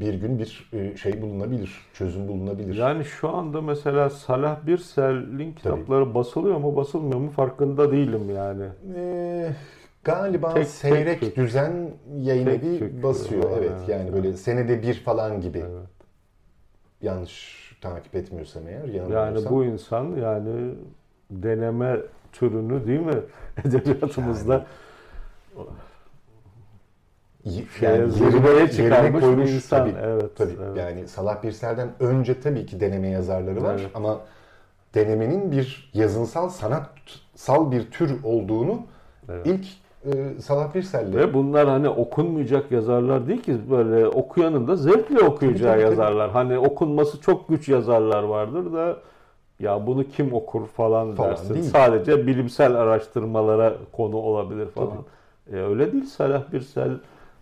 bir 0.00 0.14
gün 0.14 0.38
bir 0.38 0.70
e, 0.72 0.96
şey 0.96 1.22
bulunabilir, 1.22 1.80
çözüm 1.94 2.28
bulunabilir. 2.28 2.74
Yani 2.76 3.04
şu 3.04 3.28
anda 3.28 3.60
mesela 3.60 4.10
Salah 4.10 4.66
Birsel'in 4.66 5.52
kitapları 5.52 6.14
basılıyor 6.14 6.56
mu 6.58 6.76
basılmıyor 6.76 7.20
mu 7.20 7.30
farkında 7.30 7.92
değilim 7.92 8.30
yani. 8.34 8.64
Ee, 8.96 9.52
galiba 10.04 10.54
Tek- 10.54 10.66
seyrek 10.66 11.20
tek 11.20 11.36
düzen 11.36 11.90
yayın 12.20 12.46
Tek 12.46 12.64
evi 12.64 13.02
basıyor. 13.02 13.44
Var, 13.50 13.58
Evet 13.58 13.70
evet, 13.78 13.88
yani 13.88 14.12
böyle 14.12 14.32
senede 14.32 14.82
bir 14.82 14.94
falan 14.94 15.40
gibi. 15.40 15.58
Evet. 15.58 15.86
Yanlış 17.02 17.56
takip 17.80 18.14
etmiyorsam 18.14 18.68
eğer 18.68 18.88
Yani 19.10 19.50
bu 19.50 19.64
insan 19.64 20.04
yani 20.16 20.74
deneme 21.30 21.96
türünü 22.32 22.86
değil 22.86 23.00
mi 23.00 23.14
edebiyatımızda 23.64 24.54
Y- 24.54 25.64
şeye, 27.80 28.08
zirveye 28.08 28.70
çıkarmış 28.70 29.14
bir 29.22 29.26
koymuş 29.26 29.50
insan. 29.50 29.78
tabii. 29.78 29.94
Evet, 30.04 30.36
Tabii. 30.36 30.52
evet. 30.66 30.76
Yani 30.76 31.08
Salah 31.08 31.42
Birsel'den 31.42 31.88
önce 32.00 32.40
tabii 32.40 32.66
ki 32.66 32.80
deneme 32.80 33.08
yazarları 33.08 33.62
var 33.62 33.76
Evet. 33.80 33.90
ama 33.94 34.18
denemenin 34.94 35.52
bir 35.52 35.90
yazınsal 35.94 36.48
sanatsal 36.48 37.70
bir 37.70 37.90
tür 37.90 38.24
olduğunu 38.24 38.78
Evet. 39.28 39.46
ilk 39.46 39.66
e, 40.14 40.40
Salah 40.40 40.74
Birsel'le 40.74 41.14
Ve 41.14 41.34
bunlar 41.34 41.68
hani 41.68 41.88
okunmayacak 41.88 42.72
yazarlar 42.72 43.28
değil 43.28 43.42
ki 43.42 43.56
böyle 43.70 44.06
okuyanın 44.06 44.68
da 44.68 44.76
zevkle 44.76 45.18
okuyacağı 45.20 45.72
Tabii, 45.72 45.82
tabii, 45.82 45.96
tabii. 45.96 46.00
yazarlar. 46.00 46.30
Hani 46.30 46.58
okunması 46.58 47.20
çok 47.20 47.48
güç 47.48 47.68
yazarlar 47.68 48.22
vardır 48.22 48.72
da 48.72 48.96
ya 49.60 49.86
bunu 49.86 50.04
kim 50.04 50.32
okur 50.34 50.66
falan, 50.66 51.14
Falan 51.14 51.30
dersin. 51.30 51.54
değil. 51.54 51.64
Sadece 51.64 52.26
bilimsel 52.26 52.74
araştırmalara 52.74 53.74
konu 53.92 54.16
olabilir 54.16 54.66
falan. 54.66 54.96
E, 55.52 55.56
öyle 55.56 55.92
değil 55.92 56.04
Salah 56.04 56.52
Birsel 56.52 56.90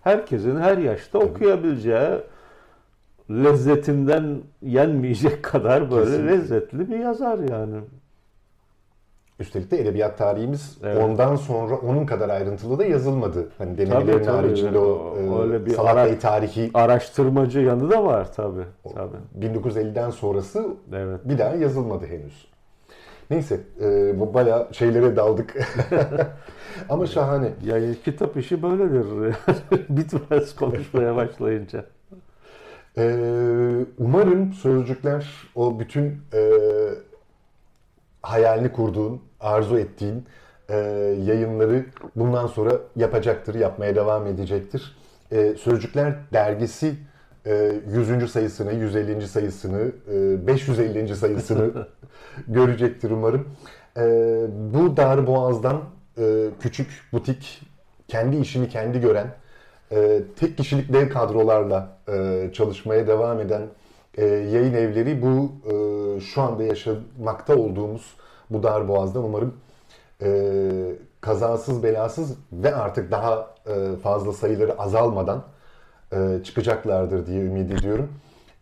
herkesin 0.04 0.56
her 0.56 0.78
yaşta 0.78 1.18
okuyabileceği 1.18 2.10
lezzetinden 3.30 4.38
yenmeyecek 4.62 5.42
kadar 5.42 5.90
böyle 5.90 6.04
Kesinlikle. 6.04 6.32
lezzetli 6.32 6.90
bir 6.90 6.98
yazar 6.98 7.38
yani. 7.38 7.76
Üstelik 9.40 9.70
de 9.70 9.80
edebiyat 9.80 10.18
tarihimiz 10.18 10.78
Evet. 10.84 11.04
ondan 11.04 11.36
sonra 11.36 11.76
onun 11.76 12.06
kadar 12.06 12.28
ayrıntılı 12.28 12.78
da 12.78 12.84
yazılmadı. 12.84 13.48
Hani 13.58 13.78
denemelerin 13.78 14.12
Tabii, 14.12 14.24
tabii. 14.24 14.36
haricinde 14.36 14.78
o, 14.78 14.82
O- 15.30 15.42
öyle 15.42 15.56
e, 15.56 15.66
bir 15.66 15.70
Salah 15.70 15.90
ara- 15.90 16.18
tarihi 16.18 16.70
Araştırmacı 16.74 17.60
yanı 17.60 17.90
da 17.90 18.04
var 18.04 18.32
tabii. 18.32 18.64
tabii. 18.94 19.46
1950'den 19.46 20.10
sonrası 20.10 20.66
Evet. 20.92 21.20
bir 21.24 21.38
daha 21.38 21.54
yazılmadı 21.54 22.06
henüz. 22.06 22.46
Neyse 23.30 23.60
e, 23.80 24.20
bu 24.20 24.34
bayağı 24.34 24.74
şeylere 24.74 25.16
daldık. 25.16 25.56
Ama 26.88 27.06
şahane. 27.06 27.52
Ya 27.64 27.94
kitap 28.04 28.36
işi 28.36 28.62
böyledir. 28.62 29.34
Bitmez 29.88 30.56
konuşmaya 30.56 31.16
başlayınca. 31.16 31.84
Ee, 32.98 33.86
umarım 33.98 34.52
sözcükler 34.52 35.26
o 35.54 35.80
bütün 35.80 36.22
e, 36.34 36.50
hayalini 38.22 38.72
kurduğun, 38.72 39.22
arzu 39.40 39.78
ettiğin 39.78 40.24
e, 40.68 40.76
yayınları 41.24 41.86
bundan 42.16 42.46
sonra 42.46 42.72
yapacaktır, 42.96 43.54
yapmaya 43.54 43.96
devam 43.96 44.26
edecektir. 44.26 44.96
E, 45.32 45.54
sözcükler 45.54 46.14
dergisi 46.32 46.94
100. 47.46 48.30
sayısını, 48.30 48.72
150. 48.72 49.28
sayısını, 49.28 49.92
e, 50.12 50.46
550. 50.46 51.16
sayısını 51.16 51.70
görecektir 52.48 53.10
umarım. 53.10 53.48
E, 53.96 54.02
bu 54.74 54.96
dar 54.96 55.26
boğazdan 55.26 55.80
e, 56.18 56.46
küçük 56.60 57.02
butik, 57.12 57.62
kendi 58.08 58.36
işini 58.36 58.68
kendi 58.68 59.00
gören, 59.00 59.26
e, 59.92 60.22
tek 60.40 60.56
kişilik 60.56 60.92
dev 60.92 61.08
kadrolarla 61.10 61.98
e, 62.08 62.50
çalışmaya 62.52 63.06
devam 63.06 63.40
eden 63.40 63.62
e, 64.18 64.24
yayın 64.26 64.74
evleri 64.74 65.22
bu 65.22 65.52
e, 65.66 66.20
şu 66.20 66.42
anda 66.42 66.62
yaşamakta 66.62 67.56
olduğumuz 67.56 68.14
bu 68.50 68.62
dar 68.62 68.88
boğazdan 68.88 69.24
umarım 69.24 69.54
e, 70.22 70.60
kazasız 71.20 71.82
belasız 71.82 72.36
ve 72.52 72.74
artık 72.74 73.10
daha 73.10 73.54
e, 73.66 73.96
fazla 74.02 74.32
sayıları 74.32 74.78
azalmadan 74.78 75.38
e, 75.38 75.53
çıkacaklardır 76.44 77.26
diye 77.26 77.40
ümit 77.44 77.70
ediyorum. 77.72 78.08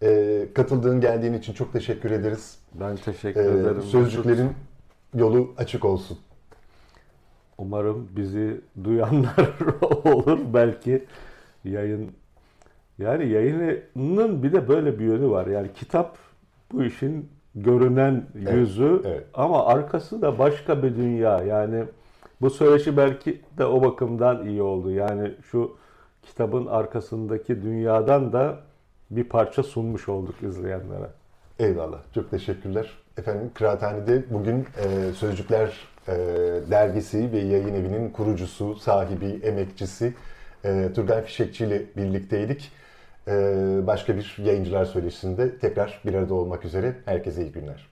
E, 0.02 0.46
katıldığın 0.54 1.00
geldiğin 1.00 1.32
için 1.32 1.52
çok 1.52 1.72
teşekkür 1.72 2.10
ederiz. 2.10 2.58
Ben 2.80 2.96
teşekkür 2.96 3.40
E, 3.40 3.60
ederim. 3.60 3.82
sözcüklerin 3.82 4.50
yolu 5.14 5.54
açık 5.58 5.84
olsun. 5.84 6.18
Umarım 7.58 8.08
bizi 8.16 8.60
duyanlar 8.84 9.50
olur 10.04 10.38
belki 10.54 11.04
yayın 11.64 12.10
yani 12.98 13.28
yayının 13.28 14.42
bir 14.42 14.52
de 14.52 14.68
böyle 14.68 14.98
bir 14.98 15.04
yönü 15.04 15.30
var. 15.30 15.46
Yani 15.46 15.68
kitap 15.74 16.16
bu 16.72 16.84
işin 16.84 17.28
görünen 17.54 18.24
Evet, 18.42 18.54
yüzü 18.54 19.00
evet. 19.04 19.24
ama 19.34 19.66
arkası 19.66 20.22
da 20.22 20.38
başka 20.38 20.82
bir 20.82 20.96
dünya. 20.96 21.38
Yani 21.42 21.84
bu 22.40 22.50
söyleşi 22.50 22.96
belki 22.96 23.40
de 23.58 23.64
o 23.66 23.84
bakımdan 23.84 24.46
iyi 24.46 24.62
oldu. 24.62 24.90
Yani 24.90 25.34
şu 25.50 25.76
kitabın 26.22 26.66
arkasındaki 26.66 27.62
dünyadan 27.62 28.32
da 28.32 28.58
bir 29.10 29.24
parça 29.24 29.62
sunmuş 29.62 30.08
olduk 30.08 30.42
izleyenlere. 30.42 31.10
Eyvallah. 31.58 31.98
Çok 32.14 32.30
teşekkürler. 32.30 32.90
Efendim 33.18 33.50
Kıraathane'de 33.54 34.24
bugün 34.30 34.66
e, 34.84 35.12
Sözcükler 35.12 35.72
e, 36.08 36.12
dergisi 36.70 37.32
ve 37.32 37.38
yayın 37.38 37.74
evinin 37.74 38.10
kurucusu, 38.10 38.74
sahibi, 38.74 39.40
emekçisi 39.42 40.14
e, 40.64 40.92
Turgay 40.94 41.22
Fişekçi 41.22 41.64
ile 41.64 41.82
birlikteydik. 41.96 42.72
E, 43.28 43.32
başka 43.86 44.16
bir 44.16 44.36
yayıncılar 44.38 44.84
söyleşisinde 44.84 45.58
tekrar 45.58 46.00
bir 46.06 46.14
arada 46.14 46.34
olmak 46.34 46.64
üzere. 46.64 46.94
Herkese 47.04 47.42
iyi 47.42 47.52
günler. 47.52 47.91